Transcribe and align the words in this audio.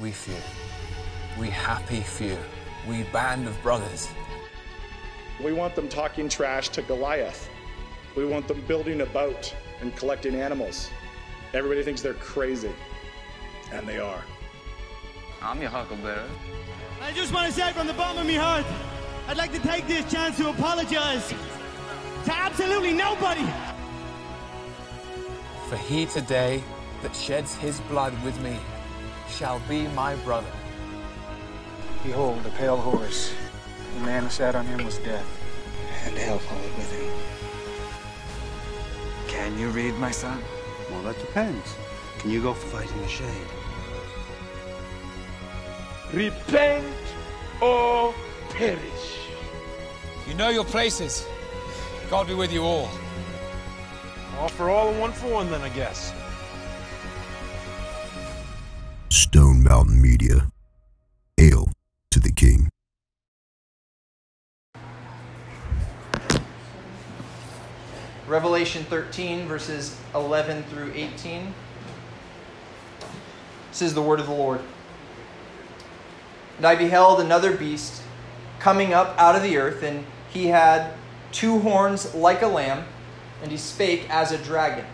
we 0.00 0.10
few, 0.10 0.34
we 1.38 1.48
happy 1.48 2.00
few, 2.00 2.36
we 2.86 3.04
band 3.04 3.48
of 3.48 3.60
brothers. 3.62 4.08
We 5.42 5.52
want 5.52 5.74
them 5.74 5.88
talking 5.88 6.28
trash 6.28 6.68
to 6.70 6.82
Goliath. 6.82 7.48
We 8.14 8.26
want 8.26 8.46
them 8.46 8.60
building 8.68 9.00
a 9.00 9.06
boat 9.06 9.54
and 9.80 9.94
collecting 9.96 10.34
animals. 10.34 10.90
Everybody 11.54 11.82
thinks 11.82 12.02
they're 12.02 12.14
crazy, 12.14 12.72
and 13.72 13.88
they 13.88 13.98
are. 13.98 14.22
I'm 15.40 15.60
your 15.60 15.70
huckleberry. 15.70 16.28
I 17.00 17.12
just 17.12 17.32
want 17.32 17.46
to 17.46 17.52
say 17.52 17.72
from 17.72 17.86
the 17.86 17.94
bottom 17.94 18.18
of 18.18 18.26
my 18.26 18.34
heart, 18.34 18.66
I'd 19.28 19.36
like 19.38 19.52
to 19.52 19.60
take 19.60 19.86
this 19.86 20.10
chance 20.12 20.36
to 20.38 20.50
apologize 20.50 21.32
to 22.24 22.34
absolutely 22.34 22.92
nobody. 22.92 23.46
For 25.68 25.76
he 25.76 26.06
today 26.06 26.62
that 27.02 27.14
sheds 27.16 27.54
his 27.56 27.80
blood 27.80 28.12
with 28.24 28.38
me 28.42 28.58
shall 29.36 29.60
be 29.68 29.86
my 29.88 30.14
brother. 30.16 30.50
Behold, 32.02 32.46
a 32.46 32.50
pale 32.50 32.78
horse. 32.78 33.34
The 33.94 34.00
man 34.00 34.22
who 34.22 34.30
sat 34.30 34.54
on 34.54 34.64
him 34.64 34.82
was 34.82 34.96
death, 34.98 35.26
and 36.06 36.16
hell 36.16 36.38
followed 36.38 36.76
with 36.76 36.90
him. 36.92 37.12
Can 39.28 39.58
you 39.58 39.68
read, 39.68 39.94
my 39.98 40.10
son? 40.10 40.42
Well, 40.90 41.02
that 41.02 41.18
depends. 41.18 41.74
Can 42.18 42.30
you 42.30 42.40
go 42.40 42.54
for 42.54 42.78
fighting 42.78 42.98
the 43.02 43.08
shade? 43.08 43.46
Repent 46.14 46.86
or 47.60 48.14
perish. 48.50 49.18
You 50.26 50.34
know 50.34 50.48
your 50.48 50.64
places. 50.64 51.26
God 52.08 52.26
be 52.26 52.34
with 52.34 52.52
you 52.52 52.62
all. 52.62 52.88
All 54.38 54.48
for 54.48 54.70
all 54.70 54.88
and 54.88 54.98
one 54.98 55.12
for 55.12 55.28
one, 55.28 55.50
then, 55.50 55.60
I 55.60 55.68
guess. 55.68 56.14
Mountain 59.86 60.02
Media. 60.02 60.48
Hail 61.36 61.70
to 62.10 62.18
the 62.18 62.32
King. 62.32 62.68
Revelation 68.26 68.82
13, 68.84 69.46
verses 69.46 69.96
11 70.12 70.64
through 70.64 70.90
18. 70.92 71.54
This 73.70 73.82
is 73.82 73.94
the 73.94 74.02
word 74.02 74.18
of 74.18 74.26
the 74.26 74.32
Lord. 74.32 74.60
And 76.56 76.66
I 76.66 76.74
beheld 76.74 77.20
another 77.20 77.56
beast 77.56 78.02
coming 78.58 78.92
up 78.92 79.14
out 79.18 79.36
of 79.36 79.42
the 79.44 79.56
earth, 79.56 79.84
and 79.84 80.04
he 80.30 80.48
had 80.48 80.94
two 81.30 81.60
horns 81.60 82.12
like 82.12 82.42
a 82.42 82.48
lamb, 82.48 82.84
and 83.40 83.52
he 83.52 83.56
spake 83.56 84.10
as 84.10 84.32
a 84.32 84.38
dragon. 84.38 84.84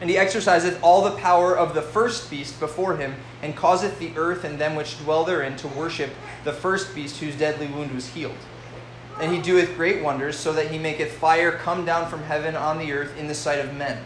And 0.00 0.10
he 0.10 0.18
exerciseth 0.18 0.78
all 0.82 1.02
the 1.02 1.16
power 1.16 1.56
of 1.56 1.74
the 1.74 1.82
first 1.82 2.30
beast 2.30 2.60
before 2.60 2.96
him, 2.96 3.14
and 3.42 3.56
causeth 3.56 3.98
the 3.98 4.12
earth 4.16 4.44
and 4.44 4.58
them 4.58 4.74
which 4.74 4.98
dwell 4.98 5.24
therein 5.24 5.56
to 5.56 5.68
worship 5.68 6.10
the 6.44 6.52
first 6.52 6.94
beast 6.94 7.18
whose 7.18 7.36
deadly 7.36 7.66
wound 7.66 7.92
was 7.92 8.08
healed. 8.08 8.36
And 9.20 9.32
he 9.32 9.40
doeth 9.40 9.74
great 9.76 10.02
wonders, 10.02 10.38
so 10.38 10.52
that 10.52 10.70
he 10.70 10.78
maketh 10.78 11.12
fire 11.12 11.52
come 11.52 11.86
down 11.86 12.10
from 12.10 12.22
heaven 12.24 12.54
on 12.54 12.78
the 12.78 12.92
earth 12.92 13.16
in 13.16 13.28
the 13.28 13.34
sight 13.34 13.58
of 13.58 13.74
men, 13.74 14.02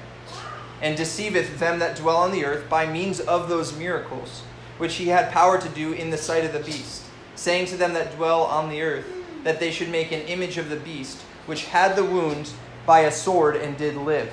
and 0.80 0.96
deceiveth 0.96 1.58
them 1.58 1.80
that 1.80 1.96
dwell 1.96 2.18
on 2.18 2.30
the 2.30 2.44
earth 2.44 2.68
by 2.70 2.86
means 2.86 3.18
of 3.18 3.48
those 3.48 3.76
miracles, 3.76 4.42
which 4.78 4.94
he 4.94 5.08
had 5.08 5.32
power 5.32 5.60
to 5.60 5.68
do 5.70 5.92
in 5.92 6.10
the 6.10 6.16
sight 6.16 6.44
of 6.44 6.52
the 6.52 6.60
beast, 6.60 7.02
saying 7.34 7.66
to 7.66 7.76
them 7.76 7.92
that 7.94 8.14
dwell 8.14 8.44
on 8.44 8.70
the 8.70 8.80
earth, 8.80 9.06
that 9.42 9.58
they 9.58 9.72
should 9.72 9.88
make 9.88 10.12
an 10.12 10.20
image 10.22 10.56
of 10.56 10.68
the 10.68 10.76
beast, 10.76 11.18
which 11.46 11.64
had 11.64 11.96
the 11.96 12.04
wound 12.04 12.52
by 12.86 13.00
a 13.00 13.10
sword 13.10 13.56
and 13.56 13.76
did 13.76 13.96
live. 13.96 14.32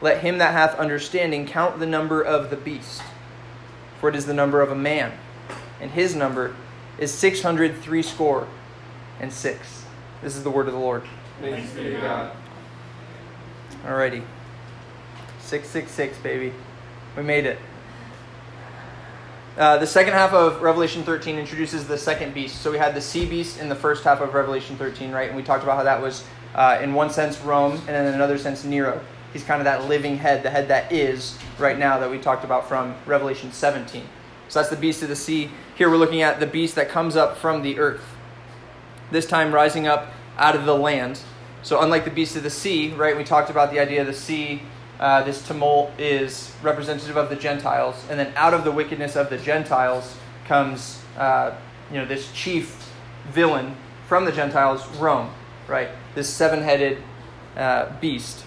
Let 0.00 0.20
him 0.20 0.38
that 0.38 0.52
hath 0.52 0.74
understanding 0.76 1.46
count 1.46 1.78
the 1.78 1.86
number 1.86 2.22
of 2.22 2.50
the 2.50 2.56
beast, 2.56 3.02
for 4.00 4.08
it 4.08 4.16
is 4.16 4.26
the 4.26 4.34
number 4.34 4.62
of 4.62 4.70
a 4.70 4.74
man, 4.74 5.12
and 5.80 5.90
his 5.90 6.14
number 6.14 6.56
is 6.98 7.12
six 7.12 7.42
hundred 7.42 7.76
threescore 7.76 8.46
and 9.20 9.32
six. 9.32 9.84
This 10.22 10.36
is 10.36 10.42
the 10.42 10.50
word 10.50 10.66
of 10.66 10.74
the 10.74 10.80
Lord. 10.80 11.02
Thanks 11.40 11.72
be 11.72 11.84
to 11.84 12.00
God. 12.00 12.32
Alrighty. 13.84 14.22
666, 15.40 16.18
baby. 16.18 16.52
We 17.16 17.22
made 17.22 17.46
it. 17.46 17.58
Uh, 19.56 19.78
the 19.78 19.86
second 19.86 20.12
half 20.12 20.32
of 20.32 20.62
Revelation 20.62 21.02
13 21.02 21.36
introduces 21.36 21.88
the 21.88 21.98
second 21.98 22.34
beast. 22.34 22.62
So 22.62 22.70
we 22.70 22.78
had 22.78 22.94
the 22.94 23.00
sea 23.00 23.26
beast 23.26 23.58
in 23.58 23.68
the 23.68 23.74
first 23.74 24.04
half 24.04 24.20
of 24.20 24.32
Revelation 24.32 24.76
13, 24.76 25.10
right? 25.10 25.28
And 25.28 25.36
we 25.36 25.42
talked 25.42 25.64
about 25.64 25.76
how 25.76 25.82
that 25.82 26.00
was, 26.00 26.24
uh, 26.54 26.78
in 26.80 26.94
one 26.94 27.10
sense, 27.10 27.40
Rome, 27.40 27.80
and 27.88 28.06
in 28.06 28.14
another 28.14 28.38
sense, 28.38 28.64
Nero. 28.64 29.00
He's 29.32 29.44
kind 29.44 29.60
of 29.60 29.64
that 29.64 29.88
living 29.88 30.18
head, 30.18 30.42
the 30.42 30.50
head 30.50 30.68
that 30.68 30.92
is 30.92 31.38
right 31.58 31.78
now 31.78 31.98
that 31.98 32.10
we 32.10 32.18
talked 32.18 32.44
about 32.44 32.68
from 32.68 32.94
Revelation 33.06 33.52
17. 33.52 34.04
So 34.48 34.58
that's 34.58 34.70
the 34.70 34.76
beast 34.76 35.02
of 35.02 35.08
the 35.08 35.16
sea. 35.16 35.50
Here 35.76 35.88
we're 35.88 35.96
looking 35.96 36.22
at 36.22 36.40
the 36.40 36.46
beast 36.46 36.74
that 36.74 36.88
comes 36.88 37.14
up 37.14 37.36
from 37.36 37.62
the 37.62 37.78
earth, 37.78 38.02
this 39.10 39.26
time 39.26 39.54
rising 39.54 39.86
up 39.86 40.12
out 40.36 40.56
of 40.56 40.64
the 40.66 40.76
land. 40.76 41.20
So, 41.62 41.80
unlike 41.80 42.04
the 42.04 42.10
beast 42.10 42.36
of 42.36 42.42
the 42.42 42.50
sea, 42.50 42.90
right, 42.90 43.16
we 43.16 43.22
talked 43.22 43.50
about 43.50 43.70
the 43.70 43.78
idea 43.78 44.00
of 44.00 44.06
the 44.06 44.14
sea, 44.14 44.62
uh, 44.98 45.22
this 45.22 45.46
tumult 45.46 45.92
is 45.98 46.52
representative 46.62 47.16
of 47.16 47.28
the 47.30 47.36
Gentiles. 47.36 48.04
And 48.10 48.18
then 48.18 48.32
out 48.36 48.52
of 48.52 48.64
the 48.64 48.70
wickedness 48.70 49.16
of 49.16 49.30
the 49.30 49.38
Gentiles 49.38 50.16
comes, 50.46 51.02
uh, 51.16 51.54
you 51.90 51.98
know, 51.98 52.04
this 52.04 52.30
chief 52.32 52.90
villain 53.30 53.76
from 54.08 54.24
the 54.24 54.32
Gentiles, 54.32 54.86
Rome, 54.96 55.30
right? 55.68 55.88
This 56.14 56.28
seven 56.28 56.62
headed 56.62 56.98
uh, 57.56 57.92
beast. 58.00 58.44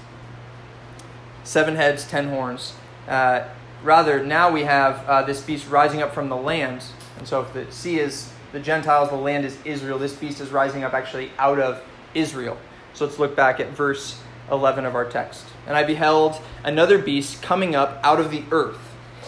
Seven 1.43 1.75
heads, 1.75 2.07
ten 2.07 2.29
horns. 2.29 2.73
Uh, 3.07 3.47
rather, 3.83 4.23
now 4.23 4.51
we 4.51 4.63
have 4.63 5.05
uh, 5.07 5.23
this 5.23 5.41
beast 5.41 5.69
rising 5.69 6.01
up 6.01 6.13
from 6.13 6.29
the 6.29 6.37
land. 6.37 6.83
And 7.17 7.27
so, 7.27 7.41
if 7.41 7.53
the 7.53 7.71
sea 7.71 7.99
is 7.99 8.31
the 8.51 8.59
Gentiles, 8.59 9.09
the 9.09 9.15
land 9.15 9.45
is 9.45 9.57
Israel, 9.65 9.99
this 9.99 10.15
beast 10.15 10.39
is 10.39 10.49
rising 10.49 10.83
up 10.83 10.93
actually 10.93 11.31
out 11.37 11.59
of 11.59 11.83
Israel. 12.13 12.57
So, 12.93 13.05
let's 13.05 13.19
look 13.19 13.35
back 13.35 13.59
at 13.59 13.69
verse 13.69 14.21
11 14.51 14.85
of 14.85 14.95
our 14.95 15.05
text. 15.05 15.45
And 15.67 15.75
I 15.75 15.83
beheld 15.83 16.41
another 16.63 16.97
beast 16.97 17.41
coming 17.41 17.75
up 17.75 17.99
out 18.03 18.19
of 18.19 18.31
the 18.31 18.43
earth. 18.51 18.79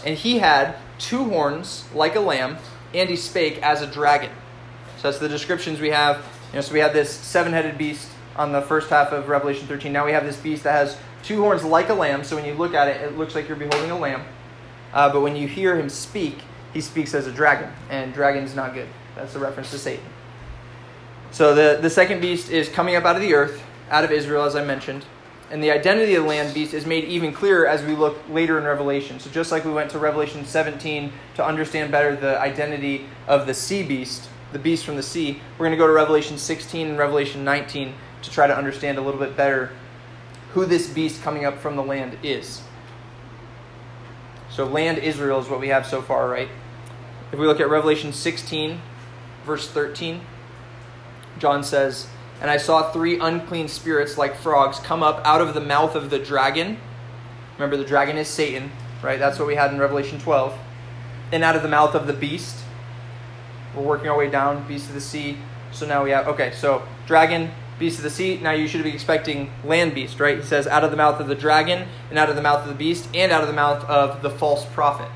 And 0.05 0.17
he 0.17 0.39
had 0.39 0.75
two 0.99 1.25
horns 1.25 1.85
like 1.93 2.15
a 2.15 2.19
lamb, 2.19 2.57
and 2.93 3.09
he 3.09 3.15
spake 3.15 3.61
as 3.61 3.81
a 3.81 3.87
dragon. 3.87 4.31
So 4.97 5.09
that's 5.09 5.19
the 5.19 5.29
descriptions 5.29 5.79
we 5.79 5.89
have. 5.89 6.17
You 6.51 6.57
know, 6.57 6.61
so 6.61 6.73
we 6.73 6.79
have 6.79 6.93
this 6.93 7.11
seven 7.11 7.53
headed 7.53 7.77
beast 7.77 8.09
on 8.35 8.51
the 8.51 8.61
first 8.61 8.89
half 8.89 9.11
of 9.11 9.27
Revelation 9.27 9.67
13. 9.67 9.91
Now 9.91 10.05
we 10.05 10.11
have 10.11 10.25
this 10.25 10.37
beast 10.37 10.63
that 10.63 10.73
has 10.73 10.97
two 11.25 11.41
horns 11.41 11.63
like 11.63 11.89
a 11.89 11.93
lamb. 11.93 12.23
So 12.23 12.35
when 12.35 12.45
you 12.45 12.53
look 12.53 12.73
at 12.73 12.87
it, 12.87 13.01
it 13.01 13.17
looks 13.17 13.35
like 13.35 13.47
you're 13.47 13.57
beholding 13.57 13.91
a 13.91 13.97
lamb. 13.97 14.23
Uh, 14.93 15.11
but 15.11 15.21
when 15.21 15.35
you 15.35 15.47
hear 15.47 15.77
him 15.77 15.89
speak, 15.89 16.37
he 16.73 16.79
speaks 16.79 17.13
as 17.13 17.27
a 17.27 17.31
dragon. 17.31 17.69
And 17.89 18.13
dragon's 18.13 18.55
not 18.55 18.73
good. 18.73 18.87
That's 19.15 19.35
a 19.35 19.39
reference 19.39 19.71
to 19.71 19.79
Satan. 19.79 20.05
So 21.31 21.53
the, 21.53 21.79
the 21.81 21.89
second 21.89 22.21
beast 22.21 22.49
is 22.49 22.69
coming 22.69 22.95
up 22.95 23.03
out 23.03 23.15
of 23.15 23.21
the 23.21 23.33
earth, 23.33 23.61
out 23.89 24.03
of 24.03 24.11
Israel, 24.11 24.45
as 24.45 24.55
I 24.55 24.63
mentioned. 24.63 25.05
And 25.51 25.63
the 25.63 25.71
identity 25.71 26.15
of 26.15 26.23
the 26.23 26.29
land 26.29 26.53
beast 26.53 26.73
is 26.73 26.85
made 26.85 27.03
even 27.05 27.33
clearer 27.33 27.67
as 27.67 27.83
we 27.83 27.93
look 27.93 28.17
later 28.29 28.57
in 28.57 28.63
Revelation. 28.63 29.19
So 29.19 29.29
just 29.29 29.51
like 29.51 29.65
we 29.65 29.71
went 29.71 29.91
to 29.91 29.99
Revelation 29.99 30.45
17 30.45 31.11
to 31.35 31.45
understand 31.45 31.91
better 31.91 32.15
the 32.15 32.39
identity 32.39 33.05
of 33.27 33.45
the 33.45 33.53
sea 33.53 33.83
beast, 33.83 34.29
the 34.53 34.59
beast 34.59 34.85
from 34.85 34.95
the 34.95 35.03
sea, 35.03 35.41
we're 35.57 35.65
going 35.65 35.71
to 35.71 35.77
go 35.77 35.87
to 35.87 35.93
Revelation 35.93 36.37
16 36.37 36.87
and 36.87 36.97
Revelation 36.97 37.43
19 37.43 37.93
to 38.23 38.31
try 38.31 38.47
to 38.47 38.57
understand 38.57 38.97
a 38.97 39.01
little 39.01 39.19
bit 39.19 39.37
better 39.37 39.71
who 40.55 40.65
this 40.65 40.87
beast 40.87 41.21
coming 41.21 41.43
up 41.43 41.59
from 41.59 41.75
the 41.75 41.83
land 41.83 42.17
is. 42.23 42.61
So 44.49 44.63
land 44.63 44.99
Israel 44.99 45.39
is 45.41 45.49
what 45.49 45.59
we 45.59 45.67
have 45.67 45.85
so 45.85 46.01
far, 46.01 46.29
right? 46.29 46.47
If 47.33 47.37
we 47.37 47.45
look 47.45 47.59
at 47.59 47.69
Revelation 47.69 48.13
16, 48.13 48.79
verse 49.45 49.69
13, 49.69 50.21
John 51.39 51.61
says, 51.61 52.07
And 52.39 52.49
I 52.49 52.55
saw 52.55 52.89
three 52.89 53.19
unclean 53.19 53.67
spirits 53.67 54.17
like 54.17 54.37
frogs 54.37 54.79
come 54.79 55.03
up 55.03 55.21
out 55.25 55.41
of 55.41 55.53
the 55.53 55.59
mouth 55.59 55.93
of 55.93 56.09
the 56.09 56.19
dragon. 56.19 56.77
Remember, 57.57 57.75
the 57.75 57.83
dragon 57.83 58.15
is 58.15 58.29
Satan, 58.29 58.71
right? 59.03 59.19
That's 59.19 59.37
what 59.37 59.49
we 59.49 59.55
had 59.55 59.73
in 59.73 59.77
Revelation 59.77 60.19
12. 60.19 60.57
And 61.33 61.43
out 61.43 61.57
of 61.57 61.63
the 61.63 61.69
mouth 61.69 61.95
of 61.95 62.07
the 62.07 62.13
beast. 62.13 62.63
We're 63.75 63.83
working 63.83 64.07
our 64.07 64.17
way 64.17 64.29
down, 64.29 64.65
beast 64.69 64.87
of 64.87 64.93
the 64.93 65.01
sea. 65.01 65.37
So 65.73 65.85
now 65.85 66.01
we 66.01 66.11
have, 66.11 66.29
okay, 66.29 66.53
so 66.53 66.83
dragon, 67.07 67.51
beast 67.79 67.97
of 67.97 68.03
the 68.03 68.09
sea. 68.09 68.39
Now 68.41 68.51
you 68.51 68.67
should 68.67 68.83
be 68.83 68.91
expecting 68.91 69.51
land 69.63 69.93
beast, 69.93 70.19
right? 70.19 70.37
He 70.37 70.43
says, 70.43 70.67
out 70.67 70.83
of 70.83 70.91
the 70.91 70.97
mouth 70.97 71.19
of 71.19 71.27
the 71.27 71.35
dragon, 71.35 71.87
and 72.09 72.17
out 72.17 72.29
of 72.29 72.35
the 72.35 72.41
mouth 72.41 72.61
of 72.61 72.69
the 72.69 72.75
beast, 72.75 73.09
and 73.13 73.31
out 73.31 73.41
of 73.41 73.47
the 73.47 73.53
mouth 73.53 73.83
of 73.85 74.21
the 74.21 74.29
false 74.29 74.65
prophet. 74.65 75.09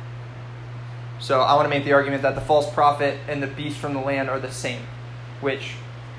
So 1.19 1.41
I 1.41 1.55
want 1.55 1.65
to 1.65 1.69
make 1.69 1.85
the 1.85 1.93
argument 1.93 2.21
that 2.23 2.35
the 2.35 2.41
false 2.41 2.71
prophet 2.73 3.19
and 3.27 3.43
the 3.43 3.47
beast 3.47 3.77
from 3.77 3.93
the 3.93 3.99
land 3.99 4.29
are 4.29 4.39
the 4.39 4.51
same, 4.51 4.81
which 5.41 5.73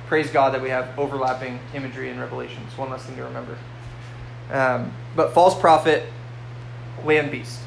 praise 0.06 0.30
God 0.30 0.52
that 0.54 0.60
we 0.60 0.70
have 0.70 0.98
overlapping 0.98 1.58
imagery 1.74 2.10
in 2.10 2.18
Revelation. 2.18 2.62
It's 2.66 2.76
one 2.76 2.90
less 2.90 3.04
thing 3.04 3.16
to 3.16 3.24
remember. 3.24 3.56
Um, 4.50 4.92
but 5.16 5.32
false 5.32 5.58
prophet, 5.58 6.04
land 7.04 7.30
beast. 7.30 7.60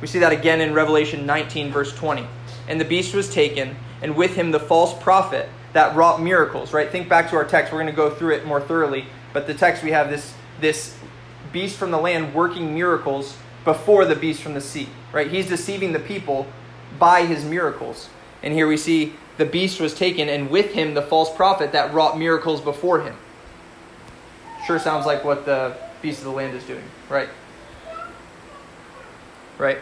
We 0.00 0.06
see 0.06 0.18
that 0.18 0.32
again 0.32 0.60
in 0.60 0.74
Revelation 0.74 1.24
19, 1.24 1.72
verse 1.72 1.94
20. 1.94 2.26
And 2.68 2.80
the 2.80 2.84
beast 2.84 3.14
was 3.14 3.32
taken, 3.32 3.76
and 4.02 4.16
with 4.16 4.34
him 4.34 4.50
the 4.50 4.60
false 4.60 4.92
prophet 5.02 5.48
that 5.76 5.94
wrought 5.94 6.22
miracles, 6.22 6.72
right? 6.72 6.90
Think 6.90 7.06
back 7.06 7.28
to 7.28 7.36
our 7.36 7.44
text. 7.44 7.70
We're 7.70 7.80
going 7.80 7.92
to 7.92 7.96
go 7.96 8.08
through 8.08 8.32
it 8.34 8.46
more 8.46 8.62
thoroughly. 8.62 9.04
But 9.34 9.46
the 9.46 9.52
text, 9.52 9.82
we 9.82 9.90
have 9.90 10.08
this, 10.08 10.32
this 10.58 10.96
beast 11.52 11.76
from 11.76 11.90
the 11.90 11.98
land 11.98 12.34
working 12.34 12.72
miracles 12.72 13.36
before 13.62 14.06
the 14.06 14.16
beast 14.16 14.40
from 14.40 14.54
the 14.54 14.60
sea, 14.62 14.88
right? 15.12 15.30
He's 15.30 15.46
deceiving 15.46 15.92
the 15.92 15.98
people 15.98 16.46
by 16.98 17.26
his 17.26 17.44
miracles. 17.44 18.08
And 18.42 18.54
here 18.54 18.66
we 18.66 18.78
see 18.78 19.16
the 19.36 19.44
beast 19.44 19.78
was 19.78 19.92
taken, 19.92 20.30
and 20.30 20.48
with 20.48 20.72
him 20.72 20.94
the 20.94 21.02
false 21.02 21.30
prophet 21.36 21.72
that 21.72 21.92
wrought 21.92 22.18
miracles 22.18 22.62
before 22.62 23.02
him. 23.02 23.14
Sure 24.66 24.78
sounds 24.78 25.04
like 25.04 25.24
what 25.24 25.44
the 25.44 25.76
beast 26.00 26.20
of 26.20 26.24
the 26.24 26.30
land 26.30 26.56
is 26.56 26.64
doing, 26.64 26.84
right? 27.10 27.28
Right? 29.58 29.76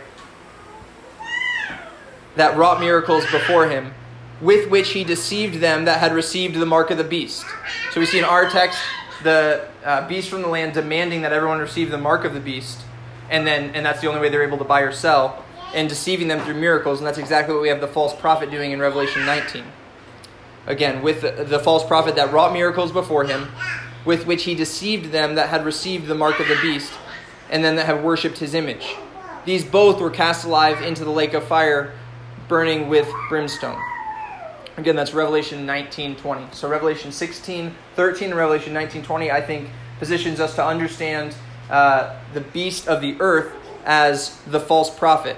That 2.35 2.57
wrought 2.57 2.81
miracles 2.81 3.25
before 3.31 3.69
him, 3.69 3.95
with 4.41 4.69
which 4.69 4.91
he 4.91 5.05
deceived 5.05 5.61
them 5.61 5.85
that 5.85 6.01
had 6.01 6.13
received 6.13 6.57
the 6.57 6.67
mark 6.67 6.91
of 6.91 6.99
the 6.99 7.05
beast. 7.05 7.45
So 7.93 8.01
we 8.01 8.07
see 8.07 8.19
in 8.19 8.25
our 8.25 8.49
text 8.49 8.79
the 9.23 9.67
uh, 9.85 10.07
beast 10.09 10.29
from 10.29 10.43
the 10.43 10.49
land 10.49 10.75
demanding 10.75 11.23
that 11.23 11.33
everyone 11.33 11.59
receive 11.59 11.91
the 11.91 11.99
mark 11.99 12.25
of 12.25 12.35
the 12.35 12.41
beast, 12.41 12.81
and 13.31 13.47
then 13.47 13.75
and 13.75 13.85
that's 13.87 14.01
the 14.01 14.09
only 14.09 14.21
way 14.21 14.29
they're 14.29 14.43
able 14.43 14.59
to 14.59 14.65
buy 14.65 14.81
or 14.81 14.93
sell, 14.93 15.45
and 15.75 15.89
deceiving 15.89 16.29
them 16.29 16.41
through 16.45 16.55
miracles, 16.55 16.99
and 16.99 17.07
that's 17.07 17.19
exactly 17.19 17.55
what 17.55 17.63
we 17.63 17.69
have 17.69 17.81
the 17.81 17.89
false 17.89 18.15
prophet 18.15 18.51
doing 18.51 18.73
in 18.73 18.81
Revelation 18.81 19.25
19. 19.25 19.65
Again, 20.67 21.03
with 21.03 21.21
the, 21.23 21.45
the 21.45 21.59
false 21.59 21.85
prophet 21.85 22.17
that 22.17 22.33
wrought 22.33 22.53
miracles 22.53 22.93
before 22.93 23.25
him, 23.25 23.49
with 24.05 24.27
which 24.27 24.45
he 24.45 24.55
deceived 24.55 25.13
them 25.13 25.35
that 25.35 25.49
had 25.49 25.65
received 25.65 26.07
the 26.07 26.15
mark 26.15 26.41
of 26.41 26.49
the 26.49 26.59
beast, 26.61 26.93
and 27.51 27.65
then 27.65 27.77
that 27.77 27.87
had 27.87 28.03
worshipped 28.03 28.39
his 28.39 28.55
image. 28.55 28.95
These 29.45 29.65
both 29.65 30.01
were 30.01 30.11
cast 30.11 30.45
alive 30.45 30.83
into 30.83 31.05
the 31.05 31.11
lake 31.11 31.35
of 31.35 31.45
fire, 31.45 31.93
burning 32.49 32.89
with 32.89 33.11
brimstone. 33.29 33.81
Again, 34.77 34.97
that's 34.97 35.15
Revelation 35.15 35.67
19 35.67 36.17
20. 36.17 36.47
So, 36.53 36.69
Revelation 36.69 37.13
16 37.13 37.75
13 37.95 38.31
and 38.31 38.37
Revelation 38.37 38.73
19 38.73 39.03
20, 39.03 39.31
I 39.31 39.41
think, 39.41 39.71
positions 39.99 40.41
us 40.41 40.55
to 40.57 40.65
understand 40.65 41.35
uh, 41.71 42.19
the 42.33 42.41
beast 42.41 42.89
of 42.89 43.01
the 43.01 43.17
earth 43.21 43.53
as 43.85 44.41
the 44.47 44.61
false 44.61 44.91
prophet. 44.91 45.37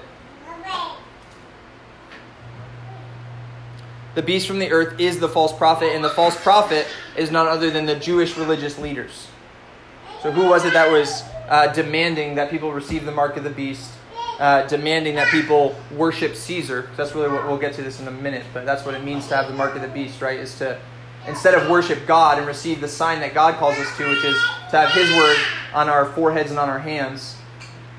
The 4.15 4.23
beast 4.23 4.47
from 4.47 4.57
the 4.57 4.71
earth 4.71 4.99
is 4.99 5.19
the 5.19 5.29
false 5.29 5.55
prophet, 5.55 5.93
and 5.93 6.03
the 6.03 6.09
false 6.09 6.35
prophet 6.41 6.87
is 7.15 7.29
none 7.29 7.45
other 7.45 7.69
than 7.69 7.85
the 7.85 7.95
Jewish 7.95 8.35
religious 8.35 8.79
leaders. 8.79 9.27
So, 10.23 10.31
who 10.31 10.47
was 10.47 10.65
it 10.65 10.73
that 10.73 10.91
was 10.91 11.21
uh, 11.47 11.71
demanding 11.73 12.33
that 12.35 12.49
people 12.49 12.73
receive 12.73 13.05
the 13.05 13.11
mark 13.11 13.37
of 13.37 13.43
the 13.43 13.51
beast, 13.51 13.91
uh, 14.39 14.67
demanding 14.67 15.15
that 15.15 15.27
people 15.29 15.75
worship 15.95 16.35
Caesar? 16.35 16.89
That's 16.95 17.15
really 17.15 17.29
what 17.29 17.45
we'll 17.47 17.57
get 17.57 17.73
to 17.73 17.81
this 17.81 17.99
in 17.99 18.07
a 18.07 18.11
minute, 18.11 18.45
but 18.53 18.65
that's 18.65 18.85
what 18.85 18.95
it 18.95 19.03
means 19.03 19.27
to 19.27 19.35
have 19.35 19.47
the 19.47 19.53
mark 19.53 19.75
of 19.75 19.81
the 19.81 19.87
beast, 19.87 20.21
right? 20.21 20.39
Is 20.39 20.57
to 20.59 20.79
instead 21.27 21.53
of 21.53 21.69
worship 21.69 22.07
God 22.07 22.37
and 22.37 22.47
receive 22.47 22.81
the 22.81 22.87
sign 22.87 23.19
that 23.19 23.33
God 23.33 23.55
calls 23.55 23.77
us 23.77 23.95
to, 23.97 24.09
which 24.09 24.23
is 24.23 24.39
to 24.71 24.77
have 24.77 24.91
His 24.91 25.09
word 25.11 25.37
on 25.73 25.89
our 25.89 26.05
foreheads 26.05 26.49
and 26.49 26.59
on 26.59 26.69
our 26.69 26.79
hands. 26.79 27.35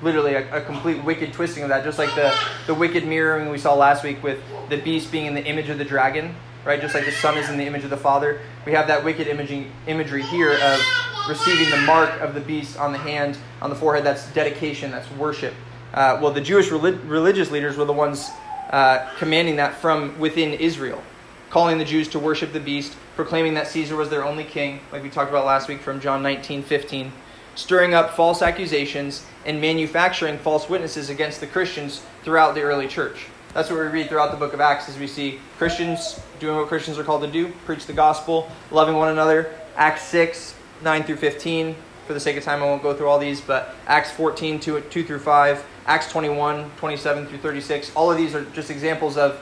Literally, 0.01 0.35
a, 0.35 0.57
a, 0.57 0.61
complete 0.61 1.03
wicked 1.03 1.33
twisting 1.33 1.65
of 1.65 1.69
that, 1.71 1.83
just 1.83 1.99
like 1.99 2.15
the, 2.15 2.33
the 2.69 2.75
wicked 2.75 3.05
mirroring 3.05 3.49
we 3.49 3.59
saw 3.59 3.75
last 3.75 4.05
week 4.05 4.23
with 4.23 4.41
the 4.69 4.77
beast 4.77 5.11
being 5.11 5.27
in 5.27 5.35
the 5.35 5.45
image 5.45 5.69
of 5.69 5.79
the 5.79 5.85
dragon, 5.85 6.37
right? 6.65 6.81
Just 6.81 6.95
like 6.95 7.05
the 7.05 7.13
son 7.13 7.37
is 7.37 7.51
in 7.51 7.59
the 7.59 7.65
image 7.65 7.83
of 7.83 7.91
the 7.91 7.97
father. 7.97 8.41
We 8.65 8.73
have 8.73 8.87
that 8.87 9.05
wicked 9.05 9.27
imaging, 9.27 9.73
imagery 9.89 10.23
here 10.23 10.53
of 10.53 10.81
receiving 11.29 11.69
the 11.71 11.79
mark 11.79 12.21
of 12.21 12.35
the 12.35 12.41
beast 12.41 12.79
on 12.79 12.93
the 12.93 12.99
hand, 12.99 13.39
on 13.61 13.71
the 13.71 13.77
forehead. 13.77 14.05
That's 14.05 14.33
dedication, 14.33 14.93
that's 14.93 15.11
worship. 15.13 15.53
Uh, 15.95 16.19
well, 16.21 16.33
the 16.33 16.41
Jewish 16.41 16.71
relig- 16.71 17.03
religious 17.05 17.51
leaders 17.51 17.77
were 17.77 17.85
the 17.85 17.93
ones 17.93 18.31
uh, 18.71 19.11
commanding 19.19 19.57
that 19.57 19.75
from 19.75 20.19
within 20.19 20.53
Israel, 20.53 21.03
calling 21.51 21.79
the 21.79 21.85
Jews 21.85 22.09
to 22.09 22.19
worship 22.19 22.53
the 22.53 22.61
beast, 22.61 22.95
proclaiming 23.17 23.55
that 23.55 23.67
Caesar 23.69 23.97
was 23.97 24.11
their 24.11 24.25
only 24.25 24.45
king, 24.45 24.81
like 24.93 25.03
we 25.03 25.11
talked 25.11 25.31
about 25.31 25.47
last 25.47 25.69
week 25.69 25.81
from 25.81 26.01
John 26.01 26.23
19 26.23 26.63
15, 26.63 27.13
stirring 27.55 27.95
up 27.95 28.15
false 28.15 28.43
accusations 28.43 29.25
and 29.47 29.61
manufacturing 29.61 30.39
false 30.39 30.69
witnesses 30.69 31.09
against 31.09 31.41
the 31.41 31.47
Christians 31.47 32.03
throughout 32.23 32.55
the 32.55 32.63
early 32.63 32.87
church. 32.87 33.27
That's 33.55 33.71
what 33.71 33.81
we 33.81 33.87
read 33.87 34.09
throughout 34.09 34.31
the 34.31 34.37
book 34.37 34.53
of 34.53 34.61
Acts 34.61 34.89
as 34.89 34.99
we 34.99 35.07
see 35.07 35.41
Christians 35.57 36.21
doing 36.39 36.57
what 36.57 36.69
Christians 36.69 36.99
are 36.99 37.05
called 37.05 37.23
to 37.23 37.31
do, 37.31 37.53
preach 37.65 37.87
the 37.87 37.93
gospel, 37.93 38.51
loving 38.71 38.97
one 38.97 39.09
another. 39.09 39.53
Acts 39.75 40.03
6, 40.03 40.55
9 40.83 41.03
through 41.05 41.17
15. 41.17 41.75
For 42.09 42.15
the 42.15 42.21
sake 42.21 42.39
of 42.39 42.43
time, 42.43 42.63
I 42.63 42.65
won't 42.65 42.83
go 42.83 42.95
through 42.95 43.07
all 43.07 43.19
these, 43.19 43.43
but 43.43 43.75
Acts 43.87 44.11
14, 44.13 44.59
2, 44.61 44.81
2 44.81 45.05
through 45.05 45.19
5, 45.19 45.67
Acts 45.85 46.11
21, 46.11 46.71
27 46.79 47.27
through 47.27 47.37
36. 47.37 47.93
All 47.95 48.11
of 48.11 48.17
these 48.17 48.35
are 48.35 48.47
just 48.47 48.71
examples 48.71 49.19
of 49.19 49.39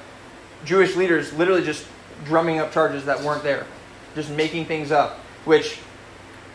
Jewish 0.65 0.97
leaders 0.97 1.33
literally 1.33 1.63
just 1.63 1.87
drumming 2.25 2.59
up 2.59 2.73
charges 2.73 3.05
that 3.05 3.23
weren't 3.23 3.45
there, 3.45 3.69
just 4.17 4.31
making 4.31 4.65
things 4.65 4.91
up, 4.91 5.19
which 5.45 5.79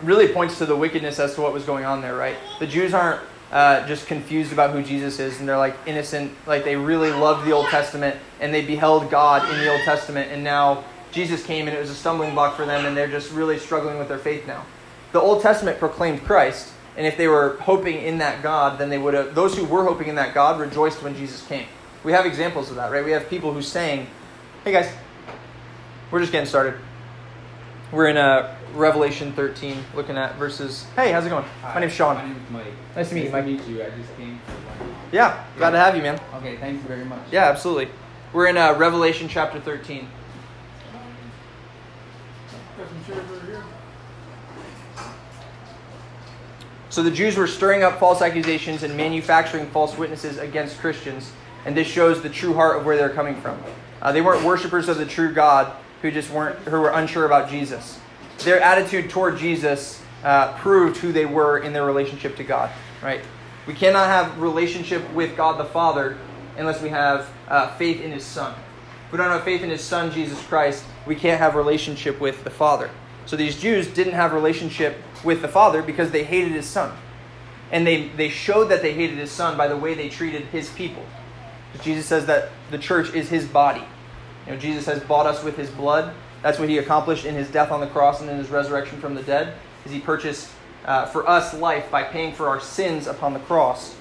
really 0.04 0.28
points 0.28 0.58
to 0.58 0.66
the 0.66 0.75
wickedness 0.75 1.18
as 1.18 1.34
to 1.36 1.42
what 1.42 1.54
was 1.54 1.63
going 1.63 1.86
on 1.86 2.02
there, 2.02 2.18
right? 2.18 2.36
The 2.60 2.68
Jews 2.68 2.94
aren't 2.94 3.22
uh, 3.54 3.88
just 3.88 4.06
confused 4.06 4.52
about 4.52 4.72
who 4.72 4.84
Jesus 4.84 5.18
is, 5.18 5.40
and 5.40 5.48
they're 5.48 5.58
like 5.58 5.78
innocent, 5.86 6.34
like 6.46 6.66
they 6.66 6.75
really 6.75 7.12
loved 7.12 7.48
the 7.48 7.54
Old 7.54 7.68
Testament 7.68 8.18
and 8.42 8.54
they 8.54 8.66
beheld 8.66 9.10
God 9.10 9.50
in 9.50 9.58
the 9.62 9.72
Old 9.72 9.84
Testament, 9.84 10.30
and 10.30 10.44
now 10.44 10.84
Jesus 11.13 11.42
came 11.46 11.69
and 11.69 11.78
it 11.78 11.80
was 11.80 11.90
a 11.90 11.96
stumbling 11.96 12.34
block 12.34 12.58
for 12.58 12.66
them, 12.66 12.86
and 12.86 12.98
they're 12.98 13.08
just 13.08 13.31
really 13.31 13.58
struggling 13.58 13.98
with 13.98 14.10
their 14.10 14.18
faith 14.18 14.46
now. 14.46 14.66
The 15.12 15.19
Old 15.19 15.42
Testament 15.42 15.78
proclaimed 15.80 16.24
Christ, 16.24 16.72
and 16.96 17.06
if 17.06 17.18
they 17.18 17.28
were 17.28 17.58
hoping 17.62 17.98
in 18.02 18.18
that 18.19 18.42
God, 18.42 18.80
then 18.80 18.90
they 18.90 18.98
would 18.98 19.13
have, 19.13 19.36
those 19.36 19.56
who 19.58 19.66
were 19.66 19.84
hoping 19.84 20.08
in 20.08 20.16
that 20.16 20.34
God 20.34 20.60
rejoiced 20.60 21.04
when 21.04 21.16
Jesus 21.16 21.46
came. 21.48 21.66
We 22.04 22.13
have 22.13 22.25
examples 22.25 22.69
of 22.69 22.78
that, 22.78 22.92
right? 22.92 23.04
We 23.04 23.12
have 23.12 23.30
people 23.30 23.54
who 23.54 23.62
sang, 23.62 24.08
hey 24.63 24.72
guys, 24.72 24.92
we're 26.10 26.19
just 26.19 26.31
getting 26.31 26.48
started. 26.48 26.75
We're 27.92 28.08
in 28.08 28.16
uh, 28.16 28.56
Revelation 28.74 29.34
13, 29.34 29.84
looking 29.96 30.18
at 30.18 30.36
verses. 30.38 30.86
Hey, 30.96 31.12
how's 31.12 31.25
it 31.25 31.30
going? 31.30 31.44
Hi, 31.62 31.74
my 31.74 31.81
name's 31.81 31.94
Sean. 31.94 32.16
My 32.16 32.25
name's 32.25 32.50
Mike. 32.50 32.66
Nice 32.96 33.10
to 33.10 33.16
meet 33.16 33.25
you, 33.25 33.31
Nice 33.31 33.34
Mike. 33.34 33.46
to 33.46 33.52
meet 33.52 33.78
you. 33.78 33.84
I 33.84 33.90
just 33.90 34.16
came 34.18 34.40
for 34.46 34.52
one. 34.86 34.96
Yeah, 35.12 35.44
glad 35.58 35.72
to 35.72 35.78
have 35.78 35.96
you, 35.98 36.02
man. 36.02 36.19
Okay, 36.36 36.56
thank 36.56 36.81
you 36.81 36.88
very 36.88 37.04
much. 37.04 37.19
Yeah, 37.31 37.50
absolutely. 37.50 37.90
We're 38.31 38.48
in 38.48 38.56
uh, 38.56 38.75
Revelation 38.75 39.27
chapter 39.27 39.60
13. 39.60 40.08
So 46.91 47.01
the 47.01 47.10
Jews 47.10 47.38
were 47.38 47.48
stirring 47.48 47.83
up 47.83 48.00
false 48.00 48.21
accusations 48.21 48.83
and 48.83 48.98
manufacturing 48.98 49.65
false 49.67 49.98
witnesses 49.98 50.38
against 50.38 50.77
Christians, 50.79 51.31
and 51.65 51.75
this 51.75 51.88
shows 51.88 52.21
the 52.21 52.29
true 52.29 52.53
heart 52.53 52.77
of 52.77 52.86
where 52.86 52.98
they're 52.98 53.10
coming 53.10 53.39
from. 53.39 53.57
Uh, 54.01 54.12
they 54.12 54.19
weren't 54.21 54.43
worshippers 54.43 54.89
of 54.89 54.98
the 54.98 55.05
true 55.05 55.31
God 55.33 55.71
who 56.01 56.12
just 56.12 56.29
weren't 56.31 56.60
who 56.60 56.81
were 56.81 56.89
unsure 56.89 57.25
about 57.25 57.50
Jesus. 57.50 57.98
Their 58.39 58.60
attitude 58.60 59.10
toward 59.10 59.38
Jesus 59.38 60.01
uh, 60.25 60.51
proved 60.57 60.98
who 60.98 61.13
they 61.13 61.25
were 61.25 61.60
in 61.60 61.71
their 61.71 61.86
relationship 61.86 62.36
to 62.36 62.43
God. 62.43 62.69
Right? 63.01 63.21
We 63.67 63.74
cannot 63.74 64.07
have 64.07 64.41
relationship 64.41 65.10
with 65.13 65.38
God 65.38 65.57
the 65.57 65.65
Father 65.65 66.17
unless 66.57 66.81
we 66.81 66.89
have 66.89 67.29
uh, 67.48 67.74
faith 67.77 68.01
in 68.01 68.12
His 68.12 68.25
Son. 68.25 68.53
If 69.05 69.13
we 69.13 69.17
don't 69.17 69.29
have 69.29 69.45
faith 69.45 69.62
in 69.62 69.69
His 69.69 69.81
Son 69.81 70.12
Jesus 70.12 70.43
Christ, 70.45 70.83
we 71.05 71.15
can't 71.15 71.39
have 71.39 71.55
relationship 71.55 72.19
with 72.19 72.43
the 72.43 72.50
Father. 72.50 72.89
So 73.25 73.38
these 73.38 73.62
Jews 73.62 73.88
didn't 73.88 74.13
have 74.13 74.33
relationship 74.33 74.98
with 75.24 75.42
the 75.42 75.48
Father 75.48 75.82
because 75.82 76.12
they 76.12 76.24
hated 76.24 76.51
His 76.51 76.66
Son, 76.66 76.96
and 77.72 77.86
they 77.86 78.10
they 78.10 78.30
showed 78.30 78.66
that 78.66 78.82
they 78.82 78.94
hated 78.94 79.18
His 79.18 79.32
Son 79.32 79.58
by 79.58 79.68
the 79.68 79.78
way 79.78 79.94
they 79.94 80.10
treated 80.10 80.44
His 80.46 80.70
people. 80.70 81.06
Jesus 81.82 82.06
says 82.06 82.25
that 82.25 82.50
the 82.70 82.78
church 82.78 83.13
is 83.13 83.30
His 83.30 83.46
body. 83.46 83.84
You 84.46 84.54
know, 84.54 84.60
Jesus 84.60 84.86
has 84.86 85.01
bought 85.04 85.25
us 85.25 85.44
with 85.44 85.56
His 85.56 85.70
blood. 85.70 86.13
That's 86.42 86.60
what 86.60 86.70
He 86.70 86.78
accomplished 86.78 87.25
in 87.25 87.36
His 87.36 87.50
death 87.50 87.72
on 87.72 87.80
the 87.80 87.88
cross 87.88 88.22
and 88.22 88.30
in 88.30 88.38
His 88.38 88.50
resurrection 88.50 89.00
from 89.00 89.16
the 89.16 89.24
dead. 89.24 89.54
Is 89.86 89.92
He 89.92 90.00
purchased 90.00 90.50
uh, 90.86 91.06
for 91.06 91.28
us 91.30 91.54
life 91.54 91.90
by 91.92 92.04
paying 92.04 92.34
for 92.34 92.48
our 92.48 92.60
sins 92.60 93.08
upon 93.08 93.34
the 93.34 93.40
cross. 93.40 93.96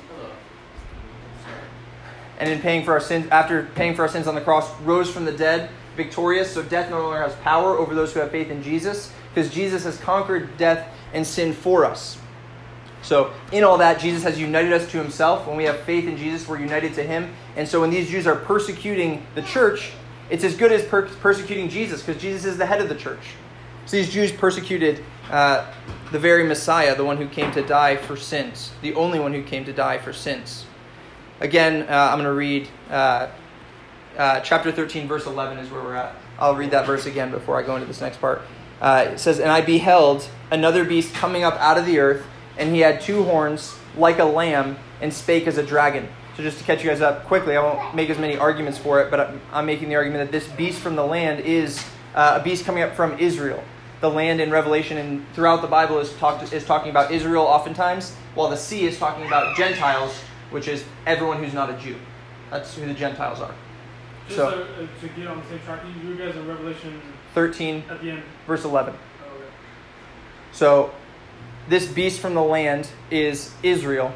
And 2.39 2.51
in 2.51 2.61
paying 2.61 2.85
for 2.85 2.93
our 2.93 3.01
sins, 3.01 3.29
after 3.31 3.69
paying 3.75 3.95
for 3.95 4.03
our 4.03 4.09
sins 4.09 4.27
on 4.27 4.35
the 4.35 4.41
cross, 4.41 4.69
rose 4.81 5.11
from 5.11 5.27
the 5.27 5.33
dead, 5.33 5.69
victorious. 5.95 6.51
So 6.51 6.63
death 6.63 6.91
no 6.91 7.03
longer 7.03 7.21
has 7.21 7.35
power 7.37 7.77
over 7.77 7.95
those 7.95 8.15
who 8.15 8.21
have 8.21 8.31
faith 8.31 8.51
in 8.51 8.63
Jesus, 8.63 9.13
because 9.33 9.53
Jesus 9.53 9.85
has 9.85 9.99
conquered 9.99 10.57
death 10.57 10.89
and 11.13 11.27
sin 11.27 11.53
for 11.53 11.85
us. 11.85 12.19
So, 13.03 13.33
in 13.51 13.65
all 13.65 13.79
that, 13.79 13.99
Jesus 13.99 14.23
has 14.25 14.39
united 14.39 14.73
us 14.73 14.91
to 14.91 14.99
himself. 14.99 15.47
When 15.47 15.57
we 15.57 15.65
have 15.65 15.81
faith 15.81 16.07
in 16.07 16.17
Jesus, 16.17 16.47
we're 16.47 16.61
united 16.61 16.95
to 16.95 17.03
him. 17.03 17.33
And 17.57 17.67
so, 17.67 17.81
when 17.81 17.91
these 17.91 18.11
Jews 18.11 18.27
are 18.27 18.37
persecuting 18.37 19.27
the 19.35 19.43
church, 19.43 19.93
it's 20.29 20.45
as 20.45 20.55
good 20.55 20.71
as 20.71 20.85
per- 20.85 21.09
persecuting 21.09 21.69
Jesus, 21.69 22.03
because 22.03 22.21
Jesus 22.21 22.45
is 22.45 22.59
the 22.59 22.67
head 22.67 22.81
of 22.81 22.89
the 22.89 22.95
church. 22.95 23.35
So, 23.87 23.97
these 23.97 24.11
Jews 24.11 24.31
persecuted 24.33 25.03
uh, 25.31 25.73
the 26.13 26.19
very 26.19 26.45
Messiah, 26.45 26.95
the 26.95 27.05
one 27.05 27.17
who 27.17 27.27
came 27.27 27.51
to 27.53 27.63
die 27.63 27.97
for 27.97 28.17
sins, 28.17 28.73
the 28.83 28.95
only 28.95 29.19
one 29.19 29.33
who 29.33 29.43
came 29.43 29.65
to 29.65 29.73
die 29.73 29.97
for 29.97 30.13
sins. 30.13 30.67
Again, 31.41 31.85
uh, 31.89 32.11
I'm 32.11 32.19
going 32.19 32.25
to 32.25 32.33
read 32.35 32.69
uh, 32.91 33.29
uh, 34.19 34.41
chapter 34.41 34.71
13, 34.71 35.09
verse 35.09 35.25
11 35.25 35.59
is 35.59 35.71
where 35.71 35.83
we're 35.83 35.97
at. 35.97 36.15
I'll 36.39 36.55
read 36.55 36.73
that 36.73 36.87
verse 36.87 37.07
again 37.07 37.31
before 37.31 37.59
I 37.59 37.63
go 37.63 37.77
into 37.77 37.87
this 37.87 38.01
next 38.01 38.21
part. 38.21 38.43
Uh, 38.81 39.07
it 39.13 39.19
says, 39.19 39.41
And 39.41 39.51
I 39.51 39.63
beheld 39.63 40.29
another 40.51 40.85
beast 40.85 41.15
coming 41.15 41.45
up 41.45 41.55
out 41.55 41.79
of 41.79 41.87
the 41.87 41.99
earth, 41.99 42.25
and 42.59 42.75
he 42.75 42.81
had 42.81 43.01
two 43.01 43.23
horns 43.25 43.75
like 43.97 44.19
a 44.19 44.25
lamb, 44.25 44.77
and 45.01 45.13
spake 45.13 45.47
as 45.47 45.59
a 45.59 45.63
dragon. 45.63 46.09
So 46.37 46.43
just 46.43 46.59
to 46.59 46.65
catch 46.65 46.83
you 46.85 46.91
guys 46.91 47.01
up 47.01 47.25
quickly, 47.25 47.57
I 47.57 47.63
won't 47.63 47.95
make 47.95 48.09
as 48.09 48.19
many 48.19 48.37
arguments 48.37 48.79
for 48.79 49.01
it, 49.01 49.11
but 49.11 49.21
I'm, 49.21 49.41
I'm 49.53 49.67
making 49.67 49.89
the 49.89 49.97
argument 49.97 50.31
that 50.31 50.33
this 50.33 50.49
beast 50.53 50.79
from 50.81 50.95
the 50.95 51.05
land 51.05 51.41
is 51.41 51.85
uh, 52.15 52.39
a 52.41 52.45
beast 52.45 52.65
coming 52.65 52.83
up 52.83 52.95
from 52.95 53.19
Israel. 53.19 53.63
The 54.01 54.09
land 54.11 54.41
in 54.41 54.51
Revelation 54.51 54.97
and 54.97 55.27
throughout 55.35 55.61
the 55.61 55.69
Bible 55.69 55.99
is, 55.99 56.13
talked, 56.15 56.53
is 56.53 56.65
talking 56.65 56.91
about 56.91 57.11
Israel 57.11 57.43
oftentimes, 57.43 58.15
while 58.35 58.49
the 58.49 58.57
sea 58.57 58.85
is 58.87 58.99
talking 58.99 59.27
about 59.27 59.57
Gentiles, 59.57 60.17
which 60.51 60.69
is 60.69 60.85
everyone 61.07 61.43
who's 61.43 61.53
not 61.53 61.69
a 61.69 61.75
Jew. 61.79 61.97
That's 62.51 62.75
who 62.75 62.87
the 62.87 62.95
Gentiles 62.95 63.41
are. 63.41 63.55
Just 64.27 64.39
So- 64.39 64.51
so, 64.51 64.63
uh, 64.63 64.87
to 65.01 65.09
get 65.09 65.27
on 65.27 65.41
the 65.43 65.49
same 65.49 65.61
track, 65.67 65.81
you 66.05 66.11
you 66.11 66.17
guys 66.17 66.37
in 66.37 66.47
Revelation 66.47 67.01
13, 67.35 67.83
at 67.91 68.01
the 68.01 68.11
end. 68.13 68.23
verse 68.47 68.65
11. 68.65 68.95
So, 70.53 70.93
this 71.69 71.87
beast 71.87 72.21
from 72.21 72.35
the 72.35 72.43
land 72.43 72.89
is 73.11 73.53
Israel. 73.63 74.13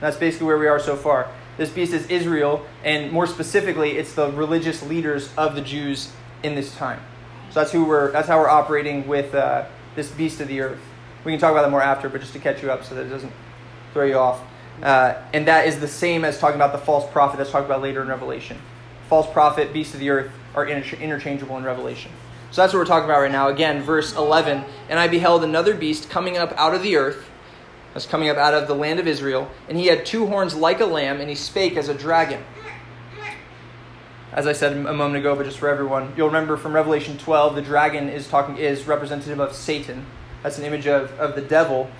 That's 0.00 0.16
basically 0.16 0.46
where 0.46 0.58
we 0.58 0.68
are 0.68 0.78
so 0.78 0.96
far. 0.96 1.30
This 1.56 1.70
beast 1.70 1.92
is 1.92 2.06
Israel, 2.06 2.64
and 2.84 3.10
more 3.10 3.26
specifically, 3.26 3.98
it's 3.98 4.14
the 4.14 4.30
religious 4.30 4.82
leaders 4.84 5.30
of 5.36 5.56
the 5.56 5.60
Jews 5.60 6.12
in 6.44 6.54
this 6.54 6.74
time. 6.76 7.00
So 7.50 7.60
that's 7.60 7.72
who 7.72 7.84
we're. 7.84 8.12
That's 8.12 8.28
how 8.28 8.38
we're 8.38 8.48
operating 8.48 9.08
with 9.08 9.34
uh, 9.34 9.66
this 9.96 10.10
beast 10.10 10.40
of 10.40 10.48
the 10.48 10.60
earth. 10.60 10.80
We 11.24 11.32
can 11.32 11.40
talk 11.40 11.50
about 11.50 11.62
that 11.62 11.70
more 11.70 11.82
after, 11.82 12.08
but 12.08 12.20
just 12.20 12.32
to 12.34 12.38
catch 12.38 12.62
you 12.62 12.70
up 12.70 12.84
so 12.84 12.94
that 12.94 13.06
it 13.06 13.10
doesn't 13.10 13.32
throw 13.92 14.04
you 14.04 14.16
off. 14.16 14.40
Uh, 14.82 15.14
and 15.32 15.48
that 15.48 15.66
is 15.66 15.80
the 15.80 15.88
same 15.88 16.24
as 16.24 16.38
talking 16.38 16.56
about 16.56 16.72
the 16.72 16.78
false 16.78 17.10
prophet 17.10 17.38
that's 17.38 17.50
talked 17.50 17.66
about 17.66 17.82
later 17.82 18.02
in 18.02 18.08
Revelation. 18.08 18.56
False 19.08 19.30
prophet, 19.32 19.72
beast 19.72 19.94
of 19.94 20.00
the 20.00 20.10
earth 20.10 20.30
are 20.54 20.66
inter- 20.66 20.96
interchangeable 20.98 21.56
in 21.56 21.64
Revelation. 21.64 22.12
So 22.50 22.62
that's 22.62 22.72
what 22.72 22.78
we're 22.78 22.86
talking 22.86 23.04
about 23.04 23.20
right 23.20 23.32
now. 23.32 23.48
Again, 23.48 23.82
verse 23.82 24.14
11. 24.16 24.64
And 24.88 24.98
I 24.98 25.06
beheld 25.08 25.44
another 25.44 25.74
beast 25.74 26.08
coming 26.08 26.38
up 26.38 26.52
out 26.56 26.74
of 26.74 26.82
the 26.82 26.96
earth, 26.96 27.28
that's 27.92 28.06
coming 28.06 28.28
up 28.28 28.36
out 28.36 28.54
of 28.54 28.68
the 28.68 28.74
land 28.74 29.00
of 29.00 29.06
Israel, 29.06 29.50
and 29.68 29.76
he 29.76 29.86
had 29.86 30.06
two 30.06 30.26
horns 30.26 30.54
like 30.54 30.80
a 30.80 30.86
lamb, 30.86 31.20
and 31.20 31.28
he 31.28 31.34
spake 31.34 31.76
as 31.76 31.88
a 31.88 31.94
dragon. 31.94 32.42
As 34.32 34.46
I 34.46 34.52
said 34.52 34.72
a 34.72 34.92
moment 34.92 35.16
ago, 35.16 35.34
but 35.34 35.44
just 35.44 35.58
for 35.58 35.68
everyone, 35.68 36.12
you'll 36.16 36.28
remember 36.28 36.56
from 36.56 36.74
Revelation 36.74 37.18
12, 37.18 37.54
the 37.54 37.62
dragon 37.62 38.08
is 38.08 38.28
talking 38.28 38.56
is 38.56 38.86
representative 38.86 39.40
of 39.40 39.54
Satan. 39.54 40.06
That's 40.42 40.58
an 40.58 40.64
image 40.64 40.86
of, 40.86 41.10
of 41.18 41.34
the 41.34 41.40
devil. 41.40 41.90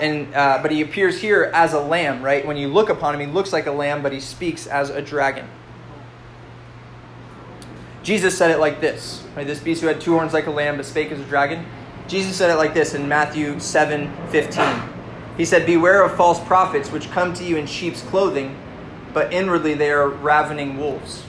And 0.00 0.34
uh, 0.34 0.60
but 0.62 0.70
he 0.70 0.80
appears 0.80 1.20
here 1.20 1.50
as 1.54 1.72
a 1.72 1.80
lamb, 1.80 2.22
right? 2.22 2.44
When 2.46 2.56
you 2.56 2.68
look 2.68 2.88
upon 2.88 3.14
him, 3.14 3.20
he 3.20 3.32
looks 3.32 3.52
like 3.52 3.66
a 3.66 3.72
lamb, 3.72 4.02
but 4.02 4.12
he 4.12 4.20
speaks 4.20 4.66
as 4.66 4.90
a 4.90 5.02
dragon. 5.02 5.46
Jesus 8.04 8.38
said 8.38 8.52
it 8.52 8.60
like 8.60 8.80
this. 8.80 9.24
Right? 9.34 9.46
This 9.46 9.58
beast 9.58 9.80
who 9.80 9.88
had 9.88 10.00
two 10.00 10.12
horns 10.12 10.32
like 10.32 10.46
a 10.46 10.50
lamb 10.50 10.76
but 10.76 10.86
spake 10.86 11.10
as 11.10 11.18
a 11.18 11.24
dragon. 11.24 11.66
Jesus 12.06 12.36
said 12.36 12.50
it 12.50 12.56
like 12.56 12.74
this 12.74 12.94
in 12.94 13.08
Matthew 13.08 13.58
7 13.58 14.12
15. 14.28 14.82
He 15.36 15.44
said, 15.44 15.66
Beware 15.66 16.04
of 16.04 16.14
false 16.14 16.38
prophets 16.44 16.92
which 16.92 17.10
come 17.10 17.34
to 17.34 17.44
you 17.44 17.56
in 17.56 17.66
sheep's 17.66 18.02
clothing, 18.02 18.56
but 19.12 19.32
inwardly 19.32 19.74
they 19.74 19.90
are 19.90 20.08
ravening 20.08 20.78
wolves. 20.78 21.24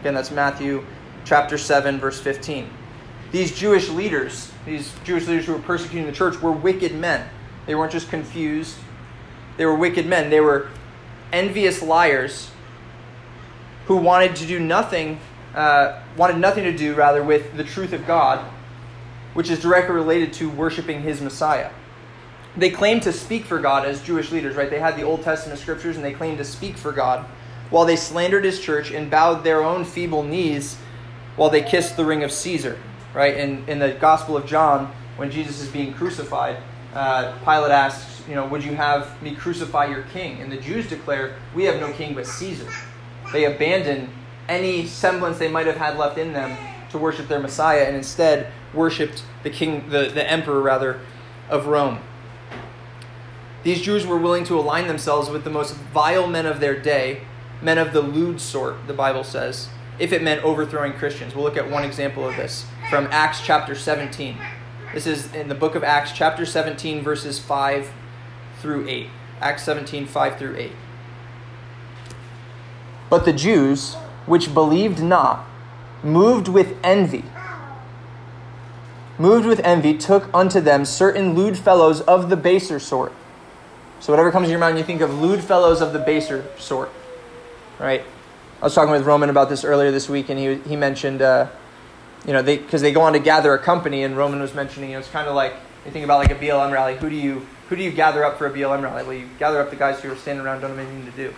Again, 0.00 0.14
that's 0.14 0.30
Matthew 0.30 0.84
chapter 1.24 1.56
7, 1.56 1.98
verse 1.98 2.20
15. 2.20 2.68
These 3.32 3.58
Jewish 3.58 3.88
leaders, 3.88 4.52
these 4.66 4.92
Jewish 5.04 5.26
leaders 5.26 5.46
who 5.46 5.54
were 5.54 5.58
persecuting 5.60 6.06
the 6.06 6.12
church, 6.12 6.40
were 6.42 6.52
wicked 6.52 6.94
men. 6.94 7.26
They 7.66 7.74
weren't 7.74 7.92
just 7.92 8.10
confused, 8.10 8.76
they 9.56 9.64
were 9.64 9.74
wicked 9.74 10.06
men. 10.06 10.30
They 10.30 10.40
were 10.40 10.68
envious 11.32 11.82
liars 11.82 12.50
who 13.86 13.96
wanted 13.96 14.36
to 14.36 14.46
do 14.46 14.60
nothing, 14.60 15.18
uh, 15.56 16.02
wanted 16.16 16.36
nothing 16.38 16.64
to 16.64 16.76
do, 16.76 16.94
rather, 16.94 17.24
with 17.24 17.56
the 17.56 17.64
truth 17.64 17.92
of 17.92 18.06
God, 18.06 18.44
which 19.34 19.50
is 19.50 19.58
directly 19.58 19.94
related 19.94 20.32
to 20.34 20.48
worshiping 20.48 21.02
his 21.02 21.20
Messiah. 21.20 21.70
They 22.56 22.70
claimed 22.70 23.02
to 23.02 23.12
speak 23.12 23.44
for 23.44 23.58
God 23.58 23.84
as 23.84 24.02
Jewish 24.02 24.30
leaders, 24.30 24.54
right? 24.54 24.70
They 24.70 24.78
had 24.78 24.96
the 24.96 25.02
Old 25.02 25.22
Testament 25.22 25.58
scriptures 25.58 25.96
and 25.96 26.04
they 26.04 26.12
claimed 26.12 26.38
to 26.38 26.44
speak 26.44 26.76
for 26.76 26.92
God 26.92 27.26
while 27.70 27.84
they 27.84 27.96
slandered 27.96 28.44
his 28.44 28.60
church 28.60 28.92
and 28.92 29.10
bowed 29.10 29.44
their 29.44 29.62
own 29.62 29.84
feeble 29.84 30.22
knees 30.22 30.78
while 31.36 31.50
they 31.50 31.62
kissed 31.62 31.96
the 31.96 32.04
ring 32.04 32.22
of 32.22 32.32
Caesar, 32.32 32.78
right? 33.12 33.36
In, 33.36 33.68
in 33.68 33.78
the 33.78 33.92
Gospel 33.92 34.36
of 34.36 34.46
John, 34.46 34.92
when 35.16 35.30
Jesus 35.30 35.60
is 35.60 35.68
being 35.68 35.92
crucified, 35.92 36.56
uh, 36.94 37.36
Pilate 37.44 37.72
asks, 37.72 38.26
you 38.26 38.34
know, 38.34 38.46
would 38.46 38.64
you 38.64 38.74
have 38.74 39.20
me 39.22 39.34
crucify 39.34 39.86
your 39.86 40.02
king? 40.04 40.40
And 40.40 40.50
the 40.50 40.56
Jews 40.56 40.88
declare, 40.88 41.36
we 41.54 41.64
have 41.64 41.78
no 41.78 41.92
king 41.92 42.14
but 42.14 42.26
Caesar. 42.26 42.68
They 43.32 43.44
abandon 43.44 44.10
any 44.48 44.86
semblance 44.86 45.38
they 45.38 45.48
might 45.48 45.66
have 45.66 45.76
had 45.76 45.96
left 45.96 46.18
in 46.18 46.32
them 46.32 46.56
to 46.90 46.98
worship 46.98 47.28
their 47.28 47.40
Messiah 47.40 47.84
and 47.84 47.96
instead 47.96 48.52
worshipped 48.72 49.22
the 49.42 49.50
king, 49.50 49.88
the, 49.90 50.08
the 50.08 50.28
emperor 50.30 50.60
rather, 50.60 51.00
of 51.48 51.66
Rome. 51.66 51.98
These 53.62 53.82
Jews 53.82 54.06
were 54.06 54.18
willing 54.18 54.44
to 54.44 54.58
align 54.58 54.86
themselves 54.86 55.28
with 55.28 55.44
the 55.44 55.50
most 55.50 55.74
vile 55.74 56.28
men 56.28 56.46
of 56.46 56.60
their 56.60 56.78
day, 56.80 57.22
men 57.60 57.78
of 57.78 57.92
the 57.92 58.00
lewd 58.00 58.40
sort, 58.40 58.86
the 58.86 58.92
Bible 58.92 59.24
says, 59.24 59.68
if 59.98 60.12
it 60.12 60.22
meant 60.22 60.44
overthrowing 60.44 60.92
Christians. 60.92 61.34
We'll 61.34 61.44
look 61.44 61.56
at 61.56 61.70
one 61.70 61.82
example 61.82 62.28
of 62.28 62.36
this 62.36 62.66
from 62.90 63.08
Acts 63.10 63.40
chapter 63.40 63.74
17. 63.74 64.36
This 64.94 65.06
is 65.06 65.34
in 65.34 65.48
the 65.48 65.54
book 65.54 65.74
of 65.74 65.82
Acts, 65.82 66.12
chapter 66.12 66.46
17, 66.46 67.02
verses 67.02 67.38
5 67.38 67.90
through 68.60 68.88
8. 68.88 69.08
Acts 69.40 69.64
17, 69.64 70.06
5 70.06 70.38
through 70.38 70.56
8. 70.56 70.72
But 73.10 73.24
the 73.24 73.32
Jews, 73.32 73.96
which 74.26 74.52
believed 74.52 75.02
not, 75.02 75.46
moved 76.02 76.48
with 76.48 76.76
envy, 76.82 77.24
moved 79.18 79.46
with 79.46 79.60
envy, 79.60 79.96
took 79.96 80.32
unto 80.34 80.60
them 80.60 80.84
certain 80.84 81.34
lewd 81.34 81.56
fellows 81.56 82.00
of 82.02 82.28
the 82.28 82.36
baser 82.36 82.78
sort. 82.78 83.12
So 84.00 84.12
whatever 84.12 84.30
comes 84.30 84.46
to 84.46 84.50
your 84.50 84.60
mind, 84.60 84.78
you 84.78 84.84
think 84.84 85.00
of 85.00 85.20
lewd 85.20 85.42
fellows 85.42 85.80
of 85.80 85.92
the 85.92 85.98
baser 85.98 86.44
sort, 86.58 86.90
right? 87.78 88.02
I 88.60 88.64
was 88.64 88.74
talking 88.74 88.92
with 88.92 89.04
Roman 89.04 89.30
about 89.30 89.48
this 89.48 89.64
earlier 89.64 89.90
this 89.90 90.08
week, 90.08 90.28
and 90.28 90.38
he 90.38 90.56
he 90.68 90.76
mentioned, 90.76 91.22
uh, 91.22 91.48
you 92.26 92.32
know, 92.32 92.42
they 92.42 92.58
because 92.58 92.82
they 92.82 92.92
go 92.92 93.02
on 93.02 93.12
to 93.12 93.18
gather 93.18 93.54
a 93.54 93.58
company, 93.58 94.02
and 94.02 94.16
Roman 94.16 94.40
was 94.40 94.54
mentioning, 94.54 94.90
you 94.90 94.96
know, 94.96 95.00
it's 95.00 95.10
kind 95.10 95.28
of 95.28 95.34
like 95.34 95.54
you 95.84 95.92
think 95.92 96.04
about 96.04 96.18
like 96.18 96.30
a 96.30 96.34
BLM 96.34 96.72
rally. 96.72 96.96
Who 96.96 97.08
do 97.08 97.16
you 97.16 97.46
who 97.68 97.76
do 97.76 97.82
you 97.82 97.90
gather 97.90 98.24
up 98.24 98.38
for 98.38 98.46
a 98.46 98.50
BLM 98.50 98.82
rally? 98.82 99.02
Well, 99.02 99.12
you 99.14 99.28
gather 99.38 99.60
up 99.60 99.70
the 99.70 99.76
guys 99.76 100.00
who 100.00 100.10
are 100.10 100.16
standing 100.16 100.44
around, 100.44 100.60
don't 100.60 100.70
have 100.70 100.78
anything 100.78 101.04
to 101.04 101.16
do, 101.16 101.34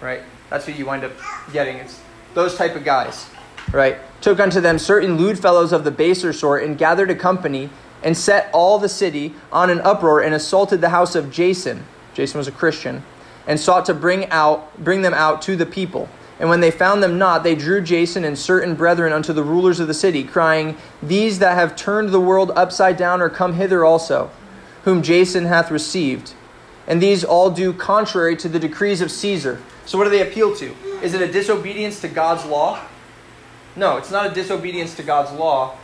right? 0.00 0.22
That's 0.48 0.66
who 0.66 0.72
you 0.72 0.84
wind 0.84 1.04
up 1.04 1.12
getting. 1.52 1.76
It's 1.76 2.00
those 2.34 2.56
type 2.56 2.76
of 2.76 2.84
guys, 2.84 3.26
right? 3.72 3.98
Took 4.20 4.40
unto 4.40 4.60
them 4.60 4.78
certain 4.78 5.16
lewd 5.16 5.38
fellows 5.38 5.72
of 5.72 5.84
the 5.84 5.90
baser 5.90 6.32
sort, 6.32 6.62
and 6.62 6.76
gathered 6.78 7.10
a 7.10 7.14
company, 7.14 7.70
and 8.02 8.16
set 8.16 8.50
all 8.52 8.78
the 8.78 8.88
city 8.88 9.34
on 9.52 9.70
an 9.70 9.80
uproar, 9.80 10.20
and 10.20 10.34
assaulted 10.34 10.80
the 10.80 10.90
house 10.90 11.14
of 11.14 11.30
Jason. 11.30 11.84
Jason 12.14 12.38
was 12.38 12.48
a 12.48 12.52
Christian, 12.52 13.02
and 13.46 13.58
sought 13.58 13.84
to 13.86 13.94
bring 13.94 14.26
out 14.30 14.82
bring 14.82 15.02
them 15.02 15.14
out 15.14 15.42
to 15.42 15.56
the 15.56 15.66
people. 15.66 16.08
And 16.38 16.48
when 16.48 16.60
they 16.60 16.70
found 16.70 17.02
them 17.02 17.18
not, 17.18 17.44
they 17.44 17.54
drew 17.54 17.82
Jason 17.82 18.24
and 18.24 18.38
certain 18.38 18.74
brethren 18.74 19.12
unto 19.12 19.34
the 19.34 19.44
rulers 19.44 19.78
of 19.78 19.88
the 19.88 19.94
city, 19.94 20.24
crying, 20.24 20.78
These 21.02 21.38
that 21.38 21.54
have 21.54 21.76
turned 21.76 22.08
the 22.08 22.20
world 22.20 22.50
upside 22.56 22.96
down 22.96 23.20
are 23.20 23.28
come 23.28 23.54
hither 23.54 23.84
also, 23.84 24.30
whom 24.84 25.02
Jason 25.02 25.44
hath 25.44 25.70
received. 25.70 26.32
And 26.90 27.00
these 27.00 27.22
all 27.22 27.50
do 27.50 27.72
contrary 27.72 28.36
to 28.38 28.48
the 28.48 28.58
decrees 28.58 29.00
of 29.00 29.12
Caesar. 29.12 29.62
So, 29.86 29.96
what 29.96 30.04
do 30.04 30.10
they 30.10 30.22
appeal 30.22 30.56
to? 30.56 30.74
Is 31.04 31.14
it 31.14 31.22
a 31.22 31.30
disobedience 31.30 32.00
to 32.00 32.08
God's 32.08 32.44
law? 32.44 32.80
No, 33.76 33.96
it's 33.96 34.10
not 34.10 34.26
a 34.26 34.34
disobedience 34.34 34.96
to 34.96 35.04
God's 35.04 35.30
law. 35.30 35.76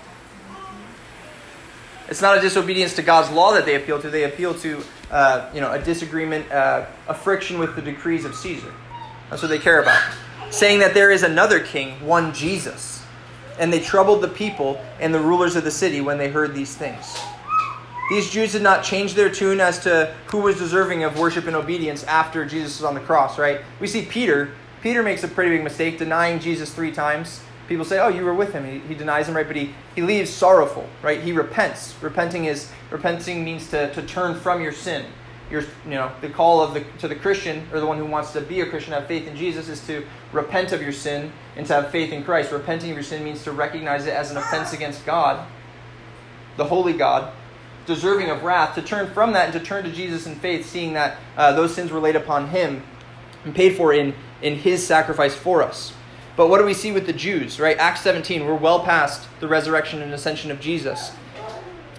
It's 2.09 2.21
not 2.21 2.37
a 2.37 2.41
disobedience 2.41 2.95
to 2.97 3.03
God's 3.03 3.31
law 3.31 3.53
that 3.55 3.65
they 3.65 3.77
appeal 3.77 4.03
to. 4.03 4.11
They 4.11 4.25
appeal 4.25 4.53
to, 4.55 4.83
uh, 5.13 5.49
you 5.55 5.61
know, 5.61 5.71
a 5.71 5.81
disagreement, 5.81 6.51
uh, 6.51 6.87
a 7.07 7.15
friction 7.15 7.61
with 7.61 7.77
the 7.77 7.83
decrees 7.83 8.25
of 8.25 8.35
Caesar. 8.35 8.75
That's 9.31 9.43
what 9.43 9.49
they 9.49 9.61
care 9.61 9.81
about. 9.81 10.03
Saying 10.51 10.81
that 10.81 10.93
there 10.93 11.13
is 11.13 11.23
another 11.23 11.61
king, 11.61 12.05
one 12.05 12.35
Jesus. 12.35 13.01
And 13.61 13.73
they 13.73 13.81
troubled 13.81 14.23
the 14.23 14.29
people 14.29 14.85
and 14.99 15.15
the 15.15 15.21
rulers 15.21 15.55
of 15.55 15.63
the 15.63 15.71
city 15.71 16.01
when 16.01 16.19
they 16.19 16.31
heard 16.31 16.53
these 16.53 16.77
things. 16.77 17.17
These 18.09 18.31
Jews 18.31 18.53
did 18.53 18.63
not 18.63 18.85
change 18.85 19.15
their 19.15 19.31
tune 19.31 19.61
as 19.61 19.81
to 19.81 20.15
who 20.27 20.39
was 20.39 20.57
deserving 20.59 21.03
of 21.03 21.19
worship 21.19 21.47
and 21.47 21.57
obedience 21.57 22.05
after 22.05 22.45
Jesus 22.45 22.79
was 22.79 22.85
on 22.85 22.95
the 22.95 23.01
cross, 23.01 23.39
right? 23.39 23.63
We 23.81 23.89
see 23.89 24.03
Peter. 24.03 24.51
Peter 24.81 25.03
makes 25.03 25.25
a 25.25 25.29
pretty 25.29 25.51
big 25.51 25.65
mistake, 25.65 25.99
denying 25.99 26.39
Jesus 26.39 26.73
three 26.73 26.93
times. 26.93 27.41
People 27.69 27.85
say, 27.85 27.99
"Oh, 27.99 28.09
you 28.09 28.25
were 28.25 28.35
with 28.35 28.53
him." 28.53 28.65
He, 28.65 28.79
he 28.87 28.95
denies 28.95 29.29
him, 29.29 29.35
right? 29.35 29.47
But 29.47 29.57
he, 29.57 29.75
he 29.97 30.03
leaves 30.03 30.31
sorrowful, 30.31 30.89
right? 31.03 31.21
He 31.21 31.33
repents. 31.33 31.97
Repenting 32.01 32.45
is 32.45 32.71
repenting 32.91 33.45
means 33.45 33.69
to, 33.71 33.93
to 33.93 34.03
turn 34.03 34.39
from 34.39 34.63
your 34.63 34.71
sin. 34.71 35.07
Your, 35.51 35.63
you 35.85 35.91
know, 35.91 36.13
the 36.21 36.29
call 36.29 36.61
of 36.61 36.75
the 36.75 36.85
to 36.99 37.09
the 37.09 37.17
Christian 37.17 37.67
or 37.73 37.81
the 37.81 37.87
one 37.87 37.99
who 37.99 38.05
wants 38.05 38.33
to 38.33 38.41
be 38.41 38.61
a 38.61 38.67
Christian, 38.67 38.93
have 38.93 39.07
faith 39.07 39.27
in 39.27 39.37
Jesus, 39.37 39.69
is 39.69 39.85
to 39.89 40.07
repent 40.33 40.71
of 40.71 40.81
your 40.81 40.93
sin 40.93 41.33
and 41.57 41.67
to 41.67 41.75
have 41.75 41.91
faith 41.91 42.13
in 42.13 42.23
Christ. 42.23 42.53
Repenting 42.53 42.91
of 42.91 42.97
your 42.97 43.05
sin 43.05 43.25
means 43.25 43.43
to 43.43 43.51
recognize 43.51 44.07
it 44.07 44.15
as 44.15 44.31
an 44.31 44.37
offense 44.37 44.73
against 44.73 45.05
God, 45.05 45.45
the 46.57 46.65
holy 46.65 46.93
God, 46.93 47.33
deserving 47.87 48.31
of 48.31 48.43
wrath, 48.43 48.75
to 48.75 48.83
turn 48.83 49.13
from 49.13 49.33
that 49.33 49.45
and 49.45 49.53
to 49.53 49.61
turn 49.61 49.85
to 49.85 49.93
Jesus 49.93 50.27
in 50.27 50.35
faith, 50.35 50.67
seeing 50.67 50.93
that 50.95 51.19
uh, 51.37 51.53
those 51.53 51.75
sins 51.75 51.91
were 51.91 52.01
laid 52.01 52.17
upon 52.17 52.49
Him 52.49 52.83
and 53.45 53.55
paid 53.55 53.77
for 53.77 53.93
in 53.93 54.15
in 54.43 54.57
his 54.57 54.87
sacrifice 54.87 55.35
for 55.35 55.63
us. 55.63 55.93
But 56.37 56.49
what 56.49 56.59
do 56.59 56.65
we 56.65 56.75
see 56.75 56.93
with 56.93 57.07
the 57.07 57.13
Jews, 57.13 57.59
right? 57.59 57.79
Acts 57.79 58.03
17, 58.03 58.45
we're 58.45 58.55
well 58.55 58.81
past 58.81 59.27
the 59.41 59.49
resurrection 59.49 60.03
and 60.03 60.13
ascension 60.13 60.51
of 60.51 60.61
Jesus. 60.61 61.13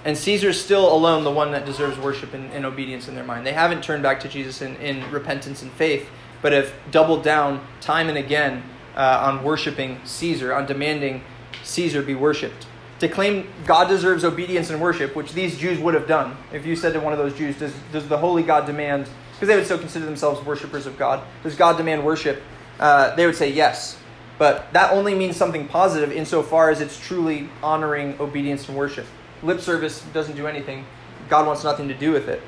And 0.05 0.15
Caesar's 0.15 0.63
still 0.63 0.93
alone 0.93 1.23
the 1.23 1.31
one 1.31 1.51
that 1.51 1.65
deserves 1.65 1.97
worship 1.97 2.33
and, 2.33 2.51
and 2.53 2.65
obedience 2.65 3.07
in 3.07 3.15
their 3.15 3.23
mind. 3.23 3.45
They 3.45 3.53
haven't 3.53 3.83
turned 3.83 4.03
back 4.03 4.19
to 4.21 4.29
Jesus 4.29 4.61
in, 4.61 4.75
in 4.77 5.09
repentance 5.11 5.63
and 5.63 5.71
faith, 5.71 6.07
but 6.41 6.53
have 6.53 6.71
doubled 6.91 7.23
down 7.23 7.65
time 7.81 8.09
and 8.09 8.17
again 8.17 8.63
uh, 8.95 9.23
on 9.25 9.43
worshiping 9.43 9.99
Caesar, 10.05 10.53
on 10.53 10.67
demanding 10.67 11.23
Caesar 11.63 12.03
be 12.03 12.15
worshipped. 12.15 12.67
To 12.99 13.07
claim 13.07 13.47
God 13.65 13.87
deserves 13.87 14.25
obedience 14.25 14.69
and 14.69 14.81
worship, 14.81 15.15
which 15.15 15.33
these 15.33 15.57
Jews 15.57 15.79
would 15.79 15.93
have 15.93 16.07
done. 16.07 16.35
If 16.51 16.65
you 16.65 16.75
said 16.75 16.93
to 16.93 16.99
one 16.99 17.13
of 17.13 17.19
those 17.19 17.37
Jews, 17.37 17.57
Does, 17.57 17.73
does 17.91 18.07
the 18.07 18.17
holy 18.17 18.41
God 18.43 18.65
demand, 18.65 19.07
because 19.33 19.47
they 19.47 19.55
would 19.55 19.65
still 19.65 19.77
consider 19.77 20.05
themselves 20.05 20.43
worshippers 20.43 20.87
of 20.87 20.97
God, 20.97 21.23
does 21.43 21.55
God 21.55 21.77
demand 21.77 22.03
worship? 22.03 22.41
Uh, 22.79 23.15
they 23.15 23.25
would 23.25 23.35
say 23.35 23.51
yes. 23.51 23.97
But 24.39 24.71
that 24.73 24.91
only 24.91 25.15
means 25.15 25.35
something 25.35 25.67
positive 25.67 26.11
insofar 26.11 26.69
as 26.69 26.81
it's 26.81 26.99
truly 26.99 27.49
honoring 27.61 28.19
obedience 28.19 28.67
and 28.67 28.77
worship. 28.77 29.05
Lip 29.43 29.59
service 29.59 30.01
doesn't 30.13 30.35
do 30.35 30.47
anything, 30.47 30.85
God 31.29 31.45
wants 31.45 31.63
nothing 31.63 31.87
to 31.87 31.93
do 31.93 32.11
with 32.11 32.27
it. 32.27 32.41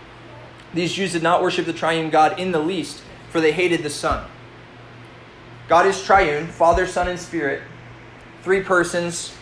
These 0.74 0.94
Jews 0.94 1.14
did 1.14 1.24
not 1.24 1.42
worship 1.42 1.66
the 1.66 1.74
triune 1.74 2.10
God 2.10 2.40
in 2.40 2.52
the 2.52 2.60
least, 2.60 3.02
for 3.30 3.40
they 3.42 3.52
hated 3.52 3.84
the 3.84 3.90
Son. 3.90 4.28
God 5.68 5.86
is 5.86 6.04
triune 6.04 6.48
Father, 6.48 6.88
Son, 6.88 7.08
and 7.08 7.20
Spirit, 7.20 7.62
three 8.44 8.62
persons 8.62 9.36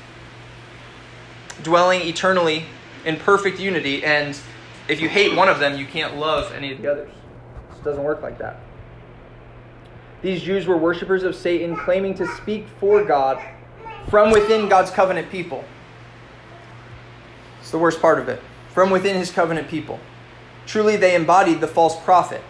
dwelling 1.63 2.01
eternally 2.01 2.65
in 3.05 3.17
perfect 3.17 3.59
unity. 3.59 4.03
And 4.03 4.37
if 4.87 5.01
you 5.01 5.09
hate 5.09 5.35
one 5.35 5.49
of 5.49 5.59
them, 5.59 5.77
you 5.77 5.85
can't 5.85 6.17
love 6.17 6.51
any 6.53 6.71
of 6.71 6.81
the 6.81 6.91
others. 6.91 7.09
It 7.71 7.83
doesn't 7.83 8.03
work 8.03 8.21
like 8.21 8.37
that. 8.39 8.59
These 10.21 10.41
Jews 10.41 10.65
were 10.65 10.77
worshippers 10.77 11.23
of 11.23 11.35
Satan, 11.35 11.75
claiming 11.75 12.15
to 12.15 12.27
speak 12.35 12.67
for 12.79 13.03
God 13.03 13.41
from 14.09 14.31
within 14.31 14.67
God's 14.67 14.91
covenant 14.91 15.29
people. 15.29 15.63
It's 17.59 17.71
the 17.71 17.77
worst 17.77 18.01
part 18.01 18.19
of 18.19 18.27
it. 18.29 18.41
From 18.73 18.89
within 18.89 19.15
his 19.15 19.31
covenant 19.31 19.67
people. 19.67 19.99
Truly, 20.65 20.95
they 20.95 21.15
embodied 21.15 21.61
the 21.61 21.67
false 21.67 21.99
prophet. 22.03 22.41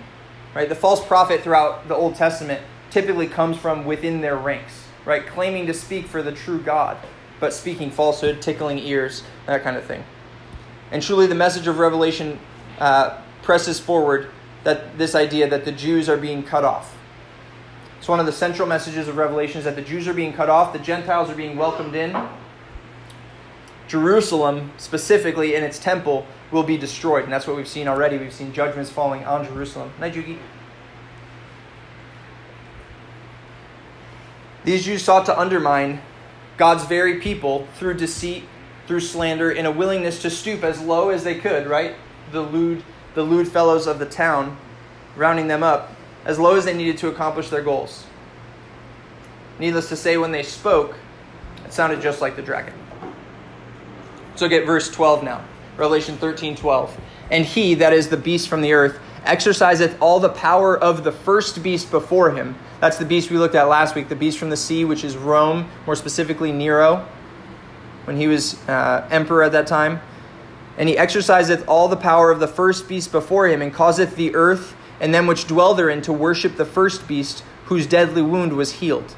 Right? 0.55 0.69
The 0.69 0.75
false 0.75 1.05
prophet 1.05 1.41
throughout 1.41 1.87
the 1.87 1.95
Old 1.95 2.15
Testament 2.15 2.61
typically 2.89 3.27
comes 3.27 3.57
from 3.57 3.85
within 3.85 4.21
their 4.21 4.37
ranks, 4.37 4.85
right? 5.05 5.25
Claiming 5.27 5.67
to 5.67 5.73
speak 5.73 6.07
for 6.07 6.23
the 6.23 6.31
true 6.31 6.59
God, 6.59 6.97
but 7.39 7.53
speaking 7.53 7.91
falsehood, 7.91 8.41
tickling 8.41 8.79
ears, 8.79 9.23
that 9.45 9.63
kind 9.63 9.77
of 9.77 9.83
thing. 9.85 10.03
And 10.91 11.01
truly, 11.03 11.27
the 11.27 11.35
message 11.35 11.67
of 11.67 11.79
Revelation 11.79 12.39
uh, 12.79 13.19
presses 13.41 13.79
forward 13.79 14.29
that 14.63 14.97
this 14.97 15.15
idea 15.15 15.49
that 15.49 15.65
the 15.65 15.71
Jews 15.71 16.09
are 16.09 16.17
being 16.17 16.43
cut 16.43 16.63
off. 16.63 16.95
It's 17.99 18.07
one 18.07 18.19
of 18.19 18.25
the 18.25 18.31
central 18.31 18.67
messages 18.67 19.07
of 19.07 19.17
Revelation 19.17 19.59
is 19.59 19.65
that 19.65 19.75
the 19.75 19.81
Jews 19.81 20.07
are 20.07 20.13
being 20.13 20.33
cut 20.33 20.49
off, 20.49 20.73
the 20.73 20.79
Gentiles 20.79 21.29
are 21.29 21.35
being 21.35 21.57
welcomed 21.57 21.95
in. 21.95 22.15
Jerusalem, 23.87 24.71
specifically 24.77 25.55
in 25.55 25.63
its 25.63 25.79
temple, 25.79 26.25
will 26.51 26.63
be 26.63 26.77
destroyed. 26.77 27.23
And 27.23 27.31
that's 27.31 27.47
what 27.47 27.55
we've 27.55 27.67
seen 27.67 27.87
already. 27.87 28.17
We've 28.17 28.33
seen 28.33 28.53
judgments 28.53 28.89
falling 28.89 29.25
on 29.25 29.45
Jerusalem. 29.45 29.91
Night, 29.99 30.15
These 34.63 34.85
Jews 34.85 35.03
sought 35.03 35.25
to 35.27 35.39
undermine 35.39 36.01
God's 36.57 36.85
very 36.85 37.19
people 37.19 37.67
through 37.75 37.93
deceit, 37.95 38.43
through 38.87 39.01
slander, 39.01 39.51
in 39.51 39.65
a 39.65 39.71
willingness 39.71 40.21
to 40.23 40.29
stoop 40.29 40.63
as 40.63 40.81
low 40.81 41.09
as 41.09 41.23
they 41.23 41.35
could, 41.35 41.67
right? 41.67 41.95
The 42.31 42.41
lewd, 42.41 42.83
the 43.13 43.23
lewd 43.23 43.47
fellows 43.47 43.87
of 43.87 43.99
the 43.99 44.05
town, 44.05 44.57
rounding 45.15 45.47
them 45.47 45.63
up, 45.63 45.91
as 46.25 46.39
low 46.39 46.55
as 46.55 46.65
they 46.65 46.75
needed 46.75 46.97
to 46.99 47.07
accomplish 47.07 47.49
their 47.49 47.61
goals. 47.61 48.05
Needless 49.59 49.89
to 49.89 49.95
say, 49.95 50.17
when 50.17 50.31
they 50.31 50.43
spoke, 50.43 50.95
it 51.65 51.73
sounded 51.73 52.01
just 52.01 52.21
like 52.21 52.35
the 52.35 52.41
dragon. 52.41 52.73
So 54.35 54.47
get 54.47 54.65
verse 54.65 54.89
12 54.89 55.23
now. 55.23 55.43
Revelation 55.77 56.17
13 56.17 56.55
12. 56.55 56.99
And 57.31 57.45
he, 57.45 57.75
that 57.75 57.93
is 57.93 58.09
the 58.09 58.17
beast 58.17 58.47
from 58.47 58.61
the 58.61 58.73
earth, 58.73 58.99
exerciseth 59.23 59.97
all 60.01 60.19
the 60.19 60.29
power 60.29 60.77
of 60.77 61.03
the 61.03 61.11
first 61.11 61.61
beast 61.63 61.91
before 61.91 62.31
him. 62.31 62.55
That's 62.79 62.97
the 62.97 63.05
beast 63.05 63.31
we 63.31 63.37
looked 63.37 63.55
at 63.55 63.63
last 63.63 63.95
week, 63.95 64.09
the 64.09 64.15
beast 64.15 64.37
from 64.37 64.49
the 64.49 64.57
sea, 64.57 64.85
which 64.85 65.03
is 65.03 65.17
Rome, 65.17 65.69
more 65.85 65.95
specifically 65.95 66.51
Nero, 66.51 67.07
when 68.05 68.17
he 68.17 68.27
was 68.27 68.55
uh, 68.67 69.07
emperor 69.11 69.43
at 69.43 69.51
that 69.53 69.67
time. 69.67 70.01
And 70.77 70.87
he 70.87 70.97
exerciseth 70.97 71.67
all 71.67 71.87
the 71.87 71.97
power 71.97 72.29
of 72.31 72.39
the 72.39 72.47
first 72.47 72.87
beast 72.87 73.11
before 73.11 73.47
him, 73.47 73.61
and 73.61 73.73
causeth 73.73 74.15
the 74.15 74.35
earth 74.35 74.75
and 74.99 75.13
them 75.13 75.27
which 75.27 75.47
dwell 75.47 75.73
therein 75.73 76.01
to 76.03 76.13
worship 76.13 76.55
the 76.55 76.65
first 76.65 77.07
beast, 77.07 77.43
whose 77.65 77.85
deadly 77.85 78.21
wound 78.21 78.53
was 78.53 78.73
healed. 78.73 79.15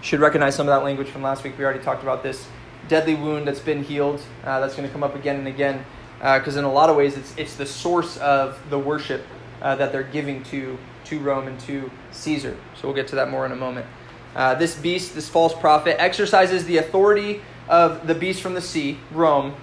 You 0.00 0.06
should 0.06 0.20
recognize 0.20 0.54
some 0.54 0.66
of 0.66 0.74
that 0.74 0.84
language 0.84 1.08
from 1.08 1.22
last 1.22 1.44
week. 1.44 1.58
We 1.58 1.64
already 1.64 1.82
talked 1.82 2.02
about 2.02 2.22
this 2.22 2.46
deadly 2.88 3.14
wound 3.14 3.46
that's 3.46 3.60
been 3.60 3.84
healed. 3.84 4.20
Uh, 4.44 4.60
that's 4.60 4.74
going 4.74 4.86
to 4.86 4.92
come 4.92 5.02
up 5.02 5.14
again 5.14 5.36
and 5.36 5.48
again 5.48 5.84
because 6.20 6.56
uh, 6.56 6.60
in 6.60 6.64
a 6.64 6.72
lot 6.72 6.90
of 6.90 6.96
ways 6.96 7.16
it's, 7.16 7.34
it's 7.36 7.56
the 7.56 7.64
source 7.66 8.18
of 8.18 8.58
the 8.68 8.78
worship 8.78 9.22
uh, 9.62 9.74
that 9.76 9.90
they're 9.90 10.02
giving 10.02 10.42
to, 10.44 10.78
to 11.04 11.18
Rome 11.18 11.48
and 11.48 11.58
to 11.60 11.90
Caesar. 12.12 12.56
So 12.74 12.88
we'll 12.88 12.94
get 12.94 13.08
to 13.08 13.16
that 13.16 13.30
more 13.30 13.46
in 13.46 13.52
a 13.52 13.56
moment. 13.56 13.86
Uh, 14.34 14.54
this 14.54 14.76
beast, 14.76 15.14
this 15.14 15.28
false 15.28 15.54
prophet, 15.54 16.00
exercises 16.00 16.64
the 16.66 16.76
authority 16.76 17.40
of 17.68 18.06
the 18.06 18.14
beast 18.14 18.42
from 18.42 18.54
the 18.54 18.60
sea, 18.60 18.98
Rome, 19.10 19.54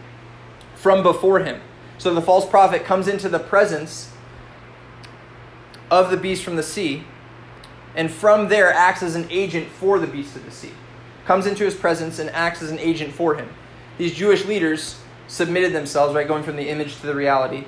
from 0.76 1.04
before 1.04 1.40
him. 1.40 1.62
So 1.98 2.14
the 2.14 2.22
false 2.22 2.46
prophet 2.46 2.84
comes 2.84 3.08
into 3.08 3.30
the 3.30 3.40
presence 3.40 4.12
of 5.90 6.12
the 6.12 6.18
beast 6.18 6.44
from 6.44 6.56
the 6.56 6.64
sea, 6.64 7.04
and 7.96 8.12
from 8.12 8.50
there 8.50 8.72
acts 8.72 9.02
as 9.02 9.16
an 9.16 9.28
agent 9.30 9.70
for 9.70 10.00
the 10.00 10.08
beast 10.08 10.36
of 10.36 10.44
the 10.44 10.52
sea. 10.52 10.72
Comes 11.26 11.46
into 11.46 11.64
his 11.64 11.76
presence 11.76 12.20
and 12.20 12.30
acts 12.32 12.62
as 12.62 12.72
an 12.72 12.80
agent 12.80 13.14
for 13.14 13.36
him. 13.36 13.50
These 13.98 14.14
Jewish 14.14 14.46
leaders 14.46 15.00
submitted 15.28 15.74
themselves, 15.74 16.16
right, 16.16 16.28
going 16.28 16.44
from 16.44 16.56
the 16.56 16.70
image 16.70 16.98
to 16.98 17.08
the 17.08 17.16
reality. 17.16 17.66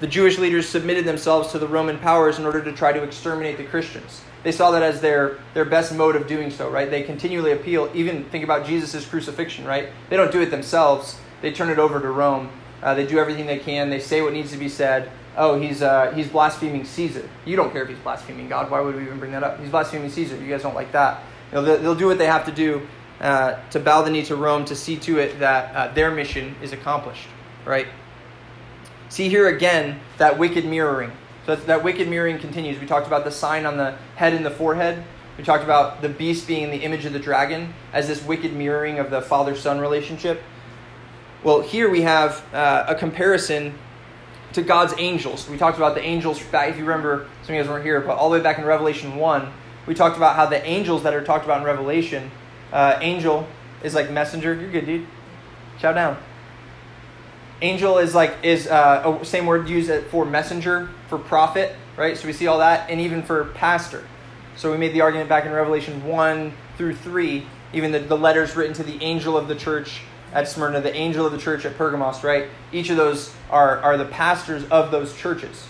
The 0.00 0.06
Jewish 0.06 0.38
leaders 0.38 0.68
submitted 0.68 1.04
themselves 1.04 1.50
to 1.52 1.58
the 1.58 1.66
Roman 1.66 1.98
powers 1.98 2.38
in 2.38 2.44
order 2.44 2.62
to 2.62 2.72
try 2.72 2.92
to 2.92 3.02
exterminate 3.02 3.56
the 3.56 3.64
Christians. 3.64 4.22
They 4.44 4.52
saw 4.52 4.70
that 4.70 4.82
as 4.82 5.00
their, 5.00 5.38
their 5.54 5.64
best 5.64 5.92
mode 5.92 6.14
of 6.14 6.28
doing 6.28 6.50
so, 6.50 6.70
right? 6.70 6.88
They 6.88 7.02
continually 7.02 7.52
appeal, 7.52 7.90
even 7.94 8.24
think 8.24 8.44
about 8.44 8.64
Jesus' 8.64 9.04
crucifixion, 9.04 9.64
right? 9.64 9.88
They 10.08 10.16
don't 10.16 10.30
do 10.30 10.40
it 10.40 10.50
themselves, 10.50 11.18
they 11.42 11.52
turn 11.52 11.70
it 11.70 11.78
over 11.78 12.00
to 12.00 12.08
Rome. 12.08 12.50
Uh, 12.80 12.94
they 12.94 13.06
do 13.06 13.18
everything 13.18 13.46
they 13.46 13.58
can, 13.58 13.90
they 13.90 13.98
say 13.98 14.22
what 14.22 14.32
needs 14.32 14.52
to 14.52 14.56
be 14.56 14.68
said. 14.68 15.10
Oh, 15.36 15.60
he's, 15.60 15.82
uh, 15.82 16.12
he's 16.12 16.28
blaspheming 16.28 16.84
Caesar. 16.84 17.28
You 17.44 17.56
don't 17.56 17.72
care 17.72 17.82
if 17.82 17.88
he's 17.88 17.98
blaspheming 17.98 18.48
God. 18.48 18.70
Why 18.70 18.80
would 18.80 18.94
we 18.94 19.02
even 19.02 19.18
bring 19.18 19.32
that 19.32 19.42
up? 19.42 19.60
He's 19.60 19.70
blaspheming 19.70 20.10
Caesar. 20.10 20.36
You 20.36 20.48
guys 20.48 20.62
don't 20.62 20.74
like 20.74 20.92
that. 20.92 21.22
You 21.50 21.56
know, 21.56 21.62
they'll, 21.62 21.78
they'll 21.78 21.94
do 21.94 22.06
what 22.06 22.18
they 22.18 22.26
have 22.26 22.44
to 22.46 22.52
do 22.52 22.86
uh, 23.20 23.56
to 23.70 23.80
bow 23.80 24.02
the 24.02 24.10
knee 24.10 24.24
to 24.24 24.36
Rome 24.36 24.64
to 24.66 24.76
see 24.76 24.96
to 24.98 25.18
it 25.18 25.38
that 25.40 25.74
uh, 25.74 25.94
their 25.94 26.10
mission 26.10 26.54
is 26.62 26.72
accomplished, 26.72 27.26
right? 27.64 27.86
See 29.08 29.28
here 29.28 29.48
again 29.48 30.00
that 30.18 30.38
wicked 30.38 30.64
mirroring. 30.64 31.12
So 31.46 31.56
that 31.56 31.82
wicked 31.82 32.08
mirroring 32.08 32.38
continues. 32.38 32.78
We 32.78 32.86
talked 32.86 33.06
about 33.06 33.24
the 33.24 33.30
sign 33.30 33.64
on 33.64 33.76
the 33.76 33.96
head 34.16 34.34
and 34.34 34.44
the 34.44 34.50
forehead. 34.50 35.02
We 35.38 35.44
talked 35.44 35.64
about 35.64 36.02
the 36.02 36.08
beast 36.08 36.46
being 36.46 36.64
in 36.64 36.70
the 36.70 36.78
image 36.78 37.04
of 37.04 37.12
the 37.12 37.18
dragon 37.18 37.72
as 37.92 38.08
this 38.08 38.22
wicked 38.22 38.52
mirroring 38.52 38.98
of 38.98 39.10
the 39.10 39.22
father 39.22 39.56
son 39.56 39.80
relationship. 39.80 40.42
Well, 41.42 41.60
here 41.60 41.88
we 41.88 42.02
have 42.02 42.44
uh, 42.52 42.86
a 42.88 42.94
comparison 42.94 43.78
to 44.52 44.62
God's 44.62 44.94
angels. 44.98 45.48
We 45.48 45.56
talked 45.56 45.76
about 45.76 45.94
the 45.94 46.02
angels 46.02 46.42
back, 46.42 46.70
if 46.70 46.76
you 46.76 46.84
remember, 46.84 47.28
some 47.42 47.54
of 47.54 47.56
you 47.56 47.62
guys 47.62 47.70
weren't 47.70 47.84
here, 47.84 48.00
but 48.00 48.16
all 48.16 48.30
the 48.30 48.36
way 48.38 48.42
back 48.42 48.58
in 48.58 48.64
Revelation 48.64 49.16
1, 49.16 49.52
we 49.86 49.94
talked 49.94 50.16
about 50.16 50.36
how 50.36 50.46
the 50.46 50.64
angels 50.66 51.02
that 51.04 51.14
are 51.14 51.22
talked 51.22 51.44
about 51.44 51.58
in 51.58 51.64
Revelation, 51.64 52.30
uh, 52.72 52.98
angel 53.00 53.46
is 53.82 53.94
like 53.94 54.10
messenger. 54.10 54.54
You're 54.54 54.70
good, 54.70 54.86
dude. 54.86 55.06
Shout 55.78 55.94
down. 55.94 56.16
Angel 57.60 57.98
is 57.98 58.14
like 58.14 58.36
is 58.42 58.66
uh, 58.68 59.18
a 59.20 59.24
same 59.24 59.46
word 59.46 59.68
used 59.68 59.90
for 60.06 60.24
messenger 60.24 60.88
for 61.08 61.18
prophet, 61.18 61.74
right? 61.96 62.16
So 62.16 62.26
we 62.26 62.32
see 62.32 62.46
all 62.46 62.58
that, 62.58 62.88
and 62.90 63.00
even 63.00 63.22
for 63.22 63.46
pastor. 63.46 64.04
So 64.56 64.70
we 64.70 64.76
made 64.76 64.92
the 64.92 65.00
argument 65.00 65.28
back 65.28 65.44
in 65.44 65.52
Revelation 65.52 66.04
one 66.04 66.52
through 66.76 66.96
three, 66.96 67.46
even 67.72 67.92
the, 67.92 68.00
the 68.00 68.16
letters 68.16 68.56
written 68.56 68.74
to 68.74 68.82
the 68.82 69.02
angel 69.02 69.36
of 69.36 69.48
the 69.48 69.54
church 69.54 70.00
at 70.32 70.48
Smyrna, 70.48 70.80
the 70.80 70.94
angel 70.94 71.26
of 71.26 71.32
the 71.32 71.38
church 71.38 71.64
at 71.64 71.76
Pergamos, 71.76 72.22
right? 72.22 72.48
Each 72.72 72.90
of 72.90 72.96
those 72.96 73.32
are 73.50 73.78
are 73.78 73.96
the 73.96 74.04
pastors 74.04 74.64
of 74.70 74.90
those 74.90 75.16
churches. 75.16 75.66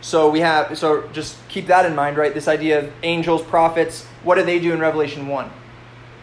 So 0.00 0.30
we 0.30 0.40
have 0.40 0.76
so 0.76 1.08
just 1.12 1.36
keep 1.48 1.68
that 1.68 1.86
in 1.86 1.94
mind, 1.94 2.16
right? 2.16 2.34
This 2.34 2.48
idea 2.48 2.80
of 2.80 2.92
angels, 3.02 3.42
prophets. 3.42 4.04
What 4.24 4.34
do 4.34 4.42
they 4.42 4.58
do 4.58 4.72
in 4.72 4.80
Revelation 4.80 5.28
one? 5.28 5.50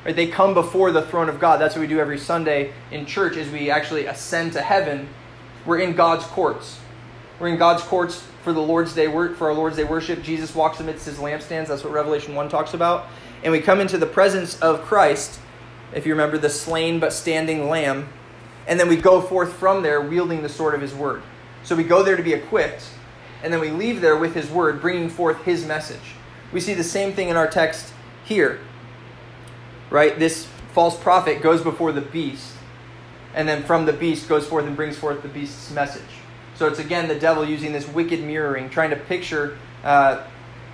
Right? 0.05 0.15
They 0.15 0.27
come 0.27 0.53
before 0.53 0.91
the 0.91 1.01
throne 1.01 1.29
of 1.29 1.39
God. 1.39 1.59
That's 1.59 1.75
what 1.75 1.81
we 1.81 1.88
do 1.88 1.99
every 1.99 2.17
Sunday 2.17 2.73
in 2.91 3.05
church 3.05 3.35
is 3.35 3.51
we 3.51 3.69
actually 3.69 4.05
ascend 4.05 4.53
to 4.53 4.62
heaven. 4.62 5.09
We're 5.65 5.79
in 5.79 5.93
God's 5.93 6.25
courts. 6.25 6.79
We're 7.39 7.49
in 7.49 7.57
God's 7.57 7.83
courts 7.83 8.23
for 8.43 8.53
the 8.53 8.62
Lord's 8.62 8.93
Day 8.93 9.07
work 9.07 9.35
for 9.35 9.49
our 9.49 9.53
Lord's 9.53 9.75
Day 9.75 9.83
worship. 9.83 10.23
Jesus 10.23 10.55
walks 10.55 10.79
amidst 10.79 11.05
his 11.05 11.17
lampstands. 11.17 11.67
That's 11.67 11.83
what 11.83 11.93
Revelation 11.93 12.35
1 12.35 12.49
talks 12.49 12.73
about. 12.73 13.07
And 13.43 13.51
we 13.51 13.59
come 13.59 13.79
into 13.79 13.97
the 13.97 14.05
presence 14.05 14.59
of 14.59 14.81
Christ, 14.81 15.39
if 15.93 16.05
you 16.05 16.13
remember 16.13 16.38
the 16.38 16.49
slain 16.49 16.99
but 16.99 17.13
standing 17.13 17.69
lamb, 17.69 18.09
and 18.67 18.79
then 18.79 18.88
we 18.88 18.95
go 18.95 19.21
forth 19.21 19.53
from 19.53 19.83
there 19.83 20.01
wielding 20.01 20.43
the 20.43 20.49
sword 20.49 20.75
of 20.75 20.81
his 20.81 20.93
word. 20.93 21.23
So 21.63 21.75
we 21.75 21.83
go 21.83 22.03
there 22.03 22.15
to 22.15 22.23
be 22.23 22.33
equipped, 22.33 22.83
and 23.43 23.51
then 23.53 23.59
we 23.59 23.71
leave 23.71 24.01
there 24.01 24.17
with 24.17 24.33
his 24.33 24.49
word, 24.49 24.81
bringing 24.81 25.09
forth 25.09 25.43
his 25.43 25.65
message. 25.65 26.15
We 26.51 26.59
see 26.59 26.73
the 26.73 26.83
same 26.83 27.13
thing 27.13 27.29
in 27.29 27.38
our 27.38 27.47
text 27.47 27.93
here. 28.23 28.59
Right? 29.89 30.17
This 30.17 30.47
false 30.73 30.97
prophet 30.97 31.41
goes 31.41 31.62
before 31.62 31.91
the 31.91 32.02
beast, 32.02 32.54
and 33.34 33.47
then 33.47 33.63
from 33.63 33.86
the 33.86 33.93
beast 33.93 34.30
goes 34.30 34.47
forth 34.47 34.65
and 34.65 34.75
brings 34.75 34.97
forth 34.97 35.21
the 35.21 35.28
beast's 35.28 35.71
message. 35.71 36.04
So 36.56 36.67
it's 36.67 36.80
again 36.80 37.08
the 37.08 37.19
devil 37.19 37.45
using 37.45 37.71
this 37.71 37.88
wicked 37.88 38.21
mirroring, 38.21 38.69
trying 38.69 38.89
to 38.89 38.95
picture 38.95 39.58
uh, 39.84 40.25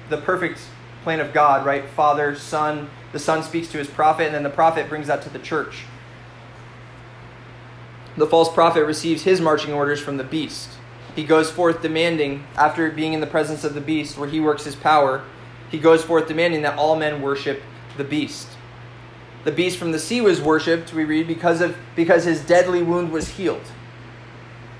the 0.10 0.17
perfect 0.17 0.60
plan 1.04 1.19
of 1.19 1.32
God, 1.34 1.65
right? 1.65 1.88
Father, 1.89 2.36
Son, 2.36 2.89
the 3.12 3.19
Son 3.19 3.43
speaks 3.43 3.67
to 3.69 3.78
his 3.78 3.88
prophet, 3.88 4.25
and 4.25 4.36
then 4.36 4.43
the 4.43 4.49
prophet 4.49 4.89
brings 4.89 5.08
that 5.08 5.21
to 5.21 5.30
the 5.30 5.39
church. 5.39 5.86
The 8.17 8.25
false 8.25 8.51
prophet 8.51 8.86
receives 8.86 9.23
his 9.23 9.41
marching 9.41 9.73
orders 9.73 9.99
from 9.99 10.17
the 10.17 10.23
beast. 10.23 10.69
He 11.15 11.23
goes 11.23 11.51
forth 11.51 11.82
demanding, 11.82 12.45
after 12.58 12.89
being 12.89 13.13
in 13.13 13.21
the 13.21 13.28
presence 13.28 13.63
of 13.63 13.73
the 13.73 13.82
beast, 13.82 14.17
where 14.17 14.28
he 14.28 14.39
works 14.39 14.65
his 14.65 14.75
power, 14.75 15.23
he 15.69 15.78
goes 15.78 16.04
forth 16.04 16.28
demanding 16.28 16.63
that 16.63 16.78
all 16.78 16.95
men 16.95 17.21
worship 17.21 17.62
the 17.97 18.04
beast. 18.04 18.47
The 19.45 19.51
beast 19.51 19.77
from 19.77 19.91
the 19.91 19.99
sea 19.99 20.21
was 20.21 20.41
worshipped, 20.41 20.91
we 20.91 21.05
read, 21.05 21.27
because, 21.27 21.62
of, 21.62 21.77
because 21.95 22.23
his 22.23 22.41
deadly 22.41 22.81
wound 22.81 23.12
was 23.12 23.29
healed. 23.29 23.62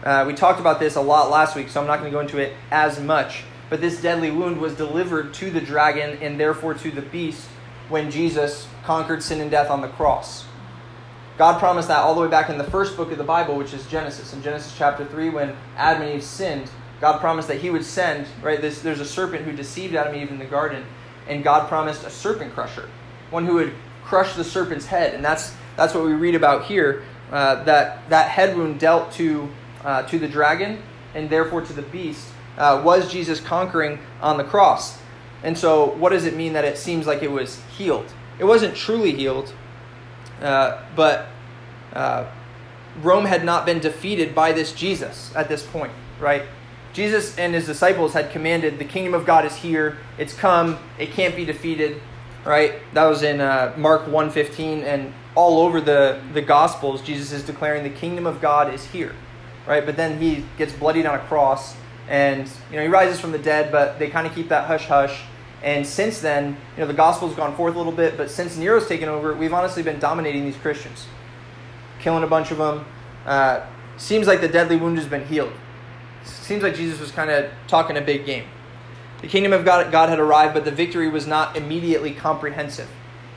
Uh, 0.04 0.26
we 0.28 0.34
talked 0.34 0.60
about 0.60 0.80
this 0.80 0.96
a 0.96 1.02
lot 1.02 1.30
last 1.30 1.56
week, 1.56 1.70
so 1.70 1.80
I'm 1.80 1.86
not 1.86 2.00
going 2.00 2.12
to 2.12 2.16
go 2.16 2.20
into 2.20 2.40
it 2.40 2.54
as 2.72 3.00
much. 3.00 3.44
But 3.70 3.80
this 3.80 4.02
deadly 4.02 4.32
wound 4.32 4.60
was 4.60 4.74
delivered 4.74 5.36
to 5.36 5.52
the 5.52 5.62
dragon 5.62 6.18
and 6.20 6.40
therefore 6.40 6.74
to 6.74 6.90
the 6.90 7.04
beast 7.04 7.48
when 7.90 8.10
Jesus 8.10 8.68
conquered 8.84 9.22
sin 9.22 9.40
and 9.40 9.52
death 9.52 9.70
on 9.70 9.82
the 9.82 9.88
cross. 9.88 10.46
God 11.38 11.60
promised 11.60 11.88
that 11.90 12.00
all 12.00 12.16
the 12.16 12.22
way 12.22 12.28
back 12.28 12.50
in 12.50 12.58
the 12.58 12.64
first 12.64 12.98
book 12.98 13.12
of 13.12 13.20
the 13.20 13.24
Bible, 13.24 13.56
which 13.56 13.74
is 13.74 13.86
Genesis. 13.86 14.34
In 14.34 14.42
Genesis 14.42 14.74
chapter 14.76 15.06
3, 15.06 15.30
when 15.30 15.56
Adam 15.78 16.02
and 16.02 16.16
Eve 16.16 16.24
sinned, 16.24 16.72
God 17.02 17.20
promised 17.20 17.50
that 17.50 17.60
He 17.62 17.70
would 17.70 17.86
send, 17.86 18.26
right? 18.42 18.60
This, 18.60 18.82
there's 18.82 19.00
a 19.00 19.06
serpent 19.06 19.44
who 19.44 19.52
deceived 19.52 19.94
Adam 19.94 20.14
and 20.14 20.24
Eve 20.24 20.32
in 20.32 20.40
the 20.40 20.46
garden, 20.46 20.86
and 21.28 21.44
God 21.44 21.68
promised 21.68 22.04
a 22.04 22.10
serpent 22.10 22.54
crusher, 22.54 22.90
one 23.30 23.46
who 23.46 23.56
would 23.56 23.74
crush 24.06 24.36
the 24.36 24.44
serpent's 24.44 24.86
head. 24.86 25.14
And 25.14 25.24
that's, 25.24 25.54
that's 25.76 25.94
what 25.94 26.06
we 26.06 26.14
read 26.14 26.36
about 26.36 26.66
here 26.66 27.04
uh, 27.32 27.64
that 27.64 28.08
that 28.10 28.30
head 28.30 28.56
wound 28.56 28.80
dealt 28.80 29.12
to, 29.14 29.50
uh, 29.84 30.04
to 30.04 30.20
the 30.20 30.28
dragon 30.28 30.82
and 31.14 31.30
therefore 31.30 31.62
to 31.62 31.74
the 31.74 31.82
beast 31.82 32.28
uh, 32.58 32.82
was 32.84 33.12
Jesus 33.12 33.40
conquering 33.40 34.00
on 34.22 34.38
the 34.38 34.44
cross. 34.44 35.00
And 35.44 35.58
so, 35.58 35.92
what 35.96 36.10
does 36.10 36.26
it 36.26 36.36
mean 36.36 36.54
that 36.54 36.66
it 36.66 36.78
seems 36.78 37.06
like 37.08 37.22
it 37.22 37.32
was 37.32 37.62
healed? 37.78 38.12
It 38.40 38.46
wasn't 38.46 38.76
truly 38.76 39.12
healed, 39.12 39.54
uh, 40.42 40.84
but 40.96 41.28
uh, 41.94 42.26
Rome 43.02 43.26
had 43.26 43.46
not 43.46 43.66
been 43.66 43.80
defeated 43.80 44.34
by 44.34 44.52
this 44.52 44.74
Jesus 44.74 45.32
at 45.36 45.48
this 45.48 45.64
point, 45.66 45.94
right? 46.20 46.44
Jesus 46.94 47.38
and 47.38 47.54
his 47.54 47.66
disciples 47.66 48.14
had 48.14 48.32
commanded, 48.32 48.80
"The 48.80 48.86
kingdom 48.86 49.14
of 49.14 49.26
God 49.26 49.46
is 49.46 49.56
here; 49.58 49.98
it's 50.18 50.34
come; 50.34 50.80
it 50.98 51.12
can't 51.12 51.36
be 51.36 51.46
defeated." 51.46 52.02
Right? 52.46 52.76
That 52.94 53.06
was 53.06 53.24
in 53.24 53.42
uh, 53.42 53.74
Mark 53.76 54.06
1.15, 54.06 54.84
and 54.84 55.14
all 55.36 55.60
over 55.60 55.82
the 55.82 56.22
the 56.34 56.42
Gospels, 56.42 57.02
Jesus 57.02 57.32
is 57.32 57.44
declaring 57.44 57.84
the 57.84 57.90
kingdom 57.90 58.26
of 58.26 58.42
God 58.42 58.74
is 58.74 58.86
here, 58.86 59.14
right? 59.68 59.86
But 59.86 59.98
then 59.98 60.20
he 60.20 60.46
gets 60.58 60.74
bloodied 60.74 61.06
on 61.06 61.16
a 61.16 61.20
cross, 61.20 61.76
and 62.08 62.50
you 62.70 62.78
know 62.78 62.84
he 62.84 62.88
rises 62.88 63.20
from 63.20 63.32
the 63.32 63.40
dead, 63.40 63.72
but 63.72 64.00
they 64.00 64.10
kind 64.10 64.26
of 64.26 64.34
keep 64.34 64.50
that 64.50 64.68
hush 64.68 64.86
hush. 64.86 65.24
And 65.62 65.86
since 65.86 66.22
then, 66.22 66.58
you 66.76 66.82
know, 66.82 66.86
the 66.86 66.94
gospel's 66.94 67.34
gone 67.34 67.56
forth 67.56 67.74
a 67.74 67.78
little 67.78 67.92
bit, 67.92 68.18
but 68.18 68.30
since 68.30 68.56
Nero's 68.56 68.88
taken 68.88 69.10
over, 69.10 69.34
we've 69.34 69.54
honestly 69.54 69.82
been 69.82 70.00
dominating 70.00 70.46
these 70.46 70.58
Christians, 70.58 71.08
killing 72.00 72.24
a 72.24 72.28
bunch 72.28 72.52
of 72.52 72.60
them. 72.60 72.86
Uh, 73.26 73.66
seems 73.98 74.28
like 74.28 74.42
the 74.42 74.48
deadly 74.48 74.76
wound 74.76 75.00
has 75.00 75.08
been 75.08 75.26
healed. 75.26 75.52
Seems 76.24 76.62
like 76.62 76.76
Jesus 76.76 77.00
was 77.00 77.12
kind 77.12 77.32
of 77.32 77.50
talking 77.68 77.98
a 77.98 78.02
big 78.02 78.26
game. 78.26 78.46
The 79.26 79.32
kingdom 79.32 79.54
of 79.54 79.66
God, 79.66 79.92
God 79.92 80.10
had 80.10 80.20
arrived, 80.20 80.54
but 80.54 80.66
the 80.66 80.72
victory 80.72 81.10
was 81.10 81.26
not 81.26 81.58
immediately 81.58 82.12
comprehensive. 82.12 82.88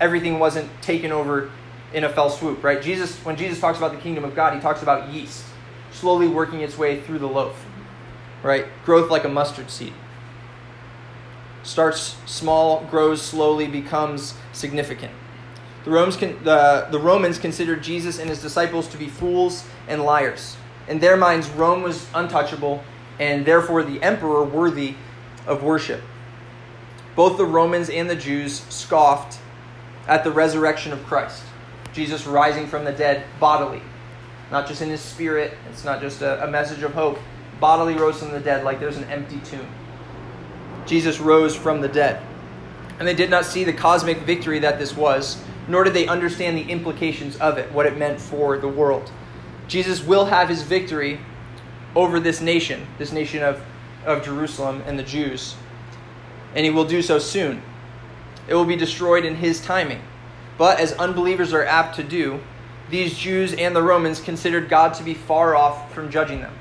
Everything 0.02 0.38
wasn't 0.38 0.70
taken 0.82 1.12
over 1.12 1.50
in 1.94 2.04
a 2.04 2.10
fell 2.10 2.28
swoop, 2.28 2.62
right? 2.62 2.82
Jesus, 2.82 3.16
when 3.24 3.36
Jesus 3.36 3.58
talks 3.58 3.78
about 3.78 3.92
the 3.92 3.98
kingdom 3.98 4.22
of 4.22 4.36
God, 4.36 4.52
he 4.52 4.60
talks 4.60 4.82
about 4.82 5.10
yeast 5.10 5.46
slowly 5.90 6.28
working 6.28 6.60
its 6.60 6.76
way 6.76 7.00
through 7.00 7.20
the 7.20 7.26
loaf, 7.26 7.64
right? 8.42 8.66
Growth 8.84 9.10
like 9.10 9.24
a 9.24 9.30
mustard 9.30 9.70
seed 9.70 9.94
starts 11.62 12.16
small, 12.26 12.84
grows 12.90 13.22
slowly, 13.22 13.66
becomes 13.66 14.34
significant. 14.52 15.12
The 15.86 15.90
Romans, 15.90 16.18
con- 16.18 16.38
the, 16.44 16.86
the 16.90 17.00
Romans 17.00 17.38
considered 17.38 17.82
Jesus 17.82 18.18
and 18.18 18.28
his 18.28 18.42
disciples 18.42 18.88
to 18.88 18.98
be 18.98 19.08
fools 19.08 19.64
and 19.88 20.02
liars. 20.02 20.58
In 20.86 20.98
their 20.98 21.16
minds, 21.16 21.48
Rome 21.48 21.80
was 21.80 22.06
untouchable 22.14 22.84
and 23.18 23.46
therefore 23.46 23.82
the 23.82 24.02
emperor 24.02 24.44
worthy 24.44 24.94
of 25.48 25.64
worship. 25.64 26.00
Both 27.16 27.36
the 27.36 27.46
Romans 27.46 27.90
and 27.90 28.08
the 28.08 28.14
Jews 28.14 28.60
scoffed 28.68 29.40
at 30.06 30.22
the 30.22 30.30
resurrection 30.30 30.92
of 30.92 31.04
Christ, 31.04 31.42
Jesus 31.92 32.26
rising 32.26 32.68
from 32.68 32.84
the 32.84 32.92
dead 32.92 33.24
bodily, 33.40 33.82
not 34.52 34.68
just 34.68 34.82
in 34.82 34.88
his 34.88 35.00
spirit. 35.00 35.54
It's 35.70 35.84
not 35.84 36.00
just 36.00 36.22
a, 36.22 36.44
a 36.44 36.50
message 36.50 36.82
of 36.82 36.94
hope. 36.94 37.18
Bodily 37.58 37.94
rose 37.94 38.20
from 38.20 38.30
the 38.30 38.38
dead, 38.38 38.62
like 38.62 38.78
there's 38.78 38.98
an 38.98 39.10
empty 39.10 39.40
tomb. 39.40 39.66
Jesus 40.86 41.18
rose 41.18 41.56
from 41.56 41.80
the 41.80 41.88
dead. 41.88 42.22
And 42.98 43.06
they 43.06 43.14
did 43.14 43.30
not 43.30 43.44
see 43.44 43.64
the 43.64 43.72
cosmic 43.72 44.18
victory 44.18 44.60
that 44.60 44.78
this 44.78 44.96
was, 44.96 45.42
nor 45.66 45.84
did 45.84 45.94
they 45.94 46.06
understand 46.06 46.56
the 46.56 46.70
implications 46.70 47.36
of 47.38 47.58
it, 47.58 47.70
what 47.72 47.86
it 47.86 47.98
meant 47.98 48.20
for 48.20 48.58
the 48.58 48.68
world. 48.68 49.10
Jesus 49.66 50.02
will 50.02 50.24
have 50.24 50.48
his 50.48 50.62
victory 50.62 51.20
over 51.94 52.20
this 52.20 52.40
nation, 52.40 52.86
this 52.96 53.12
nation 53.12 53.42
of, 53.42 53.60
of 54.04 54.24
Jerusalem 54.24 54.82
and 54.86 54.98
the 54.98 55.02
Jews, 55.02 55.56
and 56.54 56.64
he 56.64 56.70
will 56.70 56.84
do 56.84 57.02
so 57.02 57.18
soon. 57.18 57.62
It 58.46 58.54
will 58.54 58.64
be 58.64 58.76
destroyed 58.76 59.24
in 59.24 59.36
his 59.36 59.60
timing. 59.60 60.00
But 60.56 60.80
as 60.80 60.92
unbelievers 60.94 61.52
are 61.52 61.64
apt 61.64 61.96
to 61.96 62.02
do, 62.02 62.40
these 62.90 63.16
Jews 63.16 63.52
and 63.52 63.76
the 63.76 63.82
Romans 63.82 64.20
considered 64.20 64.68
God 64.68 64.94
to 64.94 65.04
be 65.04 65.14
far 65.14 65.54
off 65.54 65.92
from 65.92 66.10
judging 66.10 66.40
them. 66.40 66.54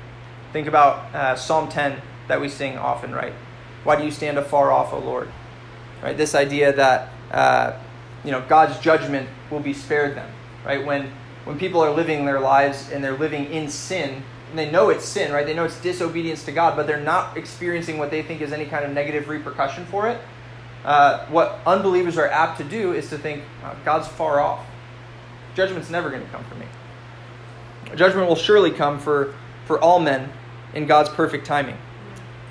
Think 0.52 0.66
about 0.66 1.14
uh, 1.14 1.36
Psalm 1.36 1.68
10 1.68 2.00
that 2.28 2.40
we 2.40 2.48
sing 2.48 2.76
often, 2.76 3.14
right? 3.14 3.32
Why 3.84 3.96
do 3.96 4.04
you 4.04 4.10
stand 4.10 4.38
afar 4.38 4.70
off, 4.70 4.92
O 4.92 4.98
Lord? 4.98 5.28
Right? 6.02 6.16
This 6.16 6.34
idea 6.34 6.72
that 6.74 7.08
uh, 7.30 7.78
you 8.24 8.30
know 8.30 8.44
God's 8.48 8.78
judgment 8.80 9.28
will 9.50 9.60
be 9.60 9.72
spared 9.72 10.16
them. 10.16 10.30
Right? 10.64 10.84
When 10.84 11.10
when 11.44 11.58
people 11.58 11.80
are 11.80 11.90
living 11.90 12.26
their 12.26 12.40
lives 12.40 12.90
and 12.90 13.02
they're 13.02 13.16
living 13.16 13.46
in 13.46 13.68
sin, 13.70 14.22
and 14.50 14.58
they 14.58 14.70
know 14.70 14.90
it's 14.90 15.04
sin, 15.04 15.32
right? 15.32 15.46
They 15.46 15.54
know 15.54 15.64
it's 15.64 15.80
disobedience 15.80 16.44
to 16.44 16.52
God, 16.52 16.76
but 16.76 16.86
they're 16.86 17.00
not 17.00 17.36
experiencing 17.36 17.98
what 17.98 18.10
they 18.10 18.22
think 18.22 18.40
is 18.40 18.52
any 18.52 18.66
kind 18.66 18.84
of 18.84 18.92
negative 18.92 19.28
repercussion 19.28 19.84
for 19.86 20.08
it. 20.08 20.20
Uh, 20.84 21.26
what 21.26 21.60
unbelievers 21.66 22.16
are 22.16 22.28
apt 22.28 22.58
to 22.58 22.64
do 22.64 22.92
is 22.92 23.10
to 23.10 23.18
think 23.18 23.42
oh, 23.64 23.76
God's 23.84 24.08
far 24.08 24.40
off. 24.40 24.64
Judgment's 25.54 25.90
never 25.90 26.08
going 26.10 26.22
to 26.22 26.28
come 26.28 26.44
for 26.44 26.54
me. 26.54 26.66
Judgment 27.96 28.28
will 28.28 28.36
surely 28.36 28.70
come 28.70 28.98
for 28.98 29.34
for 29.68 29.78
all 29.80 30.00
men 30.00 30.32
in 30.74 30.86
God's 30.86 31.10
perfect 31.10 31.46
timing. 31.46 31.76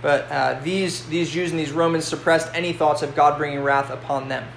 But 0.02 0.32
uh, 0.32 0.60
these, 0.64 1.06
these 1.08 1.32
Jews 1.32 1.50
and 1.50 1.60
these 1.60 1.72
Romans 1.72 2.06
suppressed 2.06 2.50
any 2.54 2.72
thoughts 2.72 3.02
of 3.02 3.16
God 3.16 3.38
bringing 3.38 3.62
wrath 3.62 3.90
upon 3.90 4.30
them. 4.30 4.48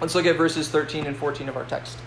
Let's 0.00 0.14
look 0.14 0.26
at 0.26 0.36
verses 0.36 0.68
13 0.68 1.06
and 1.06 1.16
14 1.16 1.48
of 1.48 1.56
our 1.56 1.64
text. 1.64 1.98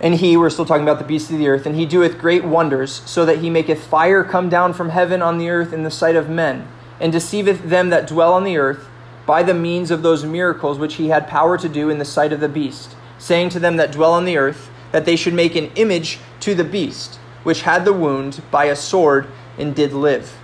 And 0.00 0.14
he, 0.16 0.36
we're 0.36 0.50
still 0.50 0.64
talking 0.64 0.82
about 0.82 0.98
the 0.98 1.04
beast 1.04 1.30
of 1.30 1.38
the 1.38 1.48
earth, 1.48 1.66
and 1.66 1.76
he 1.76 1.86
doeth 1.86 2.18
great 2.18 2.44
wonders, 2.44 3.02
so 3.06 3.24
that 3.24 3.38
he 3.38 3.50
maketh 3.50 3.84
fire 3.84 4.24
come 4.24 4.48
down 4.48 4.72
from 4.72 4.88
heaven 4.90 5.22
on 5.22 5.38
the 5.38 5.48
earth 5.48 5.72
in 5.72 5.84
the 5.84 5.90
sight 5.90 6.16
of 6.16 6.28
men, 6.28 6.66
and 7.00 7.12
deceiveth 7.12 7.68
them 7.68 7.90
that 7.90 8.08
dwell 8.08 8.34
on 8.34 8.44
the 8.44 8.56
earth 8.56 8.88
by 9.26 9.42
the 9.42 9.54
means 9.54 9.90
of 9.90 10.02
those 10.02 10.24
miracles 10.24 10.78
which 10.78 10.94
he 10.94 11.08
had 11.08 11.28
power 11.28 11.56
to 11.56 11.68
do 11.68 11.88
in 11.88 11.98
the 11.98 12.04
sight 12.04 12.32
of 12.32 12.40
the 12.40 12.48
beast, 12.48 12.96
saying 13.18 13.48
to 13.50 13.60
them 13.60 13.76
that 13.76 13.92
dwell 13.92 14.12
on 14.12 14.24
the 14.24 14.36
earth, 14.36 14.70
that 14.92 15.04
they 15.04 15.16
should 15.16 15.34
make 15.34 15.56
an 15.56 15.70
image 15.76 16.18
to 16.40 16.54
the 16.54 16.64
beast, 16.64 17.16
which 17.42 17.62
had 17.62 17.84
the 17.84 17.92
wound 17.92 18.42
by 18.50 18.66
a 18.66 18.76
sword 18.76 19.26
and 19.58 19.74
did 19.74 19.92
live. 19.92 20.36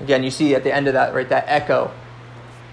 Again, 0.00 0.24
you 0.24 0.30
see 0.30 0.54
at 0.54 0.64
the 0.64 0.74
end 0.74 0.88
of 0.88 0.94
that, 0.94 1.14
right, 1.14 1.28
that 1.28 1.44
echo. 1.46 1.92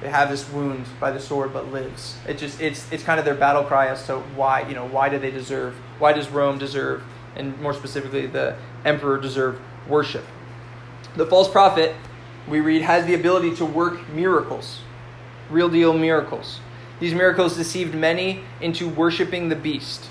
They 0.02 0.10
have 0.10 0.30
this 0.30 0.50
wound 0.50 0.86
by 1.00 1.12
the 1.12 1.20
sword, 1.20 1.52
but 1.52 1.72
lives. 1.72 2.18
It 2.28 2.38
just 2.38 2.62
it's 2.62 2.90
it's 2.92 3.04
kind 3.04 3.20
of 3.20 3.26
their 3.26 3.36
battle 3.36 3.64
cry 3.64 3.88
as 3.88 4.06
to 4.08 4.20
why 4.36 4.68
you 4.68 4.74
know 4.74 4.86
why 4.86 5.10
do 5.10 5.20
they 5.20 5.32
deserve? 5.32 5.76
Why 6.00 6.14
does 6.14 6.30
Rome 6.30 6.58
deserve, 6.58 7.04
and 7.36 7.60
more 7.62 7.74
specifically, 7.74 8.26
the 8.28 8.56
emperor 8.86 9.20
deserve 9.20 9.60
worship? 9.88 10.24
The 11.16 11.26
false 11.26 11.50
prophet, 11.50 11.96
we 12.48 12.62
read, 12.62 12.82
has 12.84 13.06
the 13.06 13.14
ability 13.14 13.56
to 13.58 13.66
work 13.66 14.08
miracles, 14.10 14.82
real 15.50 15.68
deal 15.68 15.94
miracles. 15.94 16.62
These 17.02 17.14
miracles 17.14 17.58
deceived 17.58 17.94
many 17.94 18.44
into 18.62 18.88
worshiping 18.88 19.50
the 19.50 19.56
beast. 19.56 20.06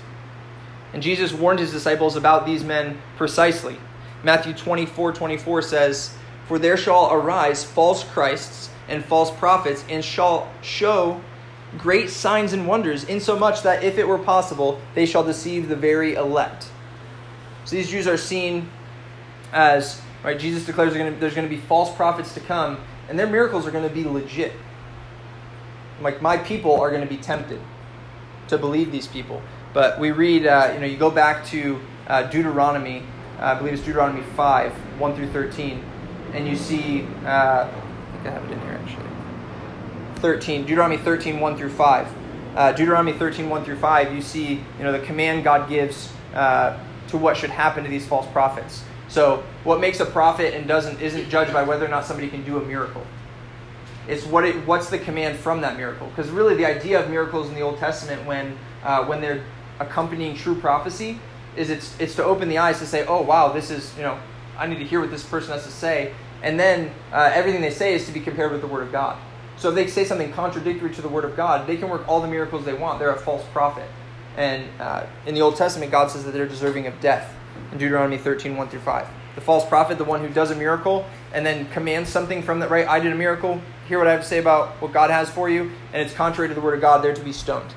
And 0.93 1.01
Jesus 1.01 1.31
warned 1.31 1.59
his 1.59 1.71
disciples 1.71 2.15
about 2.15 2.45
these 2.45 2.63
men 2.63 2.99
precisely. 3.15 3.77
Matthew 4.23 4.53
24 4.53 5.13
24 5.13 5.61
says, 5.63 6.13
For 6.47 6.59
there 6.59 6.77
shall 6.77 7.11
arise 7.11 7.63
false 7.63 8.03
Christs 8.03 8.69
and 8.89 9.03
false 9.05 9.31
prophets, 9.31 9.85
and 9.89 10.03
shall 10.03 10.51
show 10.61 11.21
great 11.77 12.09
signs 12.09 12.53
and 12.53 12.67
wonders, 12.67 13.03
insomuch 13.03 13.61
that 13.61 13.83
if 13.83 13.97
it 13.97 14.07
were 14.07 14.17
possible, 14.17 14.81
they 14.95 15.05
shall 15.05 15.23
deceive 15.23 15.69
the 15.69 15.75
very 15.75 16.15
elect. 16.15 16.67
So 17.65 17.75
these 17.75 17.89
Jews 17.89 18.07
are 18.07 18.17
seen 18.17 18.69
as, 19.53 20.01
right, 20.23 20.39
Jesus 20.39 20.65
declares 20.65 20.93
there's 20.93 21.35
going 21.35 21.47
to 21.47 21.55
be 21.55 21.61
false 21.61 21.93
prophets 21.95 22.33
to 22.33 22.39
come, 22.39 22.79
and 23.07 23.17
their 23.17 23.27
miracles 23.27 23.67
are 23.67 23.71
going 23.71 23.87
to 23.87 23.93
be 23.93 24.03
legit. 24.03 24.53
Like 26.01 26.21
my 26.21 26.37
people 26.37 26.79
are 26.79 26.89
going 26.89 27.07
to 27.07 27.07
be 27.07 27.17
tempted 27.17 27.59
to 28.47 28.57
believe 28.57 28.91
these 28.91 29.07
people. 29.07 29.41
But 29.73 29.99
we 29.99 30.11
read, 30.11 30.47
uh, 30.47 30.71
you 30.73 30.79
know, 30.79 30.87
you 30.87 30.97
go 30.97 31.11
back 31.11 31.45
to 31.47 31.79
uh, 32.07 32.23
Deuteronomy, 32.23 33.03
uh, 33.39 33.43
I 33.43 33.55
believe 33.55 33.73
it's 33.73 33.83
Deuteronomy 33.83 34.23
5, 34.35 34.71
1 34.99 35.15
through 35.15 35.31
13, 35.31 35.83
and 36.33 36.47
you 36.47 36.55
see, 36.55 37.05
uh, 37.25 37.69
think 38.23 38.35
I 38.35 38.39
have 38.39 38.49
it 38.49 38.53
in 38.53 38.61
here 38.61 38.79
actually. 38.83 39.09
13, 40.15 40.61
Deuteronomy 40.61 40.97
13, 40.97 41.39
1 41.39 41.57
through 41.57 41.69
5. 41.69 42.07
Uh, 42.55 42.71
Deuteronomy 42.73 43.13
13, 43.13 43.49
1 43.49 43.63
through 43.63 43.77
5, 43.77 44.13
you 44.13 44.21
see, 44.21 44.55
you 44.55 44.83
know, 44.83 44.91
the 44.91 44.99
command 44.99 45.43
God 45.43 45.69
gives 45.69 46.11
uh, 46.33 46.77
to 47.07 47.17
what 47.17 47.37
should 47.37 47.49
happen 47.49 47.83
to 47.83 47.89
these 47.89 48.07
false 48.07 48.27
prophets. 48.31 48.83
So, 49.07 49.43
what 49.63 49.79
makes 49.79 49.99
a 49.99 50.05
prophet 50.05 50.53
and 50.53 50.67
doesn't 50.67 51.01
isn't 51.01 51.29
judged 51.29 51.51
by 51.51 51.63
whether 51.63 51.83
or 51.83 51.87
not 51.87 52.05
somebody 52.05 52.29
can 52.29 52.43
do 52.43 52.57
a 52.57 52.61
miracle. 52.61 53.03
It's 54.07 54.23
what 54.25 54.45
it, 54.45 54.55
what's 54.67 54.89
the 54.89 54.99
command 54.99 55.37
from 55.37 55.61
that 55.61 55.77
miracle. 55.77 56.07
Because 56.07 56.29
really, 56.29 56.55
the 56.55 56.65
idea 56.65 57.03
of 57.03 57.09
miracles 57.09 57.49
in 57.49 57.55
the 57.55 57.61
Old 57.61 57.79
Testament, 57.79 58.23
when 58.25 58.57
uh, 58.83 59.05
when 59.05 59.19
they're 59.19 59.43
accompanying 59.79 60.35
true 60.35 60.53
prophecy, 60.53 61.19
is 61.55 61.71
it's 61.71 61.99
it's 61.99 62.13
to 62.15 62.23
open 62.23 62.49
the 62.49 62.59
eyes 62.59 62.77
to 62.79 62.85
say, 62.85 63.03
oh 63.07 63.21
wow, 63.21 63.51
this 63.51 63.71
is 63.71 63.95
you 63.97 64.03
know, 64.03 64.19
I 64.59 64.67
need 64.67 64.77
to 64.77 64.85
hear 64.85 64.99
what 64.99 65.09
this 65.09 65.23
person 65.23 65.53
has 65.53 65.63
to 65.63 65.71
say, 65.71 66.13
and 66.41 66.59
then 66.59 66.91
uh, 67.11 67.31
everything 67.33 67.61
they 67.61 67.71
say 67.71 67.93
is 67.93 68.05
to 68.05 68.11
be 68.11 68.19
compared 68.19 68.51
with 68.51 68.61
the 68.61 68.67
Word 68.67 68.83
of 68.83 68.91
God. 68.91 69.17
So 69.57 69.69
if 69.69 69.75
they 69.75 69.87
say 69.87 70.05
something 70.05 70.31
contradictory 70.31 70.93
to 70.95 71.01
the 71.01 71.09
Word 71.09 71.25
of 71.25 71.35
God, 71.35 71.67
they 71.67 71.75
can 71.75 71.89
work 71.89 72.07
all 72.07 72.21
the 72.21 72.27
miracles 72.27 72.63
they 72.63 72.73
want. 72.73 72.99
They're 72.99 73.11
a 73.11 73.19
false 73.19 73.45
prophet. 73.51 73.89
And 74.37 74.69
uh, 74.79 75.05
in 75.25 75.35
the 75.35 75.41
Old 75.41 75.57
Testament, 75.57 75.91
God 75.91 76.09
says 76.09 76.23
that 76.23 76.31
they're 76.31 76.47
deserving 76.47 76.87
of 76.87 76.99
death 77.01 77.35
in 77.71 77.77
Deuteronomy 77.77 78.17
13, 78.17 78.55
1 78.55 78.69
through 78.69 78.79
5. 78.79 79.07
The 79.35 79.41
false 79.41 79.67
prophet, 79.67 79.97
the 79.97 80.05
one 80.05 80.21
who 80.21 80.29
does 80.29 80.51
a 80.51 80.55
miracle 80.55 81.05
and 81.33 81.45
then 81.45 81.69
commands 81.71 82.09
something 82.09 82.41
from 82.41 82.59
that, 82.61 82.69
right? 82.69 82.87
I 82.87 82.99
did 82.99 83.11
a 83.11 83.15
miracle. 83.15 83.61
Hear 83.87 83.97
what 83.97 84.07
I 84.07 84.11
have 84.11 84.21
to 84.21 84.27
say 84.27 84.39
about 84.39 84.69
what 84.81 84.93
God 84.93 85.09
has 85.09 85.29
for 85.29 85.49
you. 85.49 85.71
And 85.93 86.01
it's 86.01 86.13
contrary 86.13 86.47
to 86.47 86.55
the 86.55 86.61
Word 86.61 86.75
of 86.75 86.81
God, 86.81 87.03
they're 87.03 87.13
to 87.13 87.23
be 87.23 87.33
stoned. 87.33 87.73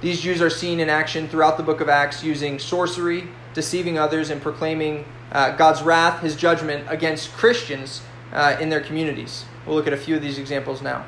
These 0.00 0.20
Jews 0.20 0.40
are 0.40 0.50
seen 0.50 0.80
in 0.80 0.88
action 0.88 1.28
throughout 1.28 1.56
the 1.56 1.62
book 1.62 1.80
of 1.80 1.88
Acts 1.88 2.24
using 2.24 2.58
sorcery, 2.58 3.28
deceiving 3.54 3.98
others, 3.98 4.30
and 4.30 4.40
proclaiming 4.40 5.04
uh, 5.32 5.56
God's 5.56 5.82
wrath, 5.82 6.22
his 6.22 6.36
judgment 6.36 6.84
against 6.88 7.32
Christians 7.32 8.02
uh, 8.32 8.56
in 8.60 8.68
their 8.68 8.80
communities. 8.80 9.44
We'll 9.66 9.76
look 9.76 9.86
at 9.86 9.92
a 9.92 9.96
few 9.96 10.16
of 10.16 10.22
these 10.22 10.38
examples 10.38 10.82
now. 10.82 11.04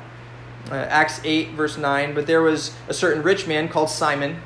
Uh, 0.69 0.75
Acts 0.75 1.19
8, 1.23 1.51
verse 1.51 1.77
9. 1.77 2.13
But 2.13 2.27
there 2.27 2.41
was 2.41 2.73
a 2.87 2.93
certain 2.93 3.23
rich 3.23 3.47
man 3.47 3.67
called 3.67 3.89
Simon, 3.89 4.41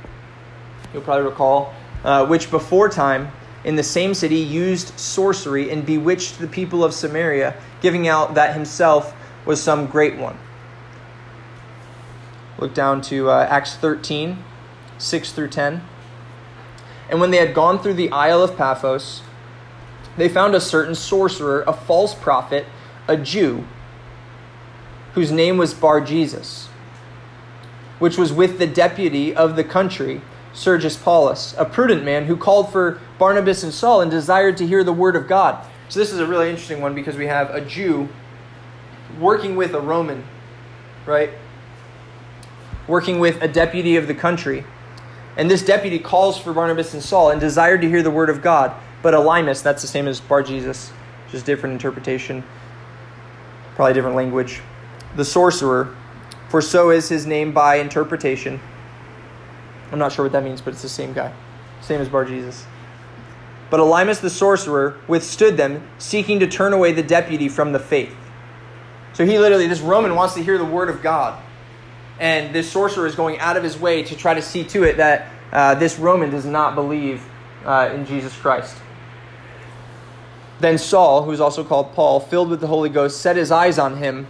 you'll 0.94 1.04
probably 1.04 1.26
recall, 1.26 1.74
uh, 2.04 2.26
which 2.26 2.50
before 2.50 2.90
time 2.90 3.32
in 3.64 3.76
the 3.76 3.84
same 3.84 4.14
city 4.14 4.38
used 4.38 4.98
sorcery 5.00 5.70
and 5.70 5.86
bewitched 5.86 6.40
the 6.40 6.48
people 6.48 6.84
of 6.84 6.94
Samaria, 6.94 7.56
giving 7.82 8.08
out 8.08 8.36
that 8.36 8.56
himself 8.56 9.14
was 9.46 9.62
some 9.62 9.88
great 9.88 10.18
one. 10.18 10.38
Look 12.58 12.74
down 12.74 13.02
to 13.04 13.30
uh, 13.30 13.48
Acts 13.50 13.76
13, 13.76 14.44
6 14.98 15.32
through 15.32 15.50
10. 15.50 15.82
And 17.10 17.22
when 17.22 17.32
they 17.32 17.38
had 17.38 17.54
gone 17.54 17.80
through 17.80 17.93
the 17.96 18.12
Isle 18.12 18.43
of 18.43 18.58
Paphos, 18.58 19.22
they 20.17 20.28
found 20.28 20.56
a 20.56 20.62
certain 20.62 20.96
sorcerer, 20.96 21.63
a 21.67 21.74
false 21.74 22.13
prophet, 22.13 22.65
a 23.08 23.15
Jew, 23.15 23.65
whose 25.13 25.32
name 25.32 25.58
was 25.58 25.74
Bar 25.74 26.02
Jesus, 26.02 26.67
which 28.00 28.17
was 28.17 28.34
with 28.34 28.60
the 28.60 28.67
deputy 28.67 29.36
of 29.36 29.56
the 29.56 29.63
country, 29.63 30.22
Sergius 30.54 30.98
Paulus, 30.98 31.54
a 31.58 31.65
prudent 31.65 32.04
man 32.04 32.26
who 32.26 32.36
called 32.36 32.72
for 32.72 33.00
Barnabas 33.20 33.63
and 33.63 33.74
Saul 33.74 34.02
and 34.02 34.10
desired 34.10 34.58
to 34.58 34.67
hear 34.67 34.84
the 34.84 34.93
word 34.93 35.15
of 35.15 35.28
God. 35.28 35.65
So 35.88 36.00
this 36.00 36.12
is 36.12 36.20
a 36.20 36.26
really 36.26 36.50
interesting 36.50 36.82
one 36.82 36.96
because 36.96 37.15
we 37.15 37.28
have 37.28 37.52
a 37.52 37.62
Jew 37.62 38.10
working 39.20 39.56
with 39.56 39.74
a 39.74 39.80
Roman, 39.80 40.24
right? 41.06 41.30
Working 42.88 43.20
with 43.20 43.41
a 43.41 43.48
deputy 43.48 43.96
of 43.96 44.08
the 44.08 44.15
country. 44.15 44.65
And 45.38 45.50
this 45.50 45.63
deputy 45.63 46.00
calls 46.00 46.38
for 46.38 46.52
Barnabas 46.52 46.93
and 46.93 47.04
Saul 47.04 47.30
and 47.30 47.39
desired 47.39 47.82
to 47.82 47.88
hear 47.88 48.02
the 48.02 48.12
word 48.12 48.30
of 48.30 48.41
God. 48.41 48.73
But 49.04 49.13
Elymas, 49.13 49.62
that's 49.62 49.84
the 49.84 49.88
same 49.88 50.08
as 50.08 50.19
Bar 50.19 50.41
Jesus, 50.41 50.91
just 51.30 51.45
different 51.45 51.73
interpretation, 51.73 52.43
probably 53.76 53.93
different 53.93 54.15
language. 54.15 54.62
The 55.15 55.23
sorcerer, 55.23 55.95
for 56.50 56.62
so 56.62 56.89
is 56.89 57.08
his 57.08 57.28
name 57.28 57.52
by 57.52 57.76
interpretation. 57.76 58.60
I'm 59.91 60.00
not 60.00 60.12
sure 60.12 60.26
what 60.26 60.32
that 60.32 60.43
means, 60.43 60.60
but 60.60 60.73
it's 60.73 60.82
the 60.82 60.89
same 60.89 61.13
guy, 61.13 61.32
same 61.82 62.02
as 62.02 62.10
Bar 62.10 62.26
Jesus. 62.26 62.65
But 63.69 63.80
Elymas 63.80 64.21
the 64.21 64.30
sorcerer 64.32 64.97
withstood 65.08 65.56
them, 65.56 65.88
seeking 66.00 66.39
to 66.39 66.47
turn 66.47 66.73
away 66.73 66.93
the 66.93 67.04
deputy 67.04 67.47
from 67.47 67.73
the 67.73 67.80
faith. 67.80 68.15
So 69.13 69.26
he 69.26 69.38
literally, 69.38 69.67
this 69.67 69.82
Roman 69.82 70.15
wants 70.15 70.34
to 70.34 70.43
hear 70.43 70.58
the 70.58 70.65
word 70.65 70.89
of 70.89 71.02
God. 71.04 71.41
And 72.20 72.54
this 72.54 72.72
sorcerer 72.72 73.06
is 73.06 73.16
going 73.16 73.40
out 73.40 73.58
of 73.58 73.64
his 73.64 73.78
way 73.78 74.04
to 74.04 74.16
try 74.16 74.34
to 74.34 74.42
see 74.42 74.64
to 74.66 74.84
it 74.84 74.98
that 74.98 75.32
uh, 75.52 75.76
this 75.76 76.00
Roman 76.00 76.30
does 76.30 76.46
not 76.46 76.76
believe 76.76 77.24
uh, 77.66 77.92
in 77.94 78.06
Jesus 78.06 78.36
Christ. 78.36 78.76
Then 80.60 80.78
Saul, 80.78 81.24
who 81.24 81.32
is 81.32 81.40
also 81.40 81.64
called 81.64 81.94
Paul, 81.94 82.20
filled 82.20 82.50
with 82.50 82.62
the 82.62 82.68
Holy 82.68 82.90
Ghost, 82.90 83.22
set 83.22 83.36
his 83.36 83.52
eyes 83.52 83.78
on 83.78 83.98
him 83.98 84.28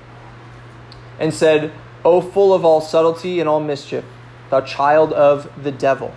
and 1.19 1.33
said, 1.33 1.71
O 2.03 2.21
full 2.21 2.53
of 2.53 2.65
all 2.65 2.81
subtlety 2.81 3.39
and 3.39 3.47
all 3.47 3.59
mischief, 3.59 4.03
thou 4.49 4.61
child 4.61 5.13
of 5.13 5.49
the 5.61 5.71
devil, 5.71 6.13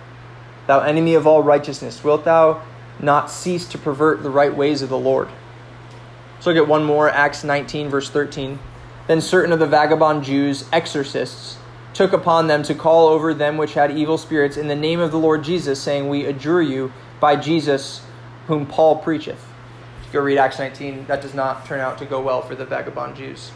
thou 0.67 0.81
enemy 0.81 1.13
of 1.13 1.25
all 1.25 1.41
righteousness, 1.41 2.03
wilt 2.03 2.25
thou 2.25 2.61
not 2.99 3.31
cease 3.31 3.65
to 3.69 3.77
pervert 3.77 4.21
the 4.21 4.29
right 4.29 4.55
ways 4.55 4.81
of 4.81 4.89
the 4.89 4.97
Lord? 4.97 5.29
Let's 6.35 6.47
look 6.47 6.57
at 6.57 6.67
one 6.67 6.83
more, 6.83 7.09
Acts 7.09 7.43
19, 7.43 7.89
verse 7.89 8.09
13. 8.09 8.59
Then 9.07 9.21
certain 9.21 9.51
of 9.51 9.59
the 9.59 9.67
vagabond 9.67 10.23
Jews, 10.23 10.65
exorcists, 10.71 11.57
took 11.93 12.13
upon 12.13 12.47
them 12.47 12.63
to 12.63 12.75
call 12.75 13.07
over 13.07 13.33
them 13.33 13.57
which 13.57 13.73
had 13.73 13.97
evil 13.97 14.17
spirits 14.17 14.57
in 14.57 14.67
the 14.67 14.75
name 14.75 14.99
of 14.99 15.11
the 15.11 15.19
Lord 15.19 15.43
Jesus, 15.43 15.81
saying, 15.81 16.07
We 16.07 16.25
adjure 16.25 16.61
you 16.61 16.93
by 17.19 17.35
Jesus 17.35 18.01
whom 18.47 18.65
Paul 18.65 18.99
preacheth. 18.99 19.43
If 20.01 20.07
you 20.07 20.13
go 20.13 20.21
read 20.21 20.37
Acts 20.37 20.59
19, 20.59 21.05
that 21.07 21.21
does 21.21 21.33
not 21.33 21.65
turn 21.65 21.79
out 21.79 21.97
to 21.99 22.05
go 22.05 22.21
well 22.21 22.41
for 22.41 22.55
the 22.55 22.65
vagabond 22.65 23.15
Jews. 23.15 23.51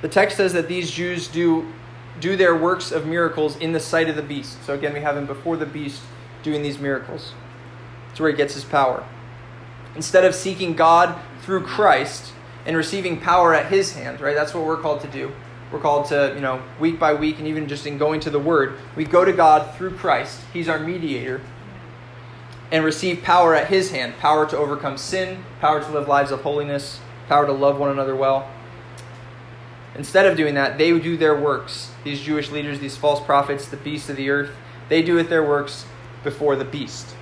The 0.00 0.08
text 0.08 0.36
says 0.36 0.52
that 0.52 0.68
these 0.68 0.90
Jews 0.90 1.28
do, 1.28 1.72
do 2.20 2.36
their 2.36 2.56
works 2.56 2.90
of 2.90 3.06
miracles 3.06 3.56
in 3.56 3.72
the 3.72 3.80
sight 3.80 4.08
of 4.08 4.16
the 4.16 4.22
beast. 4.22 4.62
So 4.64 4.74
again, 4.74 4.92
we 4.92 5.00
have 5.00 5.16
him 5.16 5.26
before 5.26 5.56
the 5.56 5.66
beast 5.66 6.02
doing 6.42 6.62
these 6.62 6.78
miracles. 6.78 7.34
That's 8.08 8.20
where 8.20 8.30
he 8.30 8.36
gets 8.36 8.54
his 8.54 8.64
power. 8.64 9.06
Instead 9.94 10.24
of 10.24 10.34
seeking 10.34 10.74
God 10.74 11.18
through 11.42 11.62
Christ 11.62 12.32
and 12.66 12.76
receiving 12.76 13.20
power 13.20 13.54
at 13.54 13.66
his 13.66 13.92
hand, 13.92 14.20
right? 14.20 14.34
That's 14.34 14.54
what 14.54 14.64
we're 14.64 14.80
called 14.80 15.00
to 15.02 15.08
do. 15.08 15.32
We're 15.72 15.80
called 15.80 16.06
to, 16.06 16.32
you 16.34 16.42
know, 16.42 16.62
week 16.78 16.98
by 16.98 17.14
week 17.14 17.38
and 17.38 17.48
even 17.48 17.66
just 17.66 17.86
in 17.86 17.96
going 17.96 18.20
to 18.20 18.30
the 18.30 18.38
Word, 18.38 18.74
we 18.94 19.04
go 19.04 19.24
to 19.24 19.32
God 19.32 19.74
through 19.76 19.96
Christ. 19.96 20.40
He's 20.52 20.68
our 20.68 20.78
mediator. 20.78 21.40
And 22.70 22.84
receive 22.84 23.22
power 23.22 23.54
at 23.54 23.68
His 23.68 23.90
hand 23.90 24.18
power 24.18 24.46
to 24.48 24.56
overcome 24.56 24.96
sin, 24.96 25.44
power 25.60 25.82
to 25.82 25.90
live 25.90 26.08
lives 26.08 26.30
of 26.30 26.42
holiness, 26.42 27.00
power 27.28 27.46
to 27.46 27.52
love 27.52 27.78
one 27.78 27.90
another 27.90 28.14
well. 28.14 28.50
Instead 29.94 30.26
of 30.26 30.36
doing 30.36 30.54
that, 30.54 30.78
they 30.78 30.98
do 30.98 31.16
their 31.16 31.38
works. 31.38 31.90
These 32.04 32.22
Jewish 32.22 32.50
leaders, 32.50 32.78
these 32.78 32.96
false 32.96 33.20
prophets, 33.24 33.68
the 33.68 33.76
beasts 33.76 34.08
of 34.08 34.16
the 34.16 34.30
earth, 34.30 34.50
they 34.88 35.02
do 35.02 35.18
it 35.18 35.28
their 35.28 35.46
works 35.46 35.84
before 36.22 36.56
the 36.56 36.64
beast. 36.64 37.14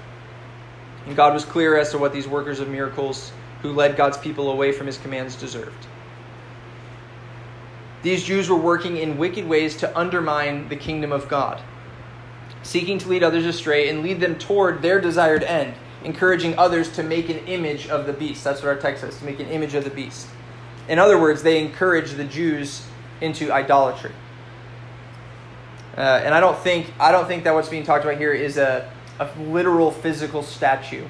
And 1.06 1.16
God 1.16 1.34
was 1.34 1.44
clear 1.44 1.76
as 1.76 1.90
to 1.90 1.98
what 1.98 2.12
these 2.12 2.28
workers 2.28 2.60
of 2.60 2.68
miracles 2.68 3.32
who 3.62 3.72
led 3.72 3.96
God's 3.96 4.18
people 4.18 4.50
away 4.50 4.72
from 4.72 4.86
his 4.86 4.98
commands 4.98 5.36
deserved. 5.36 5.86
These 8.02 8.24
Jews 8.24 8.48
were 8.48 8.56
working 8.56 8.96
in 8.96 9.18
wicked 9.18 9.46
ways 9.46 9.76
to 9.78 9.98
undermine 9.98 10.68
the 10.68 10.76
kingdom 10.76 11.12
of 11.12 11.28
God, 11.28 11.60
seeking 12.62 12.98
to 12.98 13.08
lead 13.08 13.22
others 13.22 13.44
astray 13.44 13.90
and 13.90 14.02
lead 14.02 14.20
them 14.20 14.38
toward 14.38 14.80
their 14.80 15.00
desired 15.00 15.42
end, 15.42 15.74
encouraging 16.02 16.58
others 16.58 16.90
to 16.92 17.02
make 17.02 17.28
an 17.28 17.38
image 17.46 17.88
of 17.88 18.06
the 18.06 18.12
beast. 18.12 18.42
That's 18.42 18.62
what 18.62 18.68
our 18.68 18.78
text 18.78 19.02
says, 19.02 19.18
to 19.18 19.24
make 19.24 19.38
an 19.38 19.48
image 19.48 19.74
of 19.74 19.84
the 19.84 19.90
beast. 19.90 20.26
In 20.88 20.98
other 20.98 21.20
words, 21.20 21.42
they 21.42 21.62
encouraged 21.62 22.16
the 22.16 22.24
Jews 22.24 22.86
into 23.20 23.52
idolatry. 23.52 24.12
Uh, 25.96 26.22
and 26.24 26.34
I 26.34 26.40
don't 26.40 26.58
think 26.58 26.92
I 26.98 27.12
don't 27.12 27.26
think 27.26 27.44
that 27.44 27.52
what's 27.52 27.68
being 27.68 27.84
talked 27.84 28.04
about 28.04 28.16
here 28.16 28.32
is 28.32 28.56
a, 28.56 28.90
a 29.18 29.28
literal 29.38 29.90
physical 29.90 30.42
statue 30.42 31.04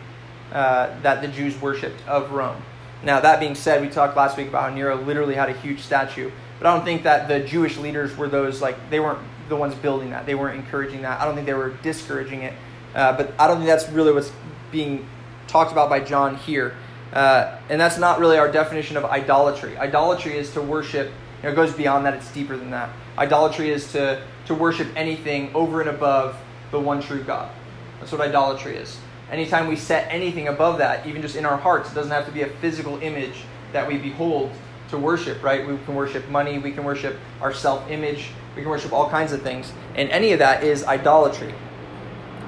uh, 0.52 0.98
that 1.02 1.22
the 1.22 1.28
Jews 1.28 1.60
worshipped 1.60 2.06
of 2.06 2.32
Rome. 2.32 2.62
Now 3.02 3.20
that 3.20 3.40
being 3.40 3.54
said, 3.54 3.80
we 3.80 3.88
talked 3.88 4.16
last 4.16 4.36
week 4.36 4.48
about 4.48 4.70
how 4.70 4.74
Nero 4.74 4.96
literally 4.96 5.34
had 5.34 5.48
a 5.48 5.54
huge 5.54 5.80
statue, 5.80 6.30
but 6.58 6.66
I 6.66 6.74
don't 6.74 6.84
think 6.84 7.02
that 7.04 7.28
the 7.28 7.40
Jewish 7.40 7.76
leaders 7.78 8.16
were 8.16 8.28
those 8.28 8.60
like 8.60 8.90
they 8.90 9.00
weren't 9.00 9.20
the 9.48 9.56
ones 9.56 9.74
building 9.74 10.10
that. 10.10 10.24
They 10.24 10.34
weren't 10.34 10.56
encouraging 10.56 11.02
that. 11.02 11.20
I 11.20 11.24
don't 11.24 11.34
think 11.34 11.46
they 11.46 11.54
were 11.54 11.70
discouraging 11.82 12.42
it. 12.42 12.54
Uh, 12.94 13.16
but 13.16 13.34
I 13.38 13.46
don't 13.46 13.58
think 13.58 13.68
that's 13.68 13.88
really 13.90 14.12
what's 14.12 14.32
being 14.72 15.06
talked 15.46 15.72
about 15.72 15.90
by 15.90 16.00
John 16.00 16.36
here. 16.36 16.74
Uh, 17.12 17.58
and 17.68 17.80
that's 17.80 17.98
not 17.98 18.18
really 18.18 18.38
our 18.38 18.50
definition 18.50 18.96
of 18.96 19.04
idolatry. 19.04 19.76
Idolatry 19.76 20.36
is 20.36 20.52
to 20.52 20.62
worship, 20.62 21.08
you 21.08 21.42
know, 21.44 21.50
it 21.50 21.56
goes 21.56 21.72
beyond 21.72 22.06
that, 22.06 22.14
it's 22.14 22.30
deeper 22.32 22.56
than 22.56 22.70
that. 22.70 22.90
Idolatry 23.18 23.70
is 23.70 23.90
to, 23.92 24.22
to 24.46 24.54
worship 24.54 24.88
anything 24.96 25.50
over 25.54 25.80
and 25.80 25.90
above 25.90 26.36
the 26.70 26.78
one 26.78 27.02
true 27.02 27.22
God. 27.22 27.50
That's 27.98 28.12
what 28.12 28.20
idolatry 28.20 28.76
is. 28.76 28.98
Anytime 29.30 29.68
we 29.68 29.76
set 29.76 30.10
anything 30.10 30.48
above 30.48 30.78
that, 30.78 31.06
even 31.06 31.22
just 31.22 31.36
in 31.36 31.46
our 31.46 31.56
hearts, 31.56 31.90
it 31.90 31.94
doesn't 31.94 32.10
have 32.10 32.26
to 32.26 32.32
be 32.32 32.42
a 32.42 32.48
physical 32.48 32.98
image 33.00 33.44
that 33.72 33.86
we 33.86 33.96
behold 33.96 34.50
to 34.90 34.98
worship, 34.98 35.42
right? 35.42 35.66
We 35.66 35.78
can 35.78 35.94
worship 35.94 36.28
money, 36.28 36.58
we 36.58 36.72
can 36.72 36.84
worship 36.84 37.16
our 37.40 37.52
self 37.52 37.88
image, 37.88 38.30
we 38.56 38.62
can 38.62 38.70
worship 38.70 38.92
all 38.92 39.08
kinds 39.08 39.32
of 39.32 39.42
things. 39.42 39.72
And 39.94 40.10
any 40.10 40.32
of 40.32 40.40
that 40.40 40.64
is 40.64 40.84
idolatry. 40.84 41.54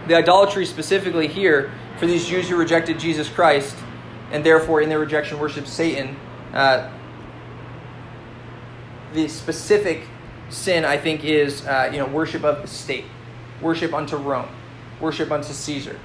The 0.09 0.17
idolatry 0.17 0.67
specifically 0.67 1.29
here 1.29 1.71
for 1.99 2.07
these 2.07 2.27
Jews 2.27 2.49
who 2.49 2.57
rejected 2.57 2.99
Jesus 2.99 3.29
Christ 3.29 3.77
and 4.33 4.45
therefore 4.45 4.81
in 4.81 4.89
their 4.89 4.99
rejection 4.99 5.39
worship 5.39 5.67
Satan. 5.67 6.17
Uh, 6.53 6.91
the 9.13 9.29
specific 9.29 10.03
sin, 10.49 10.85
I 10.85 10.97
think, 10.97 11.25
is 11.25 11.65
uh, 11.67 11.91
you 11.93 11.99
know 11.99 12.07
worship 12.07 12.45
of 12.45 12.63
the 12.63 12.69
state, 12.69 13.05
worship 13.61 13.93
unto 13.95 14.17
Rome, 14.17 14.49
worship 15.01 15.31
unto 15.31 15.53
Caesar. 15.53 15.99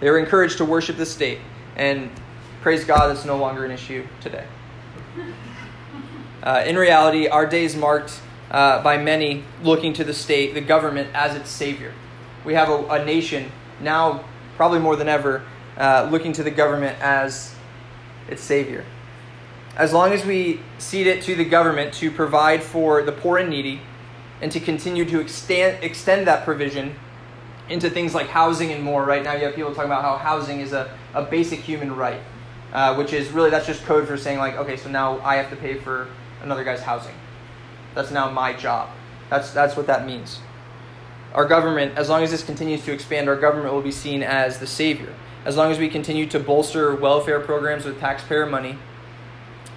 They 0.00 0.10
were 0.10 0.18
encouraged 0.18 0.58
to 0.58 0.64
worship 0.64 0.96
the 0.96 1.06
state, 1.06 1.38
and 1.76 2.10
praise 2.62 2.84
God, 2.84 3.08
that's 3.08 3.24
no 3.24 3.36
longer 3.36 3.64
an 3.64 3.70
issue 3.70 4.06
today. 4.20 4.46
Uh, 6.42 6.62
in 6.66 6.76
reality, 6.76 7.28
our 7.28 7.46
day 7.46 7.64
is 7.64 7.74
marked 7.74 8.20
uh, 8.50 8.82
by 8.82 8.98
many 8.98 9.44
looking 9.62 9.92
to 9.94 10.04
the 10.04 10.14
state, 10.14 10.54
the 10.54 10.60
government, 10.60 11.08
as 11.14 11.34
its 11.34 11.50
savior. 11.50 11.92
We 12.44 12.54
have 12.54 12.68
a, 12.68 12.86
a 12.86 13.04
nation 13.04 13.50
now, 13.80 14.24
probably 14.56 14.78
more 14.78 14.96
than 14.96 15.08
ever, 15.08 15.42
uh, 15.76 16.08
looking 16.10 16.32
to 16.34 16.42
the 16.42 16.50
government 16.50 16.98
as 17.00 17.54
its 18.28 18.42
savior. 18.42 18.84
As 19.76 19.92
long 19.92 20.12
as 20.12 20.24
we 20.24 20.60
cede 20.78 21.06
it 21.06 21.22
to 21.24 21.34
the 21.34 21.44
government 21.44 21.92
to 21.94 22.10
provide 22.10 22.62
for 22.62 23.02
the 23.02 23.12
poor 23.12 23.38
and 23.38 23.50
needy 23.50 23.80
and 24.40 24.50
to 24.52 24.60
continue 24.60 25.04
to 25.04 25.20
extend, 25.20 25.82
extend 25.82 26.26
that 26.26 26.44
provision 26.44 26.94
into 27.68 27.90
things 27.90 28.14
like 28.14 28.28
housing 28.28 28.72
and 28.72 28.82
more. 28.82 29.04
Right 29.04 29.22
now, 29.22 29.34
you 29.34 29.44
have 29.44 29.54
people 29.54 29.74
talking 29.74 29.90
about 29.90 30.02
how 30.02 30.16
housing 30.16 30.60
is 30.60 30.72
a, 30.72 30.96
a 31.14 31.22
basic 31.22 31.60
human 31.60 31.94
right, 31.94 32.20
uh, 32.72 32.94
which 32.94 33.12
is 33.12 33.30
really 33.30 33.50
that's 33.50 33.66
just 33.66 33.84
code 33.84 34.06
for 34.06 34.16
saying, 34.16 34.38
like, 34.38 34.56
okay, 34.56 34.76
so 34.76 34.88
now 34.88 35.20
I 35.20 35.36
have 35.36 35.50
to 35.50 35.56
pay 35.56 35.74
for 35.74 36.08
another 36.42 36.64
guy's 36.64 36.82
housing. 36.82 37.14
That's 37.94 38.10
now 38.10 38.30
my 38.30 38.52
job. 38.52 38.90
That's, 39.30 39.50
that's 39.50 39.76
what 39.76 39.86
that 39.86 40.06
means. 40.06 40.40
Our 41.34 41.46
government, 41.46 41.98
as 41.98 42.08
long 42.08 42.22
as 42.22 42.30
this 42.30 42.44
continues 42.44 42.84
to 42.84 42.92
expand, 42.92 43.28
our 43.28 43.36
government 43.36 43.74
will 43.74 43.82
be 43.82 43.92
seen 43.92 44.22
as 44.22 44.58
the 44.58 44.66
savior. 44.66 45.12
As 45.44 45.56
long 45.56 45.70
as 45.70 45.78
we 45.78 45.88
continue 45.88 46.26
to 46.26 46.40
bolster 46.40 46.94
welfare 46.94 47.40
programs 47.40 47.84
with 47.84 48.00
taxpayer 48.00 48.46
money, 48.46 48.78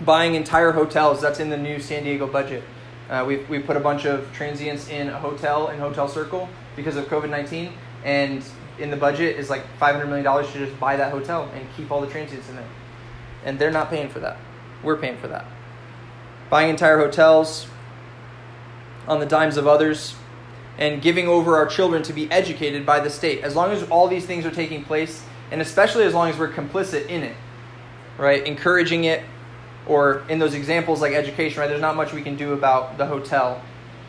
buying 0.01 0.35
entire 0.35 0.71
hotels, 0.71 1.21
that's 1.21 1.39
in 1.39 1.49
the 1.49 1.57
new 1.57 1.79
San 1.79 2.03
Diego 2.03 2.27
budget. 2.27 2.63
Uh, 3.09 3.25
we 3.27 3.37
we 3.37 3.59
put 3.59 3.75
a 3.75 3.79
bunch 3.79 4.05
of 4.05 4.31
transients 4.33 4.87
in 4.87 5.09
a 5.09 5.19
hotel 5.19 5.69
in 5.69 5.79
Hotel 5.79 6.07
Circle 6.07 6.47
because 6.79 6.95
of 6.95 7.05
COVID 7.05 7.29
19, 7.29 7.73
and 8.05 8.43
in 8.79 8.89
the 8.89 8.97
budget 8.97 9.37
is 9.37 9.49
like 9.49 9.65
$500 9.77 10.07
million 10.07 10.23
to 10.23 10.65
just 10.65 10.79
buy 10.79 10.95
that 10.95 11.11
hotel 11.11 11.51
and 11.53 11.67
keep 11.75 11.91
all 11.91 11.99
the 11.99 12.07
transients 12.07 12.47
in 12.49 12.55
there. 12.55 12.67
And 13.43 13.59
they're 13.59 13.71
not 13.71 13.89
paying 13.89 14.09
for 14.09 14.19
that. 14.21 14.37
We're 14.81 14.95
paying 14.95 15.17
for 15.17 15.27
that. 15.27 15.45
Buying 16.49 16.69
entire 16.69 16.97
hotels 16.97 17.67
on 19.07 19.19
the 19.19 19.25
dimes 19.25 19.57
of 19.57 19.67
others 19.67 20.15
and 20.77 21.01
giving 21.01 21.27
over 21.27 21.57
our 21.57 21.65
children 21.65 22.01
to 22.03 22.13
be 22.13 22.31
educated 22.31 22.85
by 22.85 23.01
the 23.01 23.09
state. 23.09 23.43
As 23.43 23.55
long 23.55 23.71
as 23.71 23.83
all 23.89 24.07
these 24.07 24.25
things 24.25 24.45
are 24.45 24.51
taking 24.51 24.83
place, 24.83 25.23
and 25.51 25.61
especially 25.61 26.05
as 26.05 26.13
long 26.13 26.29
as 26.29 26.37
we're 26.37 26.51
complicit 26.51 27.07
in 27.09 27.23
it, 27.23 27.35
right? 28.17 28.45
Encouraging 28.45 29.03
it, 29.03 29.23
or 29.87 30.23
in 30.29 30.39
those 30.39 30.53
examples 30.53 31.01
like 31.01 31.13
education, 31.13 31.59
right? 31.59 31.67
There's 31.67 31.81
not 31.81 31.97
much 31.97 32.13
we 32.13 32.21
can 32.21 32.37
do 32.37 32.53
about 32.53 32.97
the 32.97 33.05
hotel, 33.05 33.61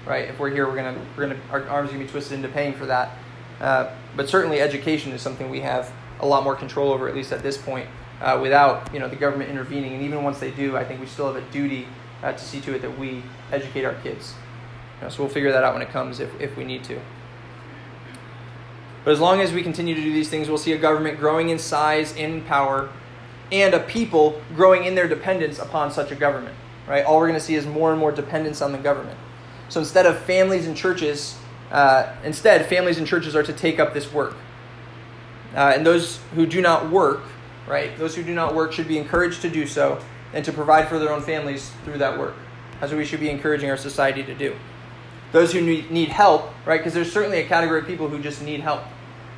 right? 0.07 0.29
If 0.29 0.39
we're 0.39 0.51
here, 0.51 0.67
we're 0.67 0.77
gonna, 0.77 0.99
we're 1.17 1.29
gonna, 1.29 1.41
our 1.51 1.67
arms 1.69 1.91
are 1.91 1.93
gonna 1.93 2.05
be 2.05 2.11
twisted 2.11 2.35
into 2.35 2.49
paying 2.49 2.75
for 2.75 2.87
that. 2.87 3.17
Uh, 3.61 3.95
but 4.17 4.29
certainly, 4.29 4.61
education 4.61 5.13
is 5.13 5.23
something 5.23 5.51
we 5.51 5.61
have 5.61 5.93
a 6.21 6.27
lot 6.27 6.45
more 6.45 6.55
control 6.55 6.93
over, 6.93 7.09
at 7.09 7.15
least 7.15 7.33
at 7.33 7.43
this 7.43 7.59
point, 7.59 7.89
uh, 8.21 8.39
without 8.41 8.93
you 8.93 9.01
know 9.01 9.09
the 9.09 9.17
government 9.17 9.51
intervening. 9.51 9.95
And 9.95 10.03
even 10.03 10.23
once 10.25 10.39
they 10.39 10.51
do, 10.51 10.77
I 10.77 10.85
think 10.85 11.01
we 11.01 11.07
still 11.07 11.33
have 11.33 11.37
a 11.37 11.53
duty 11.53 11.87
uh, 12.23 12.33
to 12.33 12.39
see 12.39 12.61
to 12.63 12.75
it 12.75 12.83
that 12.83 12.99
we 12.99 13.23
educate 13.53 13.85
our 13.85 13.95
kids. 13.95 14.35
You 14.99 15.05
know, 15.05 15.11
so 15.11 15.23
we'll 15.23 15.33
figure 15.33 15.53
that 15.53 15.65
out 15.65 15.75
when 15.75 15.83
it 15.83 15.91
comes 15.91 16.21
if, 16.21 16.39
if 16.41 16.57
we 16.57 16.65
need 16.65 16.85
to. 16.85 17.01
But 19.05 19.13
as 19.13 19.21
long 19.21 19.41
as 19.41 19.53
we 19.53 19.63
continue 19.63 19.95
to 19.95 20.01
do 20.01 20.13
these 20.13 20.29
things, 20.29 20.49
we'll 20.49 20.59
see 20.59 20.73
a 20.73 20.79
government 20.79 21.19
growing 21.19 21.49
in 21.49 21.59
size 21.59 22.13
and 22.13 22.35
in 22.35 22.43
power, 22.43 22.91
and 23.51 23.73
a 23.73 23.81
people 23.81 24.43
growing 24.55 24.85
in 24.85 24.95
their 24.95 25.09
dependence 25.09 25.59
upon 25.59 25.91
such 25.91 26.11
a 26.11 26.15
government. 26.15 26.55
Right? 26.87 27.05
All 27.05 27.19
we're 27.19 27.29
going 27.29 27.39
to 27.39 27.45
see 27.45 27.55
is 27.55 27.67
more 27.67 27.93
and 27.93 28.01
more 28.01 28.13
dependence 28.13 28.61
on 28.61 28.73
the 28.73 28.79
government. 28.79 29.19
So 29.71 29.81
instead 29.81 30.05
of 30.05 30.19
families 30.19 30.67
and 30.67 30.77
churches, 30.77 31.39
uh, 31.71 32.13
instead 32.25 32.67
families 32.67 32.99
and 32.99 33.07
churches 33.07 33.35
are 33.35 33.43
to 33.43 33.53
take 33.53 33.79
up 33.79 33.95
this 33.95 34.13
work. 34.13 34.35
Uh, 35.55 35.73
and 35.75 35.87
those 35.87 36.19
who 36.35 36.45
do 36.45 36.61
not 36.61 36.91
work, 36.91 37.23
right? 37.67 37.97
Those 37.97 38.15
who 38.15 38.23
do 38.23 38.35
not 38.35 38.55
work 38.55 38.73
should 38.73 38.89
be 38.89 38.99
encouraged 38.99 39.43
to 39.43 39.49
do 39.49 39.67
so 39.67 40.03
and 40.35 40.45
to 40.45 40.53
provide 40.53 40.89
for 40.89 40.99
their 40.99 41.13
own 41.13 41.23
families 41.23 41.73
through 41.85 41.99
that 41.99 42.19
work. 42.19 42.35
That's 42.81 42.93
what 42.93 42.99
we 42.99 43.05
should 43.05 43.21
be 43.21 43.31
encouraging 43.31 43.71
our 43.71 43.77
society 43.77 44.23
to 44.25 44.35
do. 44.35 44.57
Those 45.33 45.53
who 45.53 45.61
need 45.61 46.09
help, 46.09 46.53
right? 46.67 46.79
Because 46.79 46.95
there's 46.95 47.13
certainly 47.13 47.39
a 47.39 47.47
category 47.47 47.81
of 47.81 47.87
people 47.87 48.09
who 48.09 48.21
just 48.21 48.43
need 48.43 48.61
help. 48.61 48.83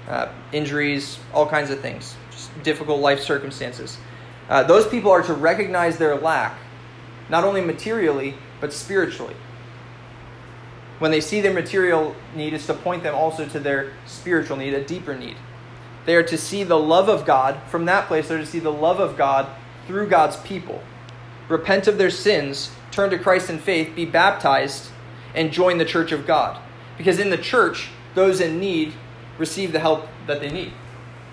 Uh, 0.09 0.33
injuries, 0.53 1.19
all 1.33 1.47
kinds 1.47 1.71
of 1.71 1.81
things, 1.81 2.17
just 2.31 2.51
difficult 2.63 3.01
life 3.01 3.21
circumstances. 3.21 3.99
Uh, 4.49 4.63
those 4.63 4.87
people 4.89 5.11
are 5.11 5.23
to 5.23 5.33
recognize 5.33 5.97
their 5.97 6.17
lack, 6.17 6.59
not 7.29 7.45
only 7.45 7.61
materially, 7.61 8.35
but 8.61 8.73
spiritually. 8.73 9.35
When 11.03 11.11
they 11.11 11.21
see 11.21 11.41
their 11.41 11.53
material 11.53 12.15
need, 12.33 12.53
is 12.53 12.65
to 12.69 12.75
point 12.75 13.03
them 13.03 13.17
also 13.17 13.45
to 13.45 13.59
their 13.59 13.91
spiritual 14.07 14.57
need, 14.57 14.73
a 14.73 14.85
deeper 14.85 15.17
need. 15.17 15.35
They 16.07 16.15
are 16.15 16.23
to 16.23 16.39
see 16.39 16.63
the 16.63 16.79
love 16.79 17.09
of 17.09 17.27
God. 17.27 17.61
From 17.67 17.87
that 17.87 18.07
place, 18.07 18.29
they're 18.29 18.39
to 18.39 18.47
see 18.47 18.61
the 18.61 18.71
love 18.71 19.01
of 19.01 19.17
God 19.17 19.49
through 19.89 20.07
God's 20.07 20.37
people. 20.37 20.81
Repent 21.49 21.89
of 21.89 21.99
their 21.99 22.09
sins, 22.09 22.71
turn 22.93 23.11
to 23.11 23.19
Christ 23.19 23.51
in 23.51 23.59
faith, 23.59 23.97
be 23.97 24.05
baptized, 24.05 24.91
and 25.35 25.51
join 25.51 25.79
the 25.79 25.85
church 25.85 26.13
of 26.13 26.25
God. 26.25 26.63
Because 26.97 27.19
in 27.19 27.31
the 27.31 27.37
church, 27.37 27.89
those 28.15 28.41
in 28.41 28.61
need 28.61 28.93
receive 29.39 29.73
the 29.73 29.81
help 29.81 30.07
that 30.29 30.41
they 30.41 30.53
need. 30.53 30.73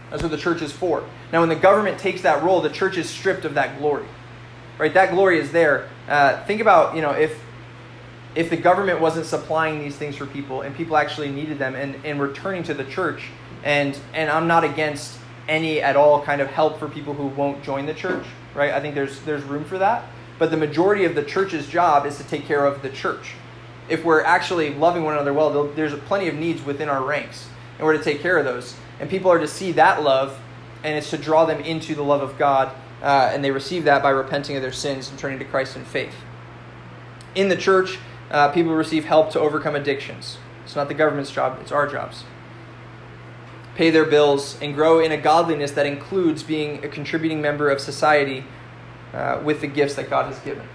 That's 0.09 0.23
what 0.23 0.31
the 0.31 0.37
church 0.37 0.63
is 0.63 0.71
for. 0.71 1.03
Now, 1.31 1.41
when 1.41 1.49
the 1.49 1.55
government 1.55 1.99
takes 1.99 2.23
that 2.23 2.41
role, 2.41 2.59
the 2.59 2.71
church 2.71 2.97
is 2.97 3.07
stripped 3.07 3.45
of 3.45 3.53
that 3.53 3.77
glory. 3.77 4.07
Right? 4.79 4.95
That 4.95 5.11
glory 5.11 5.37
is 5.37 5.51
there. 5.51 5.89
Uh, 6.07 6.43
think 6.45 6.59
about, 6.59 6.95
you 6.95 7.03
know, 7.03 7.11
if 7.11 7.39
if 8.35 8.49
the 8.49 8.57
government 8.57 8.99
wasn't 8.99 9.25
supplying 9.25 9.79
these 9.79 9.95
things 9.95 10.15
for 10.15 10.25
people 10.25 10.61
and 10.61 10.75
people 10.75 10.97
actually 10.97 11.29
needed 11.29 11.57
them 11.57 11.75
and, 11.75 11.95
and 12.05 12.21
returning 12.21 12.63
to 12.63 12.73
the 12.73 12.85
church, 12.85 13.29
and 13.63 13.97
and 14.13 14.29
I'm 14.29 14.47
not 14.47 14.63
against 14.63 15.19
any 15.47 15.81
at 15.81 15.95
all 15.95 16.21
kind 16.21 16.41
of 16.41 16.47
help 16.47 16.79
for 16.79 16.87
people 16.87 17.13
who 17.13 17.27
won't 17.27 17.63
join 17.63 17.85
the 17.85 17.93
church, 17.93 18.25
right? 18.53 18.71
I 18.71 18.79
think 18.79 18.95
there's 18.95 19.19
there's 19.21 19.43
room 19.43 19.65
for 19.65 19.77
that. 19.79 20.05
But 20.37 20.51
the 20.51 20.57
majority 20.57 21.03
of 21.03 21.15
the 21.15 21.23
church's 21.23 21.67
job 21.67 22.05
is 22.05 22.17
to 22.17 22.23
take 22.23 22.45
care 22.45 22.65
of 22.65 22.81
the 22.81 22.89
church. 22.89 23.33
If 23.89 24.05
we're 24.05 24.23
actually 24.23 24.73
loving 24.73 25.03
one 25.03 25.15
another 25.15 25.33
well, 25.33 25.65
there's 25.75 25.93
plenty 26.01 26.27
of 26.29 26.35
needs 26.35 26.63
within 26.63 26.87
our 26.87 27.03
ranks, 27.03 27.47
and 27.77 27.85
we're 27.85 27.97
to 27.97 28.03
take 28.03 28.21
care 28.21 28.37
of 28.37 28.45
those. 28.45 28.75
And 28.99 29.09
people 29.09 29.31
are 29.31 29.39
to 29.39 29.47
see 29.47 29.73
that 29.73 30.01
love, 30.03 30.39
and 30.83 30.97
it's 30.97 31.09
to 31.09 31.17
draw 31.17 31.45
them 31.45 31.59
into 31.61 31.95
the 31.95 32.03
love 32.03 32.21
of 32.21 32.37
God, 32.37 32.71
uh, 33.01 33.31
and 33.33 33.43
they 33.43 33.51
receive 33.51 33.83
that 33.85 34.01
by 34.01 34.11
repenting 34.11 34.55
of 34.55 34.61
their 34.61 34.71
sins 34.71 35.09
and 35.09 35.19
turning 35.19 35.39
to 35.39 35.45
Christ 35.45 35.75
in 35.75 35.83
faith. 35.83 36.13
In 37.35 37.49
the 37.49 37.57
church, 37.57 37.97
uh, 38.31 38.49
people 38.49 38.73
receive 38.73 39.05
help 39.05 39.31
to 39.31 39.39
overcome 39.39 39.75
addictions. 39.75 40.37
It's 40.63 40.75
not 40.75 40.87
the 40.87 40.93
government's 40.93 41.31
job; 41.31 41.59
it's 41.61 41.71
our 41.71 41.87
jobs 41.87 42.23
pay 43.79 43.89
their 43.89 44.03
bills, 44.03 44.57
and 44.61 44.75
grow 44.75 44.99
in 44.99 45.09
a 45.09 45.15
godliness 45.15 45.71
that 45.71 45.85
includes 45.85 46.43
being 46.43 46.83
a 46.83 46.87
contributing 46.89 47.41
member 47.41 47.69
of 47.69 47.79
society 47.79 48.43
uh, 49.13 49.39
with 49.41 49.61
the 49.61 49.67
gifts 49.67 49.95
that 49.95 50.09
God 50.09 50.25
has 50.25 50.37
given. 50.39 50.67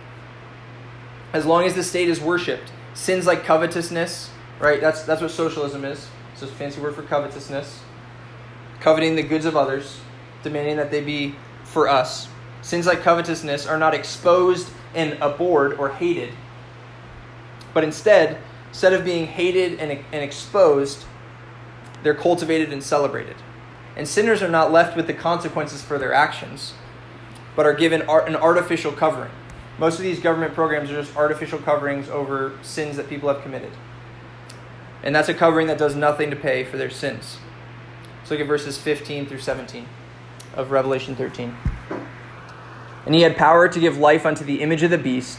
As 1.34 1.44
long 1.44 1.64
as 1.66 1.74
the 1.74 1.84
state 1.84 2.08
is 2.08 2.18
worshipped, 2.18 2.72
sins 2.94 3.26
like 3.26 3.44
covetousness, 3.44 4.30
right? 4.58 4.80
That's, 4.80 5.02
that's 5.02 5.20
what 5.20 5.32
socialism 5.32 5.84
is. 5.84 6.08
It's 6.32 6.40
a 6.40 6.46
fancy 6.46 6.80
word 6.80 6.94
for 6.94 7.02
covetousness. 7.02 7.82
Coveting 8.80 9.16
the 9.16 9.22
goods 9.22 9.44
of 9.44 9.54
others, 9.54 10.00
demanding 10.42 10.78
that 10.78 10.90
they 10.90 11.02
be 11.02 11.34
for 11.62 11.90
us. 11.90 12.26
Sins 12.62 12.86
like 12.86 13.02
covetousness 13.02 13.66
are 13.66 13.78
not 13.78 13.92
exposed 13.92 14.70
and 14.94 15.18
abhorred 15.20 15.74
or 15.74 15.90
hated, 15.90 16.32
but 17.74 17.84
instead, 17.84 18.38
instead 18.68 18.92
of 18.92 19.04
being 19.04 19.26
hated 19.26 19.78
and, 19.78 19.90
and 19.90 20.22
exposed, 20.22 21.04
they're 22.02 22.14
cultivated 22.14 22.72
and 22.72 22.82
celebrated. 22.82 23.36
And 23.96 24.08
sinners 24.08 24.42
are 24.42 24.48
not 24.48 24.72
left 24.72 24.96
with 24.96 25.06
the 25.06 25.14
consequences 25.14 25.82
for 25.82 25.98
their 25.98 26.12
actions, 26.12 26.74
but 27.54 27.66
are 27.66 27.74
given 27.74 28.02
an 28.02 28.36
artificial 28.36 28.92
covering. 28.92 29.30
Most 29.78 29.98
of 29.98 30.02
these 30.02 30.20
government 30.20 30.54
programs 30.54 30.90
are 30.90 31.02
just 31.02 31.16
artificial 31.16 31.58
coverings 31.58 32.08
over 32.08 32.58
sins 32.62 32.96
that 32.96 33.08
people 33.08 33.28
have 33.28 33.42
committed. 33.42 33.72
And 35.02 35.14
that's 35.14 35.28
a 35.28 35.34
covering 35.34 35.66
that 35.66 35.78
does 35.78 35.94
nothing 35.94 36.30
to 36.30 36.36
pay 36.36 36.64
for 36.64 36.76
their 36.76 36.90
sins. 36.90 37.38
Let's 38.18 38.30
look 38.30 38.40
at 38.40 38.46
verses 38.46 38.78
15 38.78 39.26
through 39.26 39.40
17 39.40 39.86
of 40.54 40.70
Revelation 40.70 41.14
13. 41.14 41.54
And 43.04 43.14
he 43.14 43.22
had 43.22 43.36
power 43.36 43.68
to 43.68 43.80
give 43.80 43.98
life 43.98 44.24
unto 44.24 44.44
the 44.44 44.62
image 44.62 44.82
of 44.82 44.90
the 44.90 44.98
beast, 44.98 45.38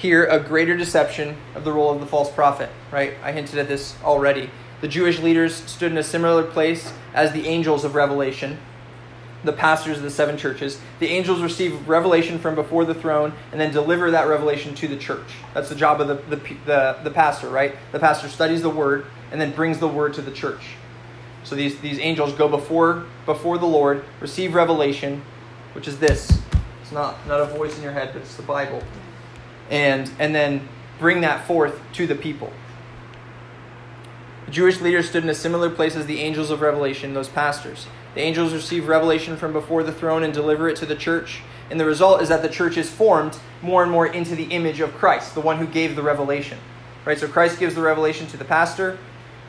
here 0.00 0.24
a 0.24 0.40
greater 0.40 0.74
deception 0.78 1.36
of 1.54 1.62
the 1.62 1.70
role 1.70 1.92
of 1.92 2.00
the 2.00 2.06
false 2.06 2.30
prophet, 2.30 2.70
right? 2.90 3.12
I 3.22 3.32
hinted 3.32 3.58
at 3.58 3.68
this 3.68 3.96
already. 4.02 4.48
The 4.80 4.88
Jewish 4.88 5.18
leaders 5.18 5.54
stood 5.54 5.92
in 5.92 5.98
a 5.98 6.02
similar 6.02 6.42
place 6.42 6.90
as 7.12 7.32
the 7.32 7.46
angels 7.46 7.84
of 7.84 7.94
Revelation, 7.94 8.56
the 9.44 9.52
pastors 9.52 9.98
of 9.98 10.02
the 10.02 10.10
seven 10.10 10.38
churches. 10.38 10.80
The 11.00 11.08
angels 11.08 11.42
receive 11.42 11.86
revelation 11.86 12.38
from 12.38 12.54
before 12.54 12.86
the 12.86 12.94
throne 12.94 13.34
and 13.52 13.60
then 13.60 13.72
deliver 13.72 14.10
that 14.10 14.26
revelation 14.26 14.74
to 14.76 14.88
the 14.88 14.96
church. 14.96 15.34
That's 15.52 15.68
the 15.68 15.74
job 15.74 16.00
of 16.00 16.08
the, 16.08 16.14
the, 16.34 16.42
the, 16.64 16.98
the 17.04 17.10
pastor, 17.10 17.50
right? 17.50 17.76
The 17.92 17.98
pastor 17.98 18.30
studies 18.30 18.62
the 18.62 18.70
word 18.70 19.04
and 19.30 19.38
then 19.38 19.52
brings 19.52 19.80
the 19.80 19.88
word 19.88 20.14
to 20.14 20.22
the 20.22 20.32
church. 20.32 20.62
So 21.44 21.56
these, 21.56 21.78
these 21.80 21.98
angels 21.98 22.32
go 22.32 22.48
before, 22.48 23.04
before 23.26 23.58
the 23.58 23.66
Lord, 23.66 24.02
receive 24.18 24.54
revelation, 24.54 25.22
which 25.74 25.88
is 25.88 25.98
this. 25.98 26.40
It's 26.80 26.92
not, 26.92 27.26
not 27.28 27.40
a 27.40 27.44
voice 27.44 27.76
in 27.76 27.82
your 27.82 27.92
head, 27.92 28.14
but 28.14 28.22
it's 28.22 28.36
the 28.36 28.42
Bible. 28.42 28.82
And, 29.70 30.10
and 30.18 30.34
then 30.34 30.68
bring 30.98 31.20
that 31.20 31.46
forth 31.46 31.80
to 31.94 32.06
the 32.06 32.14
people. 32.14 32.52
The 34.46 34.52
Jewish 34.52 34.80
leaders 34.80 35.08
stood 35.08 35.22
in 35.22 35.30
a 35.30 35.34
similar 35.34 35.70
place 35.70 35.94
as 35.94 36.06
the 36.06 36.20
angels 36.20 36.50
of 36.50 36.60
Revelation, 36.60 37.14
those 37.14 37.28
pastors. 37.28 37.86
The 38.14 38.20
angels 38.20 38.52
receive 38.52 38.88
revelation 38.88 39.36
from 39.36 39.52
before 39.52 39.84
the 39.84 39.92
throne 39.92 40.24
and 40.24 40.34
deliver 40.34 40.68
it 40.68 40.76
to 40.78 40.86
the 40.86 40.96
church. 40.96 41.42
And 41.70 41.78
the 41.78 41.84
result 41.84 42.20
is 42.20 42.28
that 42.28 42.42
the 42.42 42.48
church 42.48 42.76
is 42.76 42.90
formed 42.90 43.38
more 43.62 43.84
and 43.84 43.92
more 43.92 44.06
into 44.06 44.34
the 44.34 44.44
image 44.44 44.80
of 44.80 44.92
Christ, 44.94 45.34
the 45.34 45.40
one 45.40 45.58
who 45.58 45.66
gave 45.66 45.94
the 45.94 46.02
revelation. 46.02 46.58
Right? 47.04 47.18
So 47.18 47.28
Christ 47.28 47.60
gives 47.60 47.76
the 47.76 47.82
revelation 47.82 48.26
to 48.28 48.36
the 48.36 48.44
pastor, 48.44 48.98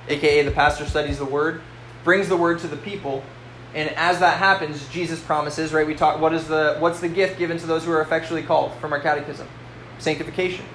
aka 0.07 0.43
the 0.43 0.51
pastor 0.51 0.85
studies 0.85 1.17
the 1.17 1.25
word, 1.25 1.61
brings 2.03 2.29
the 2.29 2.37
word 2.37 2.59
to 2.59 2.67
the 2.67 2.77
people, 2.77 3.23
and 3.73 3.89
as 3.91 4.19
that 4.19 4.37
happens, 4.37 4.87
Jesus 4.89 5.19
promises, 5.19 5.73
right? 5.73 5.87
We 5.87 5.95
talk 5.95 6.19
what 6.19 6.33
is 6.33 6.47
the 6.47 6.75
what's 6.79 6.99
the 6.99 7.09
gift 7.09 7.39
given 7.39 7.57
to 7.57 7.65
those 7.65 7.85
who 7.85 7.91
are 7.91 8.01
effectually 8.01 8.43
called 8.43 8.73
from 8.75 8.91
our 8.91 8.99
catechism? 8.99 9.47
Sanctification. 10.01 10.65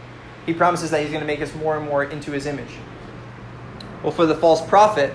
He 0.46 0.54
promises 0.54 0.90
that 0.90 1.02
he's 1.02 1.10
going 1.10 1.20
to 1.20 1.26
make 1.26 1.40
us 1.40 1.54
more 1.54 1.76
and 1.76 1.84
more 1.84 2.04
into 2.04 2.30
his 2.30 2.46
image. 2.46 2.70
Well, 4.02 4.12
for 4.12 4.26
the 4.26 4.36
false 4.36 4.64
prophet, 4.66 5.12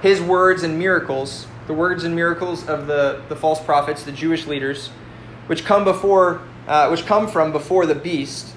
his 0.00 0.20
words 0.20 0.62
and 0.62 0.78
miracles 0.78 1.46
the 1.68 1.74
words 1.74 2.02
and 2.02 2.16
miracles 2.16 2.66
of 2.66 2.86
the, 2.86 3.22
the 3.28 3.36
false 3.36 3.62
prophets, 3.62 4.02
the 4.02 4.10
Jewish 4.10 4.46
leaders, 4.46 4.88
which 5.48 5.66
come 5.66 5.84
before, 5.84 6.40
uh, 6.66 6.88
which 6.88 7.04
come 7.04 7.28
from 7.28 7.52
before 7.52 7.84
the 7.84 7.94
beast. 7.94 8.54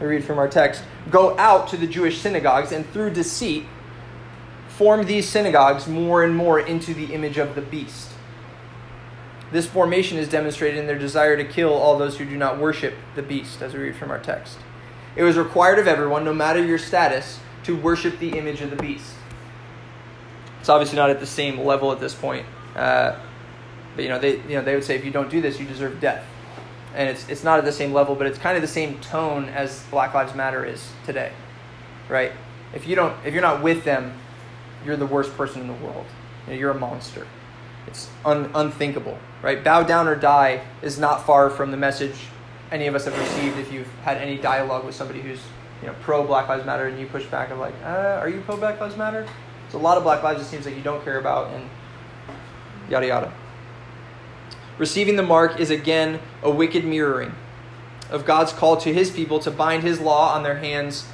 I 0.00 0.04
read 0.04 0.24
from 0.24 0.38
our 0.38 0.48
text. 0.48 0.82
Go 1.10 1.36
out 1.38 1.68
to 1.68 1.76
the 1.76 1.88
Jewish 1.88 2.20
synagogues 2.20 2.70
and 2.70 2.88
through 2.90 3.10
deceit 3.10 3.64
form 4.68 5.04
these 5.06 5.28
synagogues 5.28 5.88
more 5.88 6.22
and 6.22 6.36
more 6.36 6.60
into 6.60 6.94
the 6.94 7.12
image 7.12 7.36
of 7.36 7.56
the 7.56 7.60
beast. 7.60 8.11
This 9.52 9.66
formation 9.66 10.16
is 10.16 10.28
demonstrated 10.28 10.80
in 10.80 10.86
their 10.86 10.98
desire 10.98 11.36
to 11.36 11.44
kill 11.44 11.74
all 11.74 11.98
those 11.98 12.16
who 12.16 12.24
do 12.24 12.36
not 12.36 12.58
worship 12.58 12.94
the 13.14 13.22
beast, 13.22 13.60
as 13.60 13.74
we 13.74 13.80
read 13.80 13.96
from 13.96 14.10
our 14.10 14.18
text. 14.18 14.58
It 15.14 15.22
was 15.22 15.36
required 15.36 15.78
of 15.78 15.86
everyone, 15.86 16.24
no 16.24 16.32
matter 16.32 16.64
your 16.64 16.78
status, 16.78 17.38
to 17.64 17.76
worship 17.76 18.18
the 18.18 18.38
image 18.38 18.62
of 18.62 18.70
the 18.70 18.76
beast. 18.76 19.12
It's 20.60 20.70
obviously 20.70 20.96
not 20.96 21.10
at 21.10 21.20
the 21.20 21.26
same 21.26 21.60
level 21.60 21.92
at 21.92 22.00
this 22.00 22.14
point. 22.14 22.46
Uh, 22.74 23.18
but 23.94 24.02
you 24.02 24.08
know, 24.08 24.18
they 24.18 24.36
you 24.36 24.56
know 24.56 24.62
they 24.62 24.74
would 24.74 24.84
say 24.84 24.96
if 24.96 25.04
you 25.04 25.10
don't 25.10 25.30
do 25.30 25.40
this, 25.40 25.60
you 25.60 25.66
deserve 25.66 26.00
death. 26.00 26.24
And 26.94 27.08
it's 27.08 27.28
it's 27.28 27.44
not 27.44 27.58
at 27.58 27.64
the 27.64 27.72
same 27.72 27.92
level, 27.92 28.14
but 28.14 28.26
it's 28.26 28.38
kind 28.38 28.56
of 28.56 28.62
the 28.62 28.68
same 28.68 28.98
tone 29.00 29.48
as 29.50 29.82
Black 29.90 30.14
Lives 30.14 30.34
Matter 30.34 30.64
is 30.64 30.90
today, 31.04 31.32
right? 32.08 32.32
If 32.74 32.86
you 32.86 32.96
don't 32.96 33.14
if 33.26 33.34
you're 33.34 33.42
not 33.42 33.62
with 33.62 33.84
them, 33.84 34.18
you're 34.84 34.96
the 34.96 35.06
worst 35.06 35.36
person 35.36 35.60
in 35.60 35.66
the 35.66 35.74
world. 35.74 36.06
You 36.46 36.54
know, 36.54 36.58
you're 36.58 36.70
a 36.70 36.78
monster. 36.78 37.26
It's 37.86 38.08
un, 38.24 38.50
unthinkable, 38.54 39.18
right? 39.42 39.62
Bow 39.62 39.82
down 39.82 40.08
or 40.08 40.16
die 40.16 40.62
is 40.80 40.98
not 40.98 41.26
far 41.26 41.50
from 41.50 41.70
the 41.70 41.76
message 41.76 42.14
any 42.70 42.86
of 42.86 42.94
us 42.94 43.04
have 43.04 43.18
received 43.18 43.58
if 43.58 43.70
you've 43.70 43.92
had 44.02 44.16
any 44.16 44.38
dialogue 44.38 44.84
with 44.84 44.94
somebody 44.94 45.20
who's 45.20 45.40
you 45.82 45.88
know 45.88 45.94
pro 46.00 46.26
Black 46.26 46.48
Lives 46.48 46.64
Matter 46.64 46.86
and 46.86 46.98
you 46.98 47.06
push 47.06 47.26
back 47.26 47.50
of 47.50 47.58
like, 47.58 47.74
uh, 47.84 48.18
are 48.20 48.28
you 48.28 48.40
pro 48.40 48.56
Black 48.56 48.80
Lives 48.80 48.96
Matter? 48.96 49.26
So 49.72 49.78
a 49.78 49.80
lot 49.80 49.96
of 49.96 50.04
black 50.04 50.22
lives 50.22 50.42
it 50.42 50.44
seems 50.44 50.66
like 50.66 50.76
you 50.76 50.82
don't 50.82 51.02
care 51.02 51.18
about 51.18 51.50
and 51.54 51.68
yada 52.90 53.06
yada. 53.06 53.32
Receiving 54.76 55.16
the 55.16 55.22
mark 55.22 55.58
is 55.58 55.70
again 55.70 56.20
a 56.42 56.50
wicked 56.50 56.84
mirroring 56.84 57.34
of 58.10 58.26
God's 58.26 58.52
call 58.52 58.76
to 58.78 58.92
his 58.92 59.10
people 59.10 59.38
to 59.40 59.50
bind 59.50 59.82
his 59.82 59.98
law 59.98 60.34
on 60.34 60.42
their 60.42 60.58
hands 60.58 61.06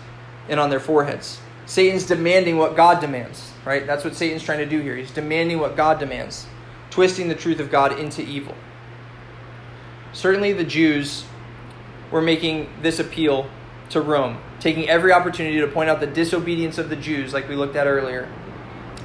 and 0.48 0.58
on 0.58 0.70
their 0.70 0.80
foreheads. 0.80 1.40
Satan's 1.66 2.04
demanding 2.04 2.56
what 2.56 2.74
God 2.74 3.00
demands, 3.00 3.52
right? 3.64 3.86
That's 3.86 4.02
what 4.02 4.16
Satan's 4.16 4.42
trying 4.42 4.58
to 4.58 4.66
do 4.66 4.80
here. 4.80 4.96
He's 4.96 5.12
demanding 5.12 5.60
what 5.60 5.76
God 5.76 6.00
demands, 6.00 6.46
twisting 6.90 7.28
the 7.28 7.34
truth 7.34 7.60
of 7.60 7.70
God 7.70 7.98
into 7.98 8.22
evil. 8.22 8.54
Certainly 10.12 10.54
the 10.54 10.64
Jews 10.64 11.24
were 12.10 12.22
making 12.22 12.70
this 12.82 12.98
appeal 12.98 13.48
to 13.90 14.00
Rome, 14.00 14.38
taking 14.60 14.88
every 14.88 15.12
opportunity 15.12 15.60
to 15.60 15.66
point 15.66 15.90
out 15.90 16.00
the 16.00 16.06
disobedience 16.06 16.78
of 16.78 16.90
the 16.90 16.96
Jews, 16.96 17.32
like 17.32 17.48
we 17.48 17.56
looked 17.56 17.76
at 17.76 17.86
earlier, 17.86 18.28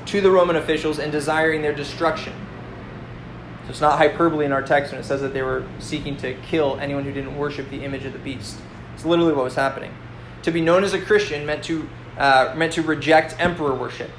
to 0.08 0.22
the 0.22 0.32
Roman 0.32 0.56
officials 0.56 1.00
and 1.00 1.12
desiring 1.12 1.62
their 1.62 1.74
destruction. 1.74 2.34
So 3.64 3.70
it's 3.70 3.82
not 3.82 3.98
hyperbole 3.98 4.46
in 4.46 4.52
our 4.52 4.62
text 4.62 4.92
when 4.92 5.00
it 5.00 5.06
says 5.06 5.22
that 5.22 5.34
they 5.34 5.42
were 5.42 5.66
seeking 5.80 6.18
to 6.18 6.34
kill 6.36 6.78
anyone 6.80 7.06
who 7.06 7.14
didn't 7.14 7.38
worship 7.38 7.70
the 7.70 7.84
image 7.84 8.04
of 8.04 8.14
the 8.14 8.20
beast. 8.20 8.58
It's 8.94 9.06
literally 9.06 9.34
what 9.34 9.46
was 9.46 9.56
happening. 9.56 9.94
To 10.44 10.52
be 10.52 10.60
known 10.60 10.84
as 10.84 10.94
a 10.94 11.00
Christian 11.00 11.46
meant 11.46 11.64
to 11.66 11.88
uh, 12.18 12.54
meant 12.56 12.74
to 12.74 12.82
reject 12.82 13.36
emperor 13.40 13.74
worship. 13.74 14.12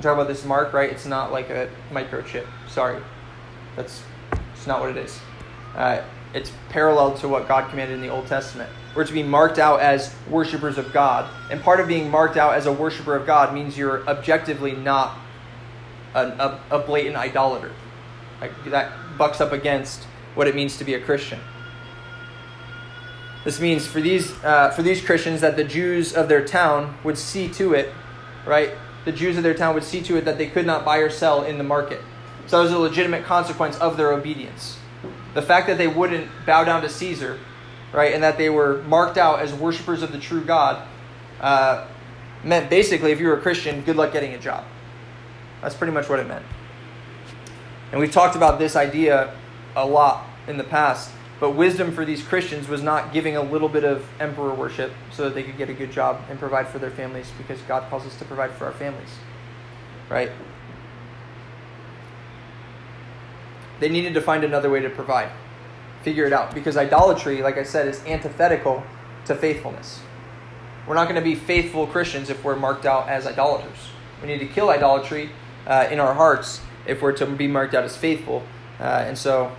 Talk 0.00 0.14
about 0.14 0.28
this 0.28 0.44
mark, 0.44 0.72
right? 0.72 0.90
It's 0.90 1.06
not 1.06 1.32
like 1.32 1.50
a 1.50 1.68
microchip. 1.90 2.46
Sorry, 2.68 3.02
that's 3.74 4.02
it's 4.54 4.66
not 4.66 4.80
what 4.80 4.90
it 4.90 4.96
is. 4.96 5.18
Uh, 5.74 6.02
it's 6.34 6.52
parallel 6.68 7.16
to 7.18 7.28
what 7.28 7.48
God 7.48 7.68
commanded 7.70 7.94
in 7.94 8.00
the 8.00 8.08
Old 8.08 8.26
Testament. 8.26 8.70
We're 8.94 9.04
to 9.04 9.12
be 9.12 9.22
marked 9.22 9.58
out 9.58 9.80
as 9.80 10.14
worshipers 10.30 10.78
of 10.78 10.92
God, 10.92 11.28
and 11.50 11.60
part 11.60 11.80
of 11.80 11.88
being 11.88 12.10
marked 12.10 12.36
out 12.36 12.54
as 12.54 12.66
a 12.66 12.72
worshiper 12.72 13.16
of 13.16 13.26
God 13.26 13.52
means 13.52 13.76
you're 13.76 14.06
objectively 14.08 14.72
not 14.72 15.18
a, 16.14 16.26
a, 16.70 16.76
a 16.76 16.78
blatant 16.78 17.16
idolater. 17.16 17.72
Like 18.40 18.52
that 18.66 18.92
bucks 19.16 19.40
up 19.40 19.52
against 19.52 20.04
what 20.34 20.46
it 20.46 20.54
means 20.54 20.76
to 20.78 20.84
be 20.84 20.94
a 20.94 21.00
Christian. 21.00 21.40
This 23.44 23.60
means 23.60 23.86
for 23.86 24.00
these 24.00 24.32
uh, 24.44 24.70
for 24.70 24.82
these 24.82 25.04
Christians 25.04 25.40
that 25.40 25.56
the 25.56 25.64
Jews 25.64 26.12
of 26.12 26.28
their 26.28 26.44
town 26.44 26.98
would 27.02 27.18
see 27.18 27.48
to 27.54 27.74
it, 27.74 27.92
right? 28.46 28.72
The 29.08 29.16
Jews 29.16 29.38
of 29.38 29.42
their 29.42 29.54
town 29.54 29.72
would 29.72 29.84
see 29.84 30.02
to 30.02 30.18
it 30.18 30.26
that 30.26 30.36
they 30.36 30.48
could 30.48 30.66
not 30.66 30.84
buy 30.84 30.98
or 30.98 31.08
sell 31.08 31.42
in 31.42 31.56
the 31.56 31.64
market. 31.64 32.02
So 32.46 32.58
that 32.58 32.64
was 32.64 32.72
a 32.72 32.78
legitimate 32.78 33.24
consequence 33.24 33.78
of 33.78 33.96
their 33.96 34.12
obedience. 34.12 34.78
The 35.32 35.40
fact 35.40 35.66
that 35.68 35.78
they 35.78 35.88
wouldn't 35.88 36.30
bow 36.44 36.64
down 36.64 36.82
to 36.82 36.90
Caesar, 36.90 37.38
right, 37.90 38.12
and 38.12 38.22
that 38.22 38.36
they 38.36 38.50
were 38.50 38.82
marked 38.82 39.16
out 39.16 39.40
as 39.40 39.54
worshippers 39.54 40.02
of 40.02 40.12
the 40.12 40.18
true 40.18 40.44
God, 40.44 40.86
uh, 41.40 41.86
meant 42.44 42.68
basically, 42.68 43.10
if 43.10 43.18
you 43.18 43.28
were 43.28 43.38
a 43.38 43.40
Christian, 43.40 43.80
good 43.80 43.96
luck 43.96 44.12
getting 44.12 44.34
a 44.34 44.38
job. 44.38 44.62
That's 45.62 45.74
pretty 45.74 45.94
much 45.94 46.10
what 46.10 46.18
it 46.18 46.28
meant. 46.28 46.44
And 47.92 48.02
we've 48.02 48.12
talked 48.12 48.36
about 48.36 48.58
this 48.58 48.76
idea 48.76 49.34
a 49.74 49.86
lot 49.86 50.26
in 50.46 50.58
the 50.58 50.64
past. 50.64 51.10
But 51.40 51.52
wisdom 51.52 51.92
for 51.92 52.04
these 52.04 52.22
Christians 52.22 52.68
was 52.68 52.82
not 52.82 53.12
giving 53.12 53.36
a 53.36 53.42
little 53.42 53.68
bit 53.68 53.84
of 53.84 54.08
emperor 54.18 54.52
worship 54.52 54.92
so 55.12 55.24
that 55.24 55.34
they 55.34 55.44
could 55.44 55.56
get 55.56 55.70
a 55.70 55.74
good 55.74 55.92
job 55.92 56.20
and 56.28 56.38
provide 56.38 56.68
for 56.68 56.78
their 56.78 56.90
families 56.90 57.30
because 57.38 57.60
God 57.62 57.88
calls 57.88 58.04
us 58.04 58.16
to 58.18 58.24
provide 58.24 58.50
for 58.52 58.64
our 58.64 58.72
families. 58.72 59.10
Right? 60.08 60.32
They 63.78 63.88
needed 63.88 64.14
to 64.14 64.20
find 64.20 64.42
another 64.42 64.70
way 64.70 64.80
to 64.80 64.90
provide, 64.90 65.30
figure 66.02 66.24
it 66.24 66.32
out. 66.32 66.54
Because 66.54 66.76
idolatry, 66.76 67.42
like 67.42 67.56
I 67.56 67.62
said, 67.62 67.86
is 67.86 68.04
antithetical 68.04 68.82
to 69.26 69.36
faithfulness. 69.36 70.00
We're 70.88 70.94
not 70.94 71.04
going 71.04 71.16
to 71.16 71.24
be 71.24 71.34
faithful 71.34 71.86
Christians 71.86 72.30
if 72.30 72.42
we're 72.42 72.56
marked 72.56 72.86
out 72.86 73.08
as 73.08 73.26
idolaters. 73.26 73.76
We 74.22 74.28
need 74.28 74.38
to 74.38 74.46
kill 74.46 74.70
idolatry 74.70 75.30
uh, 75.66 75.86
in 75.90 76.00
our 76.00 76.14
hearts 76.14 76.60
if 76.86 77.02
we're 77.02 77.12
to 77.12 77.26
be 77.26 77.46
marked 77.46 77.74
out 77.74 77.84
as 77.84 77.96
faithful. 77.96 78.42
Uh, 78.80 79.04
and 79.06 79.16
so, 79.16 79.52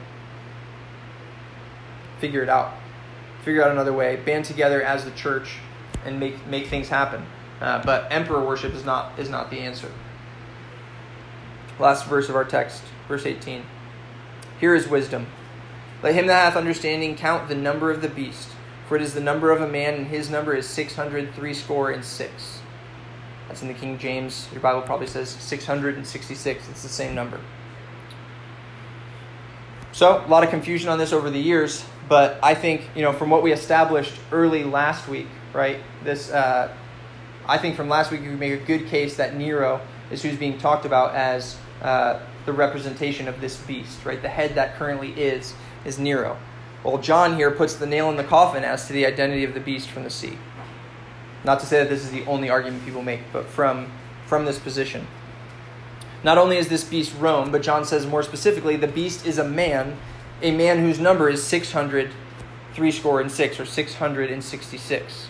figure 2.20 2.44
it 2.44 2.50
out. 2.50 2.74
Figure 3.44 3.64
out 3.64 3.72
another 3.72 3.94
way. 3.94 4.16
Band 4.16 4.46
together 4.46 4.82
as 4.82 5.06
the 5.06 5.12
church 5.12 5.58
and 6.06 6.20
make, 6.20 6.46
make 6.48 6.68
things 6.68 6.90
happen. 6.90 7.26
Uh, 7.62 7.84
but 7.84 8.08
emperor 8.12 8.44
worship 8.44 8.74
is 8.74 8.86
not, 8.86 9.18
is 9.20 9.30
not 9.30 9.50
the 9.50 9.60
answer. 9.60 9.92
Last 11.80 12.08
verse 12.08 12.30
of 12.30 12.36
our 12.36 12.46
text, 12.46 12.84
verse 13.08 13.26
18. 13.26 13.64
Here 14.60 14.76
is 14.76 14.88
wisdom. 14.88 15.28
Let 16.04 16.16
him 16.16 16.28
that 16.28 16.46
hath 16.46 16.56
understanding 16.56 17.16
count 17.16 17.48
the 17.48 17.56
number 17.56 17.92
of 17.92 18.02
the 18.02 18.10
beast, 18.10 18.50
for 18.88 18.96
it 18.96 19.02
is 19.02 19.14
the 19.14 19.22
number 19.22 19.52
of 19.52 19.62
a 19.62 19.68
man, 19.68 19.94
and 19.96 20.08
his 20.08 20.30
number 20.30 20.54
is 20.54 20.68
six 20.68 20.96
hundred 20.96 21.34
threescore 21.34 21.92
and 21.92 22.04
six. 22.04 22.60
That's 23.50 23.64
in 23.64 23.68
the 23.68 23.74
King 23.74 23.98
James. 23.98 24.48
Your 24.52 24.62
Bible 24.62 24.84
probably 24.84 25.08
says 25.08 25.30
666. 25.30 26.70
It's 26.70 26.84
the 26.84 26.88
same 26.88 27.16
number. 27.16 27.40
So, 29.92 30.24
a 30.24 30.28
lot 30.28 30.44
of 30.44 30.52
confusion 30.52 30.88
on 30.88 31.00
this 31.00 31.12
over 31.12 31.32
the 31.32 31.40
years, 31.40 31.84
but 32.10 32.39
I 32.41 32.55
think, 32.55 32.89
you 32.95 33.03
know, 33.03 33.14
from 33.14 33.30
what 33.30 33.43
we 33.43 33.53
established 33.53 34.14
early 34.32 34.64
last 34.64 35.07
week, 35.07 35.28
right, 35.53 35.80
this, 36.03 36.32
uh, 36.32 36.74
I 37.47 37.57
think 37.60 37.76
from 37.76 37.88
last 37.88 38.12
week 38.12 38.22
we 38.22 38.30
make 38.30 38.53
a 38.60 38.66
good 38.66 38.88
case 38.88 39.16
that 39.18 39.36
Nero 39.36 39.80
is 40.12 40.24
who's 40.24 40.36
being 40.36 40.57
talked 40.57 40.86
about 40.86 41.14
as 41.16 41.57
uh, 41.84 42.20
the 42.45 42.53
representation 42.53 43.28
of 43.28 43.39
this 43.39 43.57
beast, 43.62 44.03
right? 44.05 44.22
The 44.22 44.30
head 44.30 44.55
that 44.55 44.76
currently 44.76 45.12
is, 45.12 45.53
is 45.86 45.99
Nero. 45.99 46.38
Well, 46.84 46.97
John 46.97 47.36
here 47.36 47.51
puts 47.51 47.76
the 47.76 47.86
nail 47.86 48.10
in 48.10 48.18
the 48.18 48.24
coffin 48.24 48.64
as 48.64 48.88
to 48.88 48.93
the 48.93 49.05
identity 49.05 49.43
of 49.43 49.53
the 49.53 49.60
beast 49.60 49.89
from 49.89 50.03
the 50.03 50.10
sea. 50.10 50.38
Not 51.43 51.60
to 51.60 51.66
say 51.66 51.80
that 51.80 51.89
this 51.89 52.03
is 52.03 52.12
the 52.12 52.26
only 52.26 52.49
argument 52.49 52.84
people 52.86 53.03
make, 53.03 53.22
but 53.32 53.45
from, 53.45 53.91
from 54.26 54.45
this 54.45 54.57
position. 54.57 55.05
Not 56.24 56.38
only 56.38 56.57
is 56.57 56.68
this 56.68 56.84
beast 56.84 57.14
Rome, 57.18 57.51
but 57.51 57.62
John 57.62 57.86
says 57.86 58.05
more 58.05 58.24
specifically, 58.24 58.76
the 58.76 58.88
beast 58.88 59.26
is 59.26 59.38
a 59.38 59.43
man, 59.47 59.97
a 60.42 60.52
man 60.52 60.80
whose 60.80 61.00
number 61.00 61.30
is 61.30 61.44
600, 61.44 62.12
three 62.74 62.92
score 62.92 63.22
and 63.22 63.32
six, 63.32 63.60
or 63.60 63.66
666. 63.66 65.28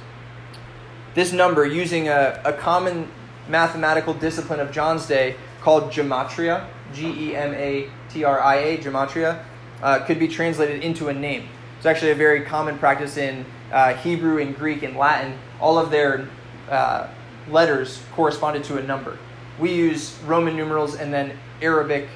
This 1.15 1.33
number, 1.33 1.65
using 1.65 2.07
a, 2.07 2.41
a 2.45 2.53
common 2.53 3.09
mathematical 3.47 4.13
discipline 4.13 4.59
of 4.59 4.71
John's 4.71 5.07
day 5.07 5.35
called 5.61 5.91
gematria, 5.91 6.67
G 6.93 7.29
E 7.29 7.35
M 7.35 7.53
A 7.53 7.89
T 8.09 8.23
R 8.23 8.39
I 8.39 8.55
A, 8.55 8.77
gematria, 8.77 9.43
uh, 9.81 9.99
could 10.05 10.19
be 10.19 10.27
translated 10.27 10.83
into 10.83 11.09
a 11.09 11.13
name. 11.13 11.49
It's 11.77 11.85
actually 11.85 12.11
a 12.11 12.15
very 12.15 12.41
common 12.45 12.77
practice 12.77 13.17
in 13.17 13.45
uh, 13.71 13.93
Hebrew 13.95 14.39
and 14.39 14.55
Greek 14.55 14.83
and 14.83 14.95
Latin. 14.95 15.37
All 15.59 15.77
of 15.77 15.91
their 15.91 16.27
uh, 16.69 17.07
letters 17.49 18.01
corresponded 18.13 18.63
to 18.65 18.77
a 18.77 18.83
number. 18.83 19.17
We 19.59 19.73
use 19.73 20.17
Roman 20.25 20.55
numerals 20.55 20.95
and 20.95 21.13
then 21.13 21.37
Arabic 21.61 22.07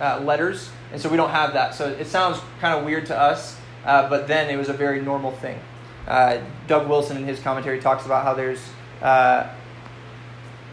uh, 0.00 0.20
letters, 0.20 0.70
and 0.92 1.00
so 1.00 1.08
we 1.08 1.16
don't 1.16 1.30
have 1.30 1.52
that. 1.54 1.74
So 1.74 1.88
it 1.88 2.06
sounds 2.06 2.40
kind 2.60 2.78
of 2.78 2.84
weird 2.84 3.06
to 3.06 3.18
us, 3.18 3.56
uh, 3.84 4.08
but 4.08 4.28
then 4.28 4.50
it 4.50 4.56
was 4.56 4.68
a 4.68 4.72
very 4.72 5.00
normal 5.00 5.32
thing. 5.32 5.58
Uh, 6.06 6.38
Doug 6.66 6.88
Wilson 6.88 7.16
in 7.16 7.24
his 7.24 7.40
commentary 7.40 7.80
talks 7.80 8.06
about 8.06 8.24
how 8.24 8.34
there's, 8.34 8.60
I 9.02 9.50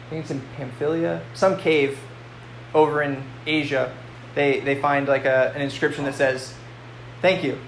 think 0.10 0.22
it's 0.22 0.32
in 0.32 0.42
Pamphylia, 0.58 1.22
some 1.34 1.58
cave 1.58 1.98
over 2.74 3.02
in 3.02 3.24
Asia. 3.46 3.96
They, 4.36 4.60
they 4.60 4.80
find 4.80 5.08
like 5.08 5.26
a, 5.26 5.52
an 5.56 5.62
inscription 5.62 6.06
that 6.06 6.16
says, 6.16 6.54
"Thank 7.22 7.44
you, 7.44 7.60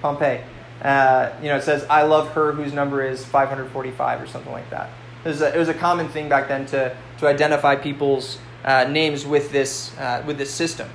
Pompeii." 0.00 0.42
Uh, 0.82 1.30
you 1.40 1.48
know, 1.48 1.56
it 1.56 1.62
says, 1.62 1.84
"I 1.88 2.02
love 2.02 2.30
her 2.30 2.52
whose 2.52 2.72
number 2.72 3.04
is 3.04 3.24
545" 3.24 4.22
or 4.22 4.26
something 4.26 4.52
like 4.52 4.68
that. 4.70 4.90
It 5.24 5.28
was 5.28 5.40
a, 5.40 5.54
it 5.54 5.58
was 5.58 5.68
a 5.68 5.74
common 5.74 6.08
thing 6.08 6.28
back 6.28 6.48
then 6.48 6.66
to 6.66 6.96
to 7.18 7.26
identify 7.26 7.76
people's 7.76 8.38
uh, 8.64 8.84
names 8.84 9.26
with 9.26 9.52
this 9.52 9.96
uh, 9.98 10.22
with 10.26 10.38
this 10.38 10.50
system. 10.50 10.88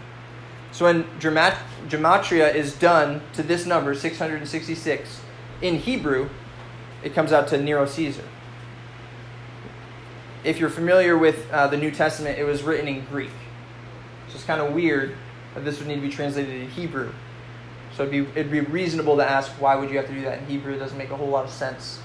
So 0.71 0.85
when 0.85 1.03
gemat- 1.19 1.57
gematria 1.87 2.53
is 2.53 2.75
done 2.75 3.21
to 3.33 3.43
this 3.43 3.65
number 3.65 3.95
666 3.95 5.21
in 5.61 5.75
Hebrew, 5.75 6.29
it 7.03 7.13
comes 7.13 7.31
out 7.31 7.47
to 7.49 7.57
Nero 7.57 7.85
Caesar. 7.85 8.23
If 10.43 10.59
you're 10.59 10.69
familiar 10.69 11.17
with 11.17 11.51
uh, 11.51 11.67
the 11.67 11.77
New 11.77 11.91
Testament, 11.91 12.39
it 12.39 12.43
was 12.43 12.63
written 12.63 12.87
in 12.87 13.03
Greek. 13.05 13.31
So 14.29 14.35
it's 14.35 14.43
kind 14.45 14.61
of 14.61 14.73
weird 14.73 15.15
that 15.55 15.65
this 15.65 15.79
would 15.79 15.87
need 15.87 15.95
to 15.95 16.01
be 16.01 16.09
translated 16.09 16.53
in 16.53 16.69
Hebrew. 16.69 17.11
So 17.95 18.03
it'd 18.03 18.11
be, 18.11 18.39
it'd 18.39 18.51
be 18.51 18.61
reasonable 18.61 19.17
to 19.17 19.29
ask 19.29 19.51
why 19.59 19.75
would 19.75 19.89
you 19.89 19.97
have 19.97 20.07
to 20.07 20.13
do 20.13 20.21
that 20.21 20.39
in 20.39 20.45
Hebrew? 20.45 20.73
It 20.73 20.77
doesn't 20.77 20.97
make 20.97 21.09
a 21.09 21.17
whole 21.17 21.27
lot 21.27 21.43
of 21.43 21.51
sense 21.51 21.99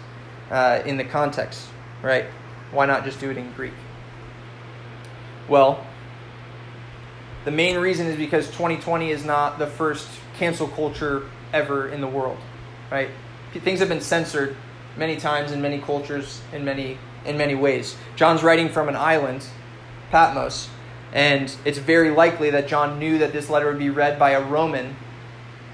uh, 0.51 0.83
in 0.85 0.97
the 0.97 1.05
context, 1.05 1.69
right? 2.03 2.25
Why 2.73 2.87
not 2.87 3.05
just 3.05 3.21
do 3.21 3.31
it 3.31 3.37
in 3.37 3.53
Greek? 3.53 3.75
Well, 5.49 5.84
the 7.45 7.51
main 7.51 7.76
reason 7.76 8.07
is 8.07 8.16
because 8.16 8.47
2020 8.49 9.11
is 9.11 9.24
not 9.24 9.59
the 9.59 9.66
first 9.66 10.09
cancel 10.38 10.68
culture 10.68 11.28
ever 11.53 11.88
in 11.88 12.01
the 12.01 12.09
world, 12.09 12.38
right? 12.90 13.11
Things 13.53 13.80
have 13.80 13.88
been 13.88 14.01
censored 14.01 14.57
many 14.97 15.16
times 15.16 15.53
in 15.53 15.61
many 15.61 15.78
cultures 15.78 16.40
in 16.53 16.64
many 16.64 16.99
in 17.24 17.36
many 17.36 17.55
ways. 17.55 17.97
John's 18.16 18.42
writing 18.42 18.68
from 18.68 18.88
an 18.88 18.97
island, 18.97 19.47
Patmos, 20.11 20.68
and 21.12 21.55
it's 21.64 21.78
very 21.78 22.11
likely 22.11 22.51
that 22.51 22.68
John 22.68 22.99
knew 22.99 23.18
that 23.18 23.32
this 23.32 23.49
letter 23.49 23.66
would 23.66 23.78
be 23.78 23.90
read 23.90 24.18
by 24.18 24.30
a 24.30 24.42
Roman 24.42 24.97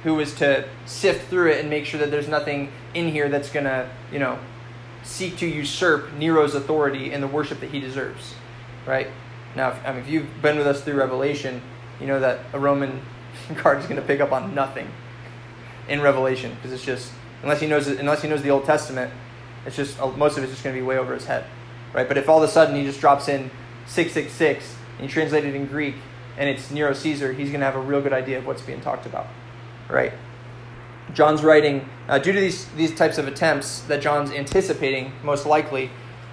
who 0.05 0.15
was 0.15 0.35
to 0.37 0.69
sift 0.87 1.29
through 1.29 1.51
it 1.51 1.61
and 1.61 1.69
make 1.69 1.85
sure 1.85 2.01
that 2.01 2.11
there's 2.11 2.29
nothing 2.29 2.73
in 2.95 3.09
here 3.09 3.29
that's 3.29 3.51
going 3.51 3.65
to, 3.65 3.89
you 4.13 4.19
know, 4.19 4.39
seek 5.03 5.37
to 5.39 5.47
usurp 5.47 6.13
Nero's 6.15 6.55
authority 6.55 7.13
and 7.13 7.23
the 7.23 7.27
worship 7.27 7.61
that 7.61 7.71
he 7.71 7.81
deserves, 7.81 8.35
right? 8.87 9.09
Now, 9.57 9.71
if, 9.71 9.87
I 9.87 9.93
mean, 9.93 10.01
if 10.03 10.09
you've 10.09 10.43
been 10.43 10.57
with 10.57 10.67
us 10.67 10.83
through 10.83 10.95
Revelation, 10.95 11.61
you 12.01 12.07
know 12.07 12.21
that 12.21 12.41
a 12.53 12.59
Roman 12.59 13.01
guard 13.63 13.79
is 13.79 13.85
going 13.85 14.01
to 14.01 14.07
pick 14.07 14.21
up 14.21 14.33
on 14.33 14.55
nothing 14.55 14.89
in 15.89 16.01
Revelation 16.01 16.55
because 16.55 16.73
it's 16.73 16.85
just 16.85 17.13
unless 17.43 17.61
he 17.61 17.67
knows 17.67 17.87
unless 17.89 18.23
he 18.23 18.29
knows 18.29 18.43
the 18.43 18.51
Old 18.51 18.65
Testament, 18.65 19.13
it's 19.67 19.77
just 19.77 19.99
most 20.17 20.39
of 20.39 20.45
it's 20.45 20.53
just 20.53 20.65
going 20.65 20.75
to 20.75 20.81
be 20.81 20.87
way 20.87 20.99
over 20.99 21.15
his 21.15 21.27
head, 21.27 21.45
right? 21.93 22.07
But 22.07 22.17
if 22.17 22.29
all 22.29 22.43
of 22.43 22.49
a 22.49 22.53
sudden 22.53 22.77
he 22.77 22.85
just 22.85 23.01
drops 23.01 23.29
in 23.29 23.51
six 23.87 24.13
six 24.13 24.33
six 24.33 24.77
and 24.99 25.09
you 25.09 25.13
translate 25.13 25.45
it 25.45 25.55
in 25.55 25.67
Greek 25.67 25.97
and 26.39 26.49
it's 26.49 26.71
Nero 26.71 26.93
Caesar, 26.93 27.33
he's 27.33 27.49
going 27.49 27.61
to 27.61 27.67
have 27.67 27.77
a 27.77 27.81
real 27.81 28.01
good 28.01 28.13
idea 28.13 28.39
of 28.39 28.47
what's 28.47 28.63
being 28.63 28.81
talked 28.81 29.07
about, 29.07 29.27
right? 29.89 30.13
John's 31.13 31.43
writing 31.43 31.89
uh, 32.09 32.19
due 32.19 32.33
to 32.33 32.41
these 32.41 32.67
these 32.77 32.95
types 32.95 33.19
of 33.19 33.27
attempts 33.27 33.81
that 33.83 34.01
John's 34.01 34.31
anticipating 34.31 35.13
most 35.23 35.45
likely. 35.45 35.91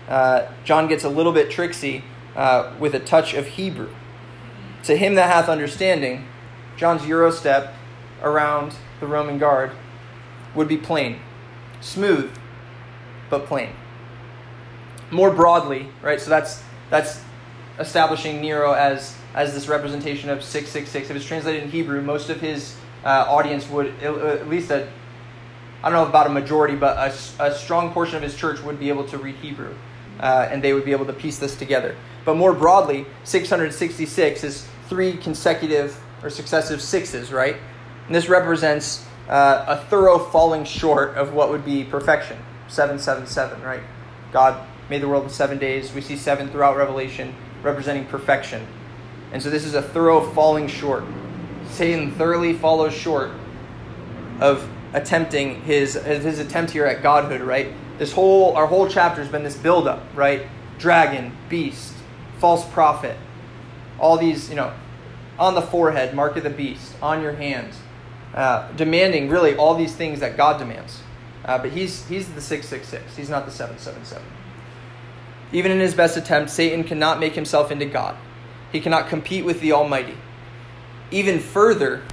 Uh, 0.08 0.48
John 0.64 0.88
gets 0.88 1.04
a 1.04 1.10
little 1.10 1.34
bit 1.34 1.52
tricksy 1.52 2.04
uh, 2.38 2.72
with 2.80 2.96
a 2.96 3.00
touch 3.00 3.34
of 3.34 3.48
Hebrew. 3.48 3.90
To 4.84 4.96
him 4.96 5.16
that 5.16 5.30
hath 5.30 5.50
understanding, 5.50 6.26
John's 6.78 7.02
Eurostep 7.02 7.74
around 8.22 8.76
the 9.00 9.08
Roman 9.08 9.38
guard 9.38 9.72
would 10.56 10.68
be 10.68 10.78
plain, 10.78 11.20
smooth, 11.82 12.32
but 13.30 13.46
plain. 13.46 13.72
More 15.12 15.32
broadly, 15.32 15.90
right? 16.02 16.22
So 16.22 16.30
that's 16.30 16.64
that's 16.90 17.22
establishing 17.80 18.42
Nero 18.42 18.74
as 18.74 19.16
as 19.34 19.54
this 19.54 19.68
representation 19.68 20.30
of 20.30 20.44
six 20.44 20.70
six 20.70 20.90
six. 20.90 21.10
If 21.10 21.16
it's 21.16 21.26
translated 21.26 21.64
in 21.64 21.72
Hebrew, 21.72 22.02
most 22.02 22.30
of 22.30 22.40
his 22.40 22.76
uh, 23.04 23.26
audience 23.28 23.68
would 23.70 23.88
at 24.04 24.48
least 24.48 24.72
a 24.72 24.88
I 25.84 25.90
don't 25.90 26.04
know 26.04 26.10
about 26.10 26.28
a 26.28 26.32
majority, 26.32 26.76
but 26.76 26.98
a, 26.98 27.44
a 27.44 27.56
strong 27.56 27.92
portion 27.92 28.16
of 28.18 28.24
his 28.24 28.36
church 28.36 28.62
would 28.62 28.80
be 28.80 28.90
able 28.90 29.06
to 29.06 29.18
read 29.18 29.36
Hebrew, 29.36 29.74
uh, 30.20 30.48
and 30.52 30.64
they 30.64 30.74
would 30.74 30.86
be 30.86 30.92
able 30.92 31.06
to 31.06 31.14
piece 31.14 31.38
this 31.38 31.56
together. 31.56 31.96
But 32.28 32.36
more 32.36 32.52
broadly, 32.52 33.06
666 33.24 34.44
is 34.44 34.68
three 34.90 35.16
consecutive 35.16 35.98
or 36.22 36.30
successive 36.30 36.82
sixes, 36.82 37.32
right? 37.32 37.56
And 38.06 38.14
this 38.14 38.28
represents 38.28 39.06
uh, 39.30 39.64
a 39.66 39.86
thorough 39.86 40.20
falling 40.20 40.66
short 40.66 41.16
of 41.16 41.34
what 41.34 41.50
would 41.50 41.64
be 41.64 41.86
perfection. 41.86 42.38
777, 42.68 43.62
right? 43.62 43.80
God 44.34 44.68
made 44.90 45.02
the 45.02 45.08
world 45.08 45.24
in 45.24 45.30
seven 45.30 45.58
days. 45.58 45.94
We 45.94 46.02
see 46.02 46.18
seven 46.18 46.50
throughout 46.50 46.76
Revelation, 46.76 47.34
representing 47.64 48.04
perfection. 48.08 48.68
And 49.32 49.42
so 49.42 49.50
this 49.50 49.64
is 49.64 49.74
a 49.74 49.82
thorough 49.82 50.20
falling 50.34 50.68
short. 50.68 51.06
Satan 51.70 52.12
thoroughly 52.12 52.56
follows 52.56 52.94
short 52.94 53.32
of 54.42 54.70
attempting 54.92 55.62
his 55.62 55.94
his 55.94 56.40
attempt 56.40 56.74
here 56.74 56.86
at 56.86 57.02
godhood, 57.02 57.40
right? 57.40 57.72
This 57.98 58.12
whole 58.12 58.54
our 58.58 58.68
whole 58.68 58.90
chapter 58.90 59.22
has 59.22 59.32
been 59.32 59.44
this 59.44 59.56
buildup, 59.56 60.04
right? 60.14 60.46
Dragon, 60.78 61.32
beast, 61.48 61.94
false 62.40 62.68
prophet, 62.70 63.18
all 64.00 64.18
these, 64.18 64.50
you 64.50 64.56
know, 64.56 64.74
on 65.40 65.56
the 65.56 65.62
forehead, 65.62 66.16
mark 66.16 66.36
of 66.36 66.44
the 66.44 66.50
beast, 66.50 66.96
on 67.02 67.22
your 67.22 67.34
hands, 67.34 67.76
uh, 68.34 68.72
demanding 68.74 69.30
really 69.30 69.56
all 69.56 69.76
these 69.76 69.96
things 69.96 70.20
that 70.20 70.38
God 70.38 70.58
demands. 70.60 71.02
Uh, 71.46 71.58
but 71.58 71.72
he's 71.72 72.06
he's 72.08 72.30
the 72.34 72.42
six 72.42 72.68
six 72.68 72.88
six. 72.88 73.16
He's 73.16 73.30
not 73.30 73.46
the 73.46 73.52
seven 73.52 73.78
seven 73.78 74.04
seven. 74.04 74.28
Even 75.54 75.72
in 75.72 75.80
his 75.80 75.94
best 75.94 76.18
attempt, 76.18 76.50
Satan 76.50 76.84
cannot 76.84 77.20
make 77.20 77.36
himself 77.36 77.72
into 77.72 77.86
God. 77.86 78.18
He 78.72 78.82
cannot 78.82 79.08
compete 79.08 79.46
with 79.46 79.62
the 79.62 79.72
Almighty. 79.72 80.18
Even 81.10 81.40
further, 81.40 82.04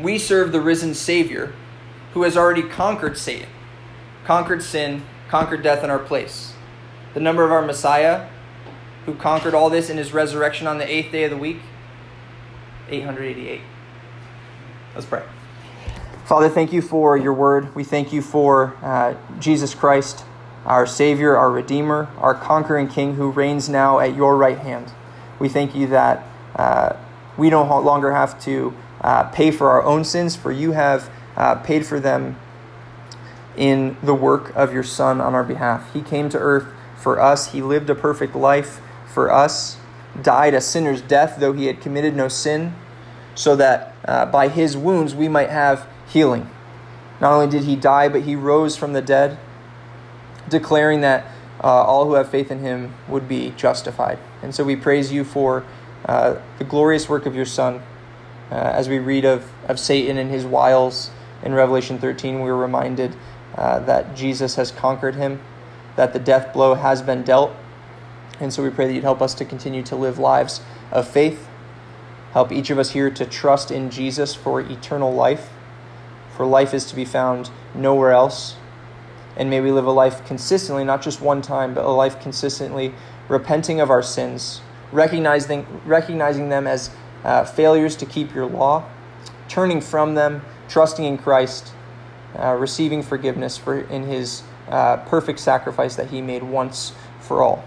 we 0.00 0.18
serve 0.18 0.50
the 0.52 0.60
risen 0.60 0.94
Savior 0.94 1.52
who 2.14 2.22
has 2.22 2.36
already 2.36 2.62
conquered 2.62 3.18
Satan, 3.18 3.50
conquered 4.24 4.62
sin, 4.62 5.02
conquered 5.28 5.62
death 5.62 5.84
in 5.84 5.90
our 5.90 5.98
place. 5.98 6.54
The 7.12 7.20
number 7.20 7.44
of 7.44 7.52
our 7.52 7.62
Messiah, 7.62 8.28
who 9.08 9.14
conquered 9.14 9.54
all 9.54 9.70
this 9.70 9.88
in 9.88 9.96
his 9.96 10.12
resurrection 10.12 10.66
on 10.66 10.76
the 10.76 10.86
eighth 10.86 11.10
day 11.10 11.24
of 11.24 11.30
the 11.30 11.36
week, 11.36 11.60
888. 12.90 13.62
Let's 14.94 15.06
pray. 15.06 15.22
Father, 16.26 16.50
thank 16.50 16.74
you 16.74 16.82
for 16.82 17.16
your 17.16 17.32
word. 17.32 17.74
We 17.74 17.84
thank 17.84 18.12
you 18.12 18.20
for 18.20 18.76
uh, 18.82 19.14
Jesus 19.38 19.74
Christ, 19.74 20.26
our 20.66 20.86
Savior, 20.86 21.34
our 21.34 21.50
Redeemer, 21.50 22.10
our 22.18 22.34
conquering 22.34 22.86
King 22.86 23.14
who 23.14 23.30
reigns 23.30 23.66
now 23.66 23.98
at 23.98 24.14
your 24.14 24.36
right 24.36 24.58
hand. 24.58 24.92
We 25.38 25.48
thank 25.48 25.74
you 25.74 25.86
that 25.86 26.26
uh, 26.54 26.94
we 27.38 27.48
no 27.48 27.62
longer 27.80 28.12
have 28.12 28.38
to 28.42 28.74
uh, 29.00 29.24
pay 29.30 29.50
for 29.50 29.70
our 29.70 29.82
own 29.84 30.04
sins, 30.04 30.36
for 30.36 30.52
you 30.52 30.72
have 30.72 31.10
uh, 31.34 31.54
paid 31.54 31.86
for 31.86 31.98
them 31.98 32.38
in 33.56 33.96
the 34.02 34.14
work 34.14 34.54
of 34.54 34.74
your 34.74 34.82
Son 34.82 35.18
on 35.18 35.34
our 35.34 35.44
behalf. 35.44 35.94
He 35.94 36.02
came 36.02 36.28
to 36.28 36.38
earth 36.38 36.66
for 36.98 37.18
us, 37.18 37.52
He 37.52 37.62
lived 37.62 37.88
a 37.88 37.94
perfect 37.94 38.36
life 38.36 38.82
for 39.18 39.32
us, 39.32 39.78
died 40.22 40.54
a 40.54 40.60
sinner's 40.60 41.02
death, 41.02 41.38
though 41.40 41.52
He 41.52 41.66
had 41.66 41.80
committed 41.80 42.14
no 42.14 42.28
sin, 42.28 42.76
so 43.34 43.56
that 43.56 43.92
uh, 44.04 44.26
by 44.26 44.46
his 44.46 44.76
wounds 44.76 45.12
we 45.12 45.26
might 45.26 45.50
have 45.50 45.88
healing. 46.06 46.48
Not 47.20 47.32
only 47.32 47.48
did 47.48 47.64
he 47.64 47.74
die, 47.74 48.08
but 48.08 48.22
he 48.22 48.36
rose 48.36 48.76
from 48.76 48.92
the 48.92 49.02
dead, 49.02 49.36
declaring 50.48 51.00
that 51.00 51.26
uh, 51.64 51.66
all 51.66 52.04
who 52.04 52.14
have 52.14 52.30
faith 52.30 52.52
in 52.52 52.60
him 52.60 52.94
would 53.08 53.26
be 53.26 53.50
justified. 53.56 54.20
And 54.40 54.54
so 54.54 54.62
we 54.62 54.76
praise 54.76 55.10
you 55.10 55.24
for 55.24 55.64
uh, 56.06 56.36
the 56.58 56.64
glorious 56.64 57.08
work 57.08 57.26
of 57.26 57.34
your 57.34 57.44
Son. 57.44 57.82
Uh, 58.52 58.54
as 58.54 58.88
we 58.88 59.00
read 59.00 59.24
of, 59.24 59.50
of 59.66 59.80
Satan 59.80 60.16
and 60.16 60.30
his 60.30 60.44
wiles 60.44 61.10
in 61.42 61.54
Revelation 61.54 61.98
13, 61.98 62.40
we 62.40 62.50
are 62.50 62.56
reminded 62.56 63.16
uh, 63.56 63.80
that 63.80 64.14
Jesus 64.14 64.54
has 64.54 64.70
conquered 64.70 65.16
him, 65.16 65.40
that 65.96 66.12
the 66.12 66.20
death 66.20 66.52
blow 66.52 66.74
has 66.74 67.02
been 67.02 67.24
dealt. 67.24 67.52
And 68.40 68.52
so 68.52 68.62
we 68.62 68.70
pray 68.70 68.86
that 68.86 68.92
you'd 68.92 69.04
help 69.04 69.20
us 69.20 69.34
to 69.34 69.44
continue 69.44 69.82
to 69.84 69.96
live 69.96 70.18
lives 70.18 70.60
of 70.92 71.08
faith. 71.08 71.48
Help 72.32 72.52
each 72.52 72.70
of 72.70 72.78
us 72.78 72.90
here 72.90 73.10
to 73.10 73.26
trust 73.26 73.70
in 73.70 73.90
Jesus 73.90 74.34
for 74.34 74.60
eternal 74.60 75.12
life, 75.12 75.50
for 76.36 76.46
life 76.46 76.74
is 76.74 76.84
to 76.86 76.96
be 76.96 77.04
found 77.04 77.50
nowhere 77.74 78.12
else. 78.12 78.56
And 79.36 79.50
may 79.50 79.60
we 79.60 79.70
live 79.70 79.86
a 79.86 79.92
life 79.92 80.24
consistently, 80.26 80.84
not 80.84 81.00
just 81.02 81.20
one 81.20 81.42
time, 81.42 81.74
but 81.74 81.84
a 81.84 81.90
life 81.90 82.20
consistently 82.20 82.92
repenting 83.28 83.80
of 83.80 83.90
our 83.90 84.02
sins, 84.02 84.60
recognizing, 84.92 85.66
recognizing 85.84 86.48
them 86.48 86.66
as 86.66 86.90
uh, 87.24 87.44
failures 87.44 87.96
to 87.96 88.06
keep 88.06 88.34
your 88.34 88.46
law, 88.46 88.84
turning 89.48 89.80
from 89.80 90.14
them, 90.14 90.42
trusting 90.68 91.04
in 91.04 91.18
Christ, 91.18 91.72
uh, 92.38 92.54
receiving 92.54 93.02
forgiveness 93.02 93.56
for 93.56 93.80
in 93.80 94.04
His 94.04 94.42
uh, 94.68 94.98
perfect 94.98 95.40
sacrifice 95.40 95.96
that 95.96 96.10
He 96.10 96.20
made 96.20 96.42
once 96.42 96.92
for 97.20 97.42
all. 97.42 97.64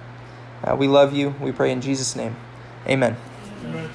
Uh, 0.63 0.75
we 0.75 0.87
love 0.87 1.13
you. 1.13 1.35
We 1.41 1.51
pray 1.51 1.71
in 1.71 1.81
Jesus' 1.81 2.15
name. 2.15 2.35
Amen. 2.87 3.17
Amen. 3.65 3.89